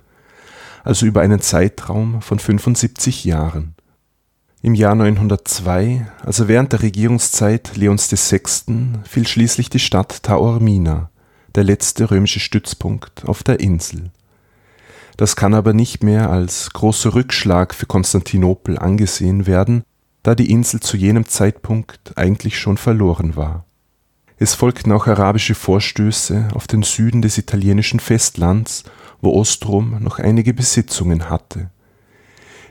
also 0.84 1.06
über 1.06 1.22
einen 1.22 1.40
Zeitraum 1.40 2.24
von 2.24 2.40
75 2.40 3.26
Jahren. 3.26 3.76
Im 4.64 4.74
Jahr 4.74 4.96
902, 4.96 6.08
also 6.24 6.48
während 6.48 6.74
der 6.74 6.82
Regierungszeit 6.82 7.78
Leons 7.78 8.12
VI., 8.12 8.98
fiel 9.04 9.28
schließlich 9.28 9.70
die 9.70 9.78
Stadt 9.78 10.24
Taormina, 10.24 11.12
der 11.54 11.64
letzte 11.64 12.10
römische 12.10 12.40
Stützpunkt 12.40 13.24
auf 13.26 13.44
der 13.44 13.60
Insel 13.60 14.10
das 15.18 15.36
kann 15.36 15.54
aber 15.54 15.74
nicht 15.74 16.04
mehr 16.04 16.30
als 16.30 16.72
großer 16.72 17.14
Rückschlag 17.14 17.74
für 17.74 17.86
Konstantinopel 17.86 18.78
angesehen 18.78 19.48
werden, 19.48 19.84
da 20.24 20.36
die 20.36 20.52
Insel 20.52 20.80
zu 20.80 20.98
jenem 20.98 21.28
Zeitpunkt 21.28 22.14
eigentlich 22.18 22.60
schon 22.60 22.78
verloren 22.78 23.36
war. 23.36 23.66
Es 24.38 24.54
folgten 24.54 24.92
auch 24.92 25.08
arabische 25.08 25.56
Vorstöße 25.56 26.50
auf 26.54 26.68
den 26.68 26.84
Süden 26.84 27.22
des 27.22 27.38
italienischen 27.38 28.02
Festlands, 28.02 28.84
wo 29.22 29.34
Ostrom 29.34 30.04
noch 30.04 30.20
einige 30.20 30.54
Besitzungen 30.54 31.30
hatte. 31.30 31.70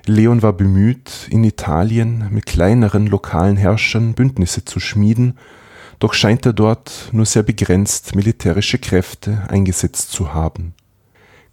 Leon 0.07 0.43
war 0.43 0.53
bemüht, 0.53 1.29
in 1.31 1.45
Italien 1.45 2.29
mit 2.31 2.45
kleineren 2.45 3.07
lokalen 3.07 3.57
Herrschern 3.57 4.13
Bündnisse 4.13 4.67
zu 4.67 4.79
schmieden, 4.79 5.39
doch 5.99 6.13
scheint 6.13 6.45
er 6.45 6.53
dort 6.53 7.09
nur 7.13 7.25
sehr 7.25 7.43
begrenzt 7.43 8.15
militärische 8.15 8.79
Kräfte 8.79 9.45
eingesetzt 9.49 10.11
zu 10.11 10.35
haben 10.35 10.75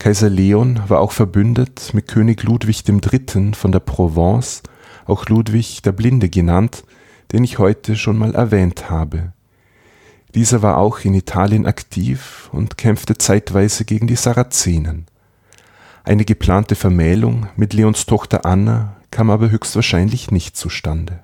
Kaiser 0.01 0.31
Leon 0.31 0.81
war 0.87 0.99
auch 0.99 1.11
verbündet 1.11 1.91
mit 1.93 2.07
König 2.07 2.41
Ludwig 2.41 2.89
III. 2.89 3.53
von 3.53 3.71
der 3.71 3.81
Provence, 3.81 4.63
auch 5.05 5.27
Ludwig 5.27 5.83
der 5.83 5.91
Blinde 5.91 6.27
genannt, 6.27 6.85
den 7.31 7.43
ich 7.43 7.59
heute 7.59 7.95
schon 7.95 8.17
mal 8.17 8.33
erwähnt 8.33 8.89
habe. 8.89 9.33
Dieser 10.33 10.63
war 10.63 10.77
auch 10.77 11.01
in 11.01 11.13
Italien 11.13 11.67
aktiv 11.67 12.49
und 12.51 12.79
kämpfte 12.79 13.19
zeitweise 13.19 13.85
gegen 13.85 14.07
die 14.07 14.15
Sarazenen. 14.15 15.05
Eine 16.03 16.25
geplante 16.25 16.73
Vermählung 16.73 17.45
mit 17.55 17.73
Leons 17.73 18.07
Tochter 18.07 18.43
Anna 18.43 18.95
kam 19.11 19.29
aber 19.29 19.51
höchstwahrscheinlich 19.51 20.31
nicht 20.31 20.57
zustande. 20.57 21.19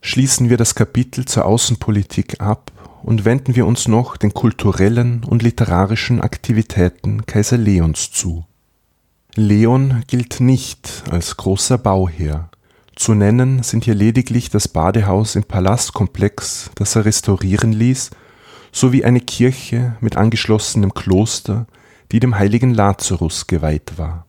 Schließen 0.00 0.48
wir 0.48 0.58
das 0.58 0.76
Kapitel 0.76 1.24
zur 1.24 1.44
Außenpolitik 1.44 2.40
ab 2.40 2.70
und 3.02 3.24
wenden 3.24 3.56
wir 3.56 3.66
uns 3.66 3.88
noch 3.88 4.16
den 4.16 4.34
kulturellen 4.34 5.24
und 5.24 5.42
literarischen 5.42 6.20
Aktivitäten 6.20 7.26
Kaiser 7.26 7.58
Leons 7.58 8.10
zu. 8.10 8.44
Leon 9.34 10.02
gilt 10.06 10.40
nicht 10.40 11.04
als 11.10 11.36
großer 11.36 11.78
Bauherr. 11.78 12.50
Zu 12.96 13.14
nennen 13.14 13.62
sind 13.62 13.84
hier 13.84 13.94
lediglich 13.94 14.50
das 14.50 14.66
Badehaus 14.66 15.36
im 15.36 15.44
Palastkomplex, 15.44 16.70
das 16.74 16.96
er 16.96 17.04
restaurieren 17.04 17.72
ließ, 17.72 18.10
sowie 18.72 19.04
eine 19.04 19.20
Kirche 19.20 19.96
mit 20.00 20.16
angeschlossenem 20.16 20.94
Kloster, 20.94 21.66
die 22.10 22.20
dem 22.20 22.38
heiligen 22.38 22.74
Lazarus 22.74 23.46
geweiht 23.46 23.98
war. 23.98 24.26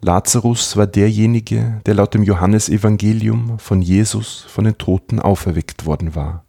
Lazarus 0.00 0.76
war 0.76 0.88
derjenige, 0.88 1.80
der 1.86 1.94
laut 1.94 2.14
dem 2.14 2.24
Johannesevangelium 2.24 3.60
von 3.60 3.80
Jesus 3.80 4.44
von 4.48 4.64
den 4.64 4.76
Toten 4.76 5.20
auferweckt 5.20 5.86
worden 5.86 6.16
war. 6.16 6.44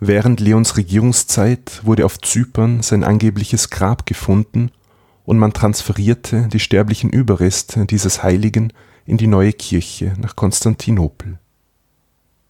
Während 0.00 0.38
Leons 0.38 0.76
Regierungszeit 0.76 1.80
wurde 1.84 2.04
auf 2.04 2.20
Zypern 2.20 2.82
sein 2.82 3.02
angebliches 3.02 3.68
Grab 3.68 4.06
gefunden 4.06 4.70
und 5.24 5.38
man 5.38 5.52
transferierte 5.52 6.48
die 6.52 6.60
sterblichen 6.60 7.10
Überreste 7.10 7.84
dieses 7.84 8.22
Heiligen 8.22 8.72
in 9.06 9.16
die 9.16 9.26
neue 9.26 9.52
Kirche 9.52 10.14
nach 10.18 10.36
Konstantinopel. 10.36 11.38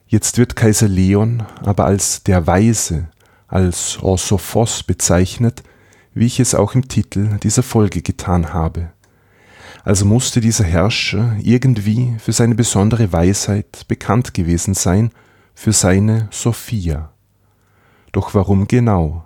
Jetzt 0.06 0.36
wird 0.36 0.56
Kaiser 0.56 0.88
Leon 0.88 1.42
aber 1.64 1.86
als 1.86 2.22
der 2.22 2.46
Weise, 2.46 3.08
als 3.46 3.98
Orsophos 4.02 4.82
bezeichnet, 4.82 5.62
wie 6.12 6.26
ich 6.26 6.40
es 6.40 6.54
auch 6.54 6.74
im 6.74 6.88
Titel 6.88 7.38
dieser 7.42 7.62
Folge 7.62 8.02
getan 8.02 8.52
habe. 8.52 8.92
Also 9.84 10.04
musste 10.04 10.42
dieser 10.42 10.64
Herrscher 10.64 11.36
irgendwie 11.40 12.16
für 12.18 12.32
seine 12.32 12.54
besondere 12.54 13.10
Weisheit 13.12 13.86
bekannt 13.88 14.34
gewesen 14.34 14.74
sein, 14.74 15.12
für 15.54 15.72
seine 15.72 16.28
Sophia. 16.30 17.10
Doch 18.18 18.34
warum 18.34 18.66
genau? 18.66 19.24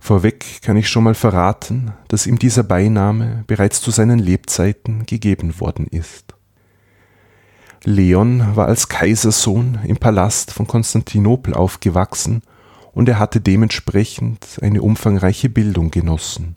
Vorweg 0.00 0.60
kann 0.60 0.76
ich 0.76 0.86
schon 0.86 1.04
mal 1.04 1.14
verraten, 1.14 1.94
dass 2.08 2.26
ihm 2.26 2.38
dieser 2.38 2.62
Beiname 2.62 3.42
bereits 3.46 3.80
zu 3.80 3.90
seinen 3.90 4.18
Lebzeiten 4.18 5.06
gegeben 5.06 5.58
worden 5.60 5.86
ist. 5.86 6.34
Leon 7.84 8.54
war 8.54 8.66
als 8.66 8.88
Kaisersohn 8.88 9.78
im 9.86 9.96
Palast 9.96 10.52
von 10.52 10.66
Konstantinopel 10.66 11.54
aufgewachsen 11.54 12.42
und 12.92 13.08
er 13.08 13.18
hatte 13.18 13.40
dementsprechend 13.40 14.58
eine 14.60 14.82
umfangreiche 14.82 15.48
Bildung 15.48 15.90
genossen. 15.90 16.56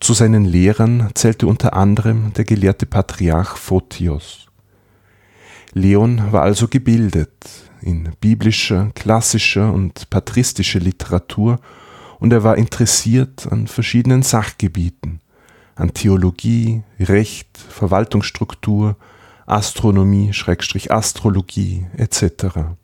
Zu 0.00 0.14
seinen 0.14 0.46
Lehrern 0.46 1.10
zählte 1.12 1.48
unter 1.48 1.74
anderem 1.74 2.32
der 2.32 2.46
gelehrte 2.46 2.86
Patriarch 2.86 3.58
Photios. 3.58 4.46
Leon 5.74 6.32
war 6.32 6.40
also 6.40 6.66
gebildet 6.66 7.65
in 7.86 8.10
biblischer, 8.20 8.90
klassischer 8.94 9.72
und 9.72 10.10
patristischer 10.10 10.80
Literatur 10.80 11.60
und 12.18 12.32
er 12.32 12.42
war 12.42 12.58
interessiert 12.58 13.46
an 13.50 13.68
verschiedenen 13.68 14.22
Sachgebieten, 14.22 15.20
an 15.76 15.94
Theologie, 15.94 16.82
Recht, 16.98 17.56
Verwaltungsstruktur, 17.56 18.96
Astronomie, 19.46 20.32
Schrägstrich 20.32 20.90
Astrologie 20.90 21.86
etc. 21.96 22.74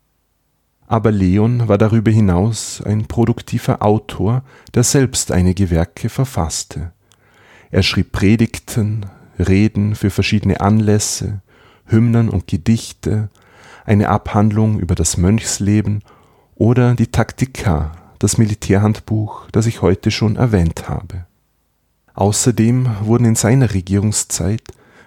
Aber 0.86 1.10
Leon 1.10 1.66
war 1.66 1.78
darüber 1.78 2.12
hinaus 2.12 2.80
ein 2.82 3.06
produktiver 3.06 3.82
Autor, 3.82 4.44
der 4.74 4.84
selbst 4.84 5.32
einige 5.32 5.70
Werke 5.70 6.08
verfasste. 6.10 6.92
Er 7.72 7.82
schrieb 7.82 8.12
Predigten, 8.12 9.06
Reden 9.38 9.96
für 9.96 10.10
verschiedene 10.10 10.60
Anlässe, 10.60 11.40
Hymnen 11.86 12.28
und 12.28 12.46
Gedichte, 12.46 13.30
eine 13.84 14.08
Abhandlung 14.08 14.78
über 14.78 14.94
das 14.94 15.16
Mönchsleben 15.16 16.02
oder 16.54 16.94
die 16.94 17.08
Taktika, 17.08 17.92
das 18.18 18.38
Militärhandbuch, 18.38 19.48
das 19.50 19.66
ich 19.66 19.82
heute 19.82 20.10
schon 20.10 20.36
erwähnt 20.36 20.88
habe. 20.88 21.26
Außerdem 22.14 22.88
wurden 23.02 23.24
in 23.24 23.34
seiner 23.34 23.74
Regierungszeit, 23.74 24.62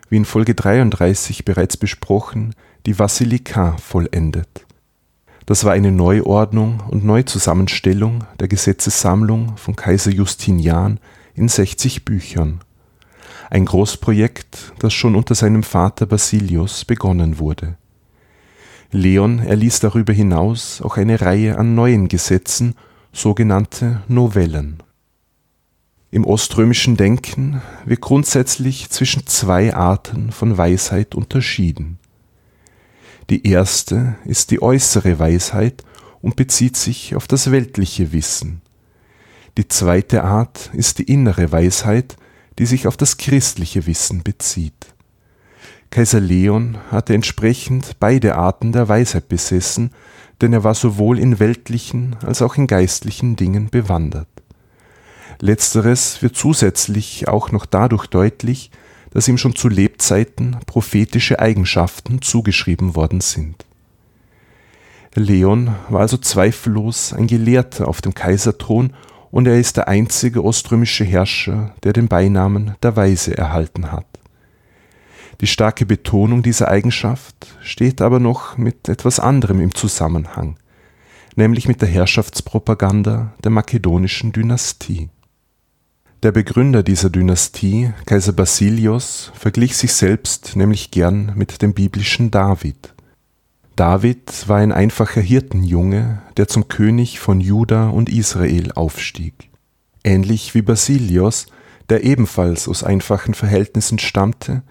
wie 0.10 0.18
in 0.18 0.26
Folge 0.26 0.56
33 0.56 1.46
bereits 1.46 1.78
besprochen, 1.78 2.56
die 2.86 2.98
Vasilika 3.00 3.78
vollendet. 3.78 4.66
Das 5.46 5.64
war 5.64 5.74
eine 5.74 5.92
Neuordnung 5.92 6.82
und 6.90 7.06
Neuzusammenstellung 7.06 8.24
der 8.40 8.48
Gesetzessammlung 8.48 9.58
von 9.58 9.76
Kaiser 9.76 10.12
Justinian 10.12 11.00
in 11.36 11.48
60 11.48 12.04
Büchern. 12.04 12.62
Ein 13.52 13.66
Großprojekt, 13.66 14.74
das 14.80 14.94
schon 14.94 15.16
unter 15.16 15.36
seinem 15.36 15.62
Vater 15.62 16.08
Basilius 16.08 16.84
begonnen 16.84 17.38
wurde. 17.38 17.78
Leon 18.96 19.40
erließ 19.40 19.82
darüber 19.82 20.14
hinaus 20.14 20.82
auch 20.82 20.96
eine 20.96 21.20
Reihe 21.20 21.58
an 21.58 21.76
neuen 21.76 22.08
Gesetzen 22.08 22.76
sogenannte 23.12 24.02
Novellen. 24.08 24.82
Im 26.12 26.26
oströmischen 26.26 26.96
Denken 26.96 27.62
wird 27.84 28.00
grundsätzlich 28.00 28.90
zwischen 28.90 29.28
zwei 29.28 29.76
Arten 29.76 30.32
von 30.32 30.58
Weisheit 30.58 31.14
unterschieden. 31.14 32.00
Die 33.30 33.46
erste 33.46 34.16
ist 34.24 34.52
die 34.52 34.62
äußere 34.62 35.20
Weisheit 35.20 35.84
und 36.22 36.38
bezieht 36.38 36.78
sich 36.78 37.18
auf 37.18 37.28
das 37.28 37.52
weltliche 37.52 38.14
Wissen. 38.14 38.62
Die 39.58 39.68
zweite 39.68 40.24
Art 40.24 40.70
ist 40.74 41.00
die 41.00 41.12
innere 41.12 41.52
Weisheit, 41.52 42.16
die 42.60 42.66
sich 42.66 42.88
auf 42.88 42.96
das 42.96 43.18
christliche 43.18 43.88
Wissen 43.88 44.24
bezieht. 44.24 44.95
Kaiser 45.96 46.20
Leon 46.20 46.78
hatte 46.92 47.14
entsprechend 47.14 48.02
beide 48.02 48.36
Arten 48.36 48.74
der 48.74 48.90
Weisheit 48.90 49.30
besessen, 49.30 49.92
denn 50.42 50.52
er 50.52 50.66
war 50.66 50.76
sowohl 50.76 51.18
in 51.18 51.40
weltlichen 51.40 52.18
als 52.22 52.42
auch 52.42 52.58
in 52.58 52.68
geistlichen 52.68 53.38
Dingen 53.38 53.70
bewandert. 53.70 54.28
Letzteres 55.40 56.22
wird 56.22 56.36
zusätzlich 56.36 57.30
auch 57.30 57.54
noch 57.54 57.66
dadurch 57.66 58.08
deutlich, 58.08 58.72
dass 59.12 59.30
ihm 59.30 59.38
schon 59.38 59.56
zu 59.56 59.70
Lebzeiten 59.70 60.58
prophetische 60.66 61.40
Eigenschaften 61.40 62.22
zugeschrieben 62.22 62.96
worden 62.96 63.22
sind. 63.22 63.66
Leon 65.14 65.76
war 65.88 66.02
also 66.02 66.18
zweifellos 66.18 67.14
ein 67.14 67.28
Gelehrter 67.28 67.88
auf 67.88 68.02
dem 68.02 68.14
Kaiserthron 68.14 68.92
und 69.32 69.48
er 69.48 69.58
ist 69.58 69.78
der 69.78 69.88
einzige 69.88 70.44
oströmische 70.44 71.06
Herrscher, 71.06 71.74
der 71.84 71.94
den 71.94 72.10
Beinamen 72.10 72.76
der 72.84 72.98
Weise 72.98 73.38
erhalten 73.38 73.94
hat. 73.94 74.06
Die 75.42 75.48
starke 75.48 75.86
Betonung 75.86 76.44
dieser 76.44 76.70
Eigenschaft 76.70 77.36
steht 77.62 78.02
aber 78.02 78.20
noch 78.20 78.58
mit 78.58 78.88
etwas 78.88 79.20
anderem 79.20 79.60
im 79.60 79.76
Zusammenhang, 79.76 80.58
nämlich 81.36 81.68
mit 81.68 81.82
der 81.82 81.90
Herrschaftspropaganda 81.90 83.34
der 83.44 83.52
makedonischen 83.52 84.32
Dynastie. 84.32 85.10
Der 86.24 86.32
Begründer 86.32 86.82
dieser 86.82 87.10
Dynastie, 87.10 87.92
Kaiser 88.06 88.32
Basilios, 88.32 89.32
verglich 89.36 89.76
sich 89.78 89.94
selbst 89.94 90.56
nämlich 90.56 90.90
gern 90.90 91.34
mit 91.36 91.62
dem 91.62 91.74
biblischen 91.74 92.32
David. 92.32 92.94
David 93.76 94.48
war 94.48 94.58
ein 94.58 94.72
einfacher 94.72 95.20
Hirtenjunge, 95.20 96.22
der 96.38 96.48
zum 96.48 96.70
König 96.70 97.20
von 97.20 97.42
Juda 97.42 97.90
und 97.90 98.10
Israel 98.10 98.72
aufstieg. 98.72 99.50
Ähnlich 100.04 100.56
wie 100.56 100.62
Basilios, 100.62 101.48
der 101.90 102.06
ebenfalls 102.06 102.70
aus 102.70 102.84
einfachen 102.84 103.34
Verhältnissen 103.34 104.00
stammte 104.00 104.64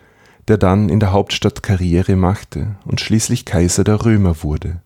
der 0.49 0.59
dann 0.59 0.89
in 0.89 1.01
der 1.01 1.13
Hauptstadt 1.13 1.63
Karriere 1.63 2.17
machte 2.17 2.77
und 2.85 3.01
schließlich 3.01 3.45
Kaiser 3.45 3.85
der 3.85 4.05
Römer 4.05 4.43
wurde. 4.43 4.81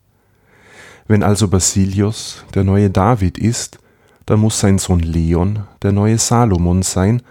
Wenn 1.07 1.23
also 1.23 1.49
Basilius 1.49 2.45
der 2.55 2.65
neue 2.65 2.91
David 2.91 3.39
ist, 3.39 3.79
dann 4.27 4.41
muss 4.41 4.61
sein 4.61 4.79
Sohn 4.79 5.01
Leon 5.01 5.65
der 5.83 5.93
neue 5.93 6.19
Salomon 6.19 6.83
sein, 6.83 7.23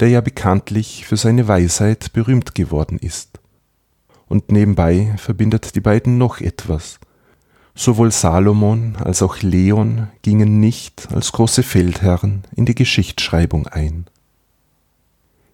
der 0.00 0.08
ja 0.08 0.20
bekanntlich 0.20 1.04
für 1.06 1.16
seine 1.16 1.48
Weisheit 1.48 2.12
berühmt 2.12 2.54
geworden 2.54 2.98
ist. 2.98 3.40
Und 4.28 4.50
nebenbei 4.50 5.14
verbindet 5.18 5.74
die 5.74 5.80
beiden 5.80 6.16
noch 6.16 6.40
etwas. 6.40 6.98
Sowohl 7.74 8.12
Salomon 8.12 8.96
als 8.96 9.20
auch 9.20 9.42
Leon 9.42 10.08
gingen 10.22 10.60
nicht 10.60 11.08
als 11.12 11.32
große 11.32 11.64
Feldherren 11.64 12.44
in 12.54 12.66
die 12.66 12.76
Geschichtsschreibung 12.76 13.66
ein. 13.66 14.06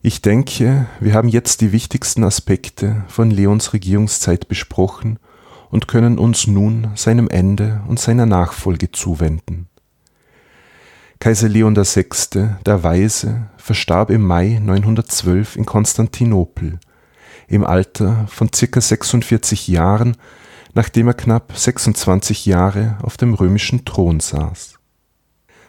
Ich 0.03 0.23
denke, 0.23 0.87
wir 0.99 1.13
haben 1.13 1.29
jetzt 1.29 1.61
die 1.61 1.73
wichtigsten 1.73 2.25
Aspekte 2.25 3.05
von 3.09 3.31
Leons 3.31 3.75
Regierungszeit 3.75 4.49
besprochen 4.49 5.19
und 5.69 5.89
können 5.89 6.19
uns 6.19 6.47
nun 6.47 6.93
seinem 6.95 7.29
Ende 7.29 7.83
und 7.87 8.01
seiner 8.01 8.25
Nachfolge 8.25 8.93
zuwenden. 8.93 9.69
Kaiser 11.19 11.51
Leon 11.51 11.77
VI., 11.77 12.49
der 12.65 12.83
Weise, 12.83 13.51
verstarb 13.59 14.09
im 14.09 14.27
Mai 14.27 14.59
912 14.63 15.57
in 15.57 15.67
Konstantinopel, 15.67 16.81
im 17.47 17.63
Alter 17.63 18.27
von 18.29 18.51
circa 18.55 18.81
46 18.81 19.69
Jahren, 19.69 20.17
nachdem 20.73 21.09
er 21.09 21.15
knapp 21.15 21.53
26 21.55 22.47
Jahre 22.47 22.97
auf 23.03 23.19
dem 23.19 23.35
römischen 23.35 23.85
Thron 23.85 24.21
saß. 24.21 24.77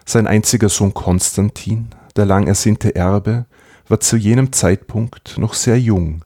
Sein 0.06 0.26
einziger 0.26 0.70
Sohn 0.70 0.94
Konstantin, 0.94 1.90
der 2.16 2.26
lang 2.26 2.48
ersehnte 2.48 2.96
Erbe, 2.96 3.46
war 3.92 4.00
zu 4.00 4.16
jenem 4.16 4.54
Zeitpunkt 4.54 5.38
noch 5.38 5.54
sehr 5.54 5.78
jung, 5.78 6.24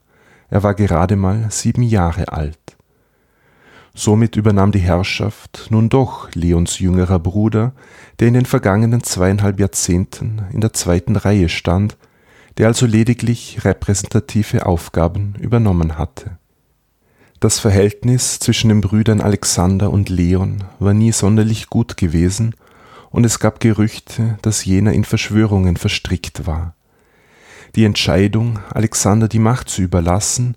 er 0.48 0.62
war 0.62 0.74
gerade 0.74 1.16
mal 1.16 1.48
sieben 1.50 1.82
Jahre 1.82 2.28
alt. 2.28 2.76
Somit 3.92 4.36
übernahm 4.36 4.70
die 4.70 4.78
Herrschaft 4.78 5.66
nun 5.70 5.88
doch 5.88 6.30
Leons 6.32 6.78
jüngerer 6.78 7.18
Bruder, 7.18 7.72
der 8.20 8.28
in 8.28 8.34
den 8.34 8.46
vergangenen 8.46 9.02
zweieinhalb 9.02 9.58
Jahrzehnten 9.58 10.42
in 10.52 10.60
der 10.60 10.74
zweiten 10.74 11.16
Reihe 11.16 11.48
stand, 11.48 11.96
der 12.56 12.68
also 12.68 12.86
lediglich 12.86 13.64
repräsentative 13.64 14.64
Aufgaben 14.64 15.34
übernommen 15.40 15.98
hatte. 15.98 16.38
Das 17.40 17.58
Verhältnis 17.58 18.38
zwischen 18.38 18.68
den 18.68 18.80
Brüdern 18.80 19.20
Alexander 19.20 19.90
und 19.90 20.08
Leon 20.08 20.62
war 20.78 20.94
nie 20.94 21.10
sonderlich 21.10 21.68
gut 21.68 21.96
gewesen, 21.96 22.54
und 23.10 23.26
es 23.26 23.40
gab 23.40 23.58
Gerüchte, 23.58 24.38
dass 24.42 24.64
jener 24.64 24.92
in 24.92 25.04
Verschwörungen 25.04 25.76
verstrickt 25.76 26.46
war. 26.46 26.76
Die 27.76 27.84
Entscheidung, 27.84 28.58
Alexander 28.72 29.28
die 29.28 29.38
Macht 29.38 29.68
zu 29.68 29.82
überlassen, 29.82 30.56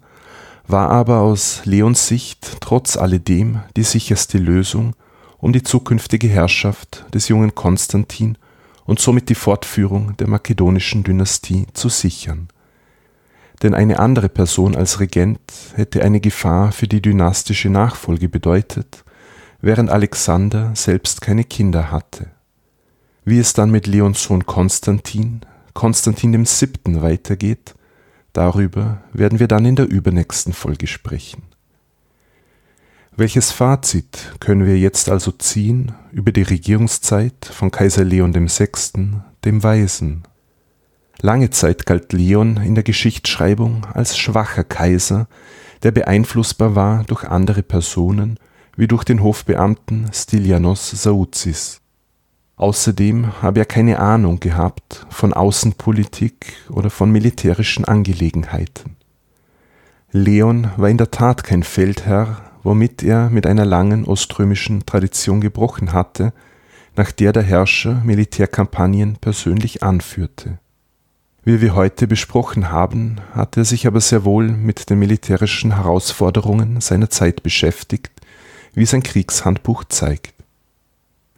war 0.67 0.89
aber 0.89 1.20
aus 1.20 1.65
Leons 1.65 2.07
Sicht 2.07 2.57
trotz 2.61 2.95
alledem 2.95 3.59
die 3.76 3.84
sicherste 3.84 4.38
Lösung, 4.38 4.95
um 5.38 5.51
die 5.51 5.63
zukünftige 5.63 6.30
Herrschaft 6.30 7.05
des 7.13 7.28
jungen 7.28 7.55
Konstantin 7.55 8.38
und 8.86 9.01
somit 9.01 9.28
die 9.28 9.36
Fortführung 9.36 10.15
der 10.15 10.30
makedonischen 10.30 11.03
Dynastie 11.03 11.67
zu 11.74 11.89
sichern. 11.89 12.47
Denn 13.61 13.74
eine 13.74 13.99
andere 13.99 14.30
Person 14.30 14.78
als 14.78 15.01
Regent 15.01 15.41
hätte 15.76 16.01
eine 16.01 16.22
Gefahr 16.22 16.72
für 16.72 16.88
die 16.88 17.01
dynastische 17.01 17.70
Nachfolge 17.70 18.30
bedeutet, 18.30 19.03
während 19.59 19.89
Alexander 19.89 20.72
selbst 20.74 21.20
keine 21.20 21.43
Kinder 21.43 21.91
hatte. 21.91 22.32
Wie 23.26 23.39
es 23.39 23.51
dann 23.51 23.72
mit 23.72 23.88
Leons 23.88 24.24
Sohn 24.24 24.45
Konstantin, 24.45 25.41
Konstantin 25.74 26.45
Siebten 26.45 27.01
weitergeht, 27.01 27.76
darüber 28.34 29.01
werden 29.13 29.39
wir 29.39 29.47
dann 29.47 29.65
in 29.65 29.76
der 29.76 29.89
übernächsten 29.89 30.53
Folge 30.53 30.88
sprechen. 30.88 31.43
Welches 33.15 33.51
Fazit 33.51 34.34
können 34.39 34.65
wir 34.65 34.78
jetzt 34.78 35.09
also 35.09 35.32
ziehen 35.32 35.91
über 36.11 36.32
die 36.32 36.43
Regierungszeit 36.43 37.45
von 37.45 37.70
Kaiser 37.70 38.05
Leon 38.05 38.34
VI., 38.34 38.70
dem 39.43 39.61
Weisen? 39.61 40.24
Lange 41.22 41.49
Zeit 41.49 41.86
galt 41.86 42.13
Leon 42.13 42.57
in 42.57 42.76
der 42.76 42.84
Geschichtsschreibung 42.86 43.86
als 43.93 44.17
schwacher 44.17 44.63
Kaiser, 44.63 45.28
der 45.84 45.91
beeinflussbar 45.91 46.76
war 46.76 47.03
durch 47.03 47.26
andere 47.26 47.61
Personen 47.61 48.39
wie 48.78 48.88
durch 48.88 49.03
den 49.03 49.22
Hofbeamten 49.22 50.09
Stylianos 50.13 50.89
Sauzis. 50.91 51.79
Außerdem 52.60 53.41
habe 53.41 53.60
er 53.60 53.66
keine 53.66 53.99
Ahnung 53.99 54.41
gehabt 54.41 55.07
von 55.10 55.32
Außenpolitik 55.32 56.57
oder 56.70 56.89
von 56.89 57.10
militärischen 57.10 57.86
Angelegenheiten. 57.86 58.97
Leon 60.12 60.70
war 60.76 60.89
in 60.89 60.97
der 60.97 61.10
Tat 61.10 61.45
kein 61.45 61.64
Feldherr, 61.64 62.41
womit 62.62 63.01
er 63.01 63.30
mit 63.30 63.47
einer 63.47 63.64
langen 63.64 64.03
oströmischen 64.03 64.86
Tradition 64.86 65.39
gebrochen 65.39 65.93
hatte, 65.93 66.34
nach 66.97 67.14
der 67.14 67.32
der 67.32 67.43
Herrscher 67.43 68.01
Militärkampagnen 68.03 69.16
persönlich 69.22 69.82
anführte. 69.82 70.60
Wie 71.45 71.62
wir 71.62 71.76
heute 71.76 72.07
besprochen 72.07 72.74
haben, 72.74 73.22
hatte 73.32 73.62
er 73.62 73.66
sich 73.66 73.88
aber 73.88 74.01
sehr 74.01 74.26
wohl 74.26 74.49
mit 74.49 74.89
den 74.89 74.99
militärischen 74.99 75.78
Herausforderungen 75.78 76.82
seiner 76.82 77.10
Zeit 77.10 77.41
beschäftigt, 77.41 78.12
wie 78.74 78.86
sein 78.86 79.01
Kriegshandbuch 79.01 79.86
zeigt. 79.86 80.39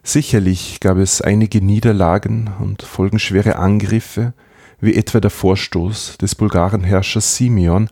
Sicherlich 0.04 0.80
gab 0.80 0.98
es 0.98 1.20
einige 1.20 1.62
Niederlagen 1.62 2.50
und 2.58 2.82
folgenschwere 2.82 3.56
Angriffe, 3.56 4.34
wie 4.80 4.96
etwa 4.96 5.20
der 5.20 5.30
Vorstoß 5.30 6.18
des 6.18 6.34
Bulgarenherrschers 6.34 7.36
Simeon 7.36 7.88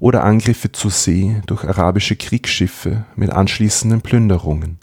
oder 0.00 0.24
Angriffe 0.24 0.72
zu 0.72 0.90
See 0.90 1.40
durch 1.46 1.64
arabische 1.64 2.16
Kriegsschiffe 2.16 3.04
mit 3.14 3.30
anschließenden 3.30 4.00
Plünderungen. 4.00 4.78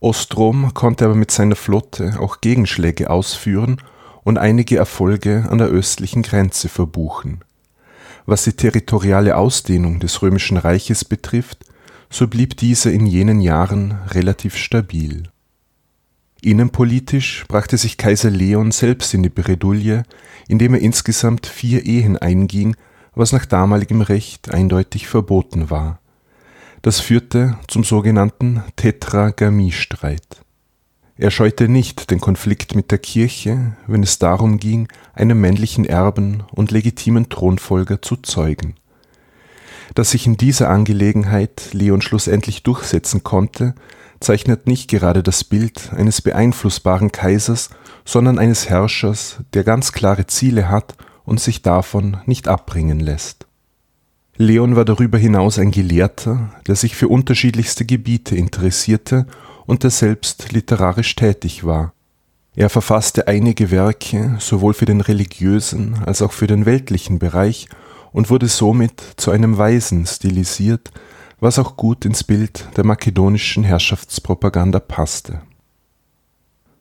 Ostrom 0.00 0.72
konnte 0.72 1.04
aber 1.04 1.14
mit 1.14 1.30
seiner 1.30 1.56
Flotte 1.56 2.16
auch 2.18 2.40
Gegenschläge 2.40 3.10
ausführen 3.10 3.76
und 4.24 4.38
einige 4.38 4.78
Erfolge 4.78 5.46
an 5.50 5.58
der 5.58 5.66
östlichen 5.66 6.22
Grenze 6.22 6.70
verbuchen. 6.70 7.44
Was 8.24 8.44
die 8.44 8.54
territoriale 8.54 9.36
Ausdehnung 9.36 10.00
des 10.00 10.22
römischen 10.22 10.56
Reiches 10.56 11.04
betrifft, 11.04 11.66
so 12.08 12.26
blieb 12.26 12.56
diese 12.56 12.90
in 12.90 13.04
jenen 13.04 13.42
Jahren 13.42 13.98
relativ 14.08 14.56
stabil. 14.56 15.24
Innenpolitisch 16.42 17.44
brachte 17.48 17.76
sich 17.76 17.98
Kaiser 17.98 18.30
Leon 18.30 18.72
selbst 18.72 19.12
in 19.12 19.22
die 19.22 19.28
Bredouille, 19.28 20.04
indem 20.48 20.74
er 20.74 20.80
insgesamt 20.80 21.46
vier 21.46 21.84
Ehen 21.84 22.16
einging, 22.16 22.76
was 23.14 23.32
nach 23.32 23.44
damaligem 23.44 24.00
Recht 24.00 24.50
eindeutig 24.50 25.06
verboten 25.06 25.68
war. 25.68 26.00
Das 26.82 26.98
führte 26.98 27.58
zum 27.68 27.84
sogenannten 27.84 28.62
Tetragamiestreit. 28.76 30.42
Er 31.18 31.30
scheute 31.30 31.68
nicht 31.68 32.10
den 32.10 32.18
Konflikt 32.18 32.74
mit 32.74 32.90
der 32.90 32.96
Kirche, 32.96 33.76
wenn 33.86 34.02
es 34.02 34.18
darum 34.18 34.58
ging, 34.58 34.88
einen 35.12 35.38
männlichen 35.38 35.84
Erben 35.84 36.44
und 36.50 36.70
legitimen 36.70 37.28
Thronfolger 37.28 38.00
zu 38.00 38.16
zeugen. 38.16 38.76
Dass 39.94 40.12
sich 40.12 40.26
in 40.26 40.38
dieser 40.38 40.70
Angelegenheit 40.70 41.74
Leon 41.74 42.00
schlussendlich 42.00 42.62
durchsetzen 42.62 43.22
konnte, 43.22 43.74
zeichnet 44.20 44.66
nicht 44.66 44.88
gerade 44.88 45.22
das 45.22 45.44
Bild 45.44 45.92
eines 45.92 46.22
beeinflussbaren 46.22 47.10
Kaisers, 47.10 47.70
sondern 48.04 48.38
eines 48.38 48.68
Herrschers, 48.68 49.38
der 49.54 49.64
ganz 49.64 49.92
klare 49.92 50.26
Ziele 50.26 50.68
hat 50.68 50.94
und 51.24 51.40
sich 51.40 51.62
davon 51.62 52.18
nicht 52.26 52.48
abbringen 52.48 53.00
lässt. 53.00 53.46
Leon 54.36 54.74
war 54.74 54.84
darüber 54.84 55.18
hinaus 55.18 55.58
ein 55.58 55.70
Gelehrter, 55.70 56.50
der 56.66 56.74
sich 56.74 56.96
für 56.96 57.08
unterschiedlichste 57.08 57.84
Gebiete 57.84 58.36
interessierte 58.36 59.26
und 59.66 59.82
der 59.82 59.90
selbst 59.90 60.52
literarisch 60.52 61.14
tätig 61.14 61.64
war. 61.64 61.92
Er 62.56 62.68
verfasste 62.68 63.28
einige 63.28 63.70
Werke 63.70 64.36
sowohl 64.38 64.74
für 64.74 64.86
den 64.86 65.00
religiösen 65.00 65.98
als 66.04 66.22
auch 66.22 66.32
für 66.32 66.46
den 66.46 66.66
weltlichen 66.66 67.18
Bereich 67.18 67.68
und 68.12 68.30
wurde 68.30 68.48
somit 68.48 69.02
zu 69.16 69.30
einem 69.30 69.56
Weisen 69.56 70.06
stilisiert, 70.06 70.90
was 71.40 71.58
auch 71.58 71.76
gut 71.76 72.04
ins 72.04 72.22
Bild 72.22 72.68
der 72.76 72.84
makedonischen 72.84 73.64
Herrschaftspropaganda 73.64 74.78
passte. 74.78 75.40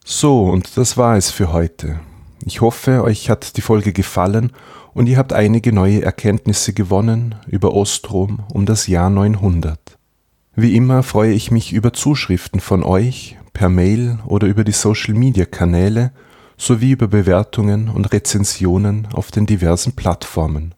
So, 0.05 0.45
und 0.45 0.77
das 0.77 0.97
war 0.97 1.17
es 1.17 1.31
für 1.31 1.53
heute. 1.53 1.99
Ich 2.45 2.61
hoffe, 2.61 3.03
euch 3.03 3.29
hat 3.29 3.57
die 3.57 3.61
Folge 3.61 3.93
gefallen 3.93 4.51
und 4.93 5.07
ihr 5.07 5.17
habt 5.17 5.33
einige 5.33 5.71
neue 5.71 6.01
Erkenntnisse 6.01 6.73
gewonnen 6.73 7.35
über 7.47 7.73
Ostrom 7.73 8.39
um 8.51 8.65
das 8.65 8.87
Jahr 8.87 9.09
900. 9.09 9.79
Wie 10.55 10.75
immer 10.75 11.03
freue 11.03 11.31
ich 11.31 11.51
mich 11.51 11.71
über 11.71 11.93
Zuschriften 11.93 12.59
von 12.59 12.83
euch 12.83 13.37
per 13.53 13.69
Mail 13.69 14.19
oder 14.25 14.47
über 14.47 14.63
die 14.63 14.71
Social-Media-Kanäle 14.71 16.11
sowie 16.57 16.91
über 16.91 17.07
Bewertungen 17.07 17.87
und 17.87 18.11
Rezensionen 18.11 19.07
auf 19.13 19.31
den 19.31 19.45
diversen 19.45 19.93
Plattformen. 19.93 20.73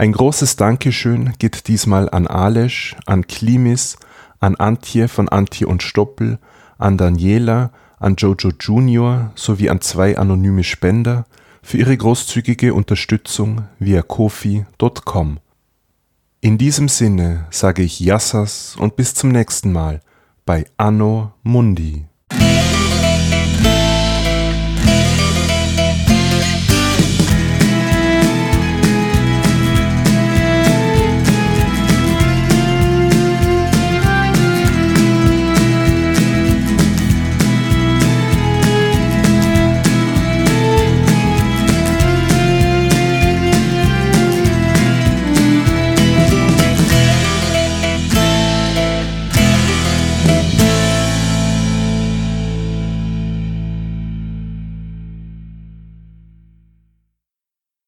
Ein 0.00 0.12
großes 0.12 0.56
Dankeschön 0.56 1.34
geht 1.38 1.68
diesmal 1.68 2.08
an 2.08 2.26
Alesch, 2.26 2.96
an 3.04 3.26
Klimis, 3.26 3.98
an 4.38 4.56
Antje 4.56 5.08
von 5.08 5.28
Antje 5.28 5.66
und 5.66 5.82
Stoppel, 5.82 6.38
an 6.78 6.96
Daniela, 6.96 7.70
an 7.98 8.16
Jojo 8.16 8.50
Junior 8.58 9.30
sowie 9.34 9.68
an 9.68 9.82
zwei 9.82 10.16
anonyme 10.16 10.64
Spender 10.64 11.26
für 11.62 11.76
ihre 11.76 11.94
großzügige 11.94 12.72
Unterstützung 12.72 13.66
via 13.78 14.00
kofi.com. 14.00 15.38
In 16.40 16.56
diesem 16.56 16.88
Sinne 16.88 17.44
sage 17.50 17.82
ich 17.82 18.00
Yassas 18.00 18.76
und 18.78 18.96
bis 18.96 19.12
zum 19.12 19.28
nächsten 19.28 19.70
Mal 19.70 20.00
bei 20.46 20.64
Anno 20.78 21.34
Mundi. 21.42 22.06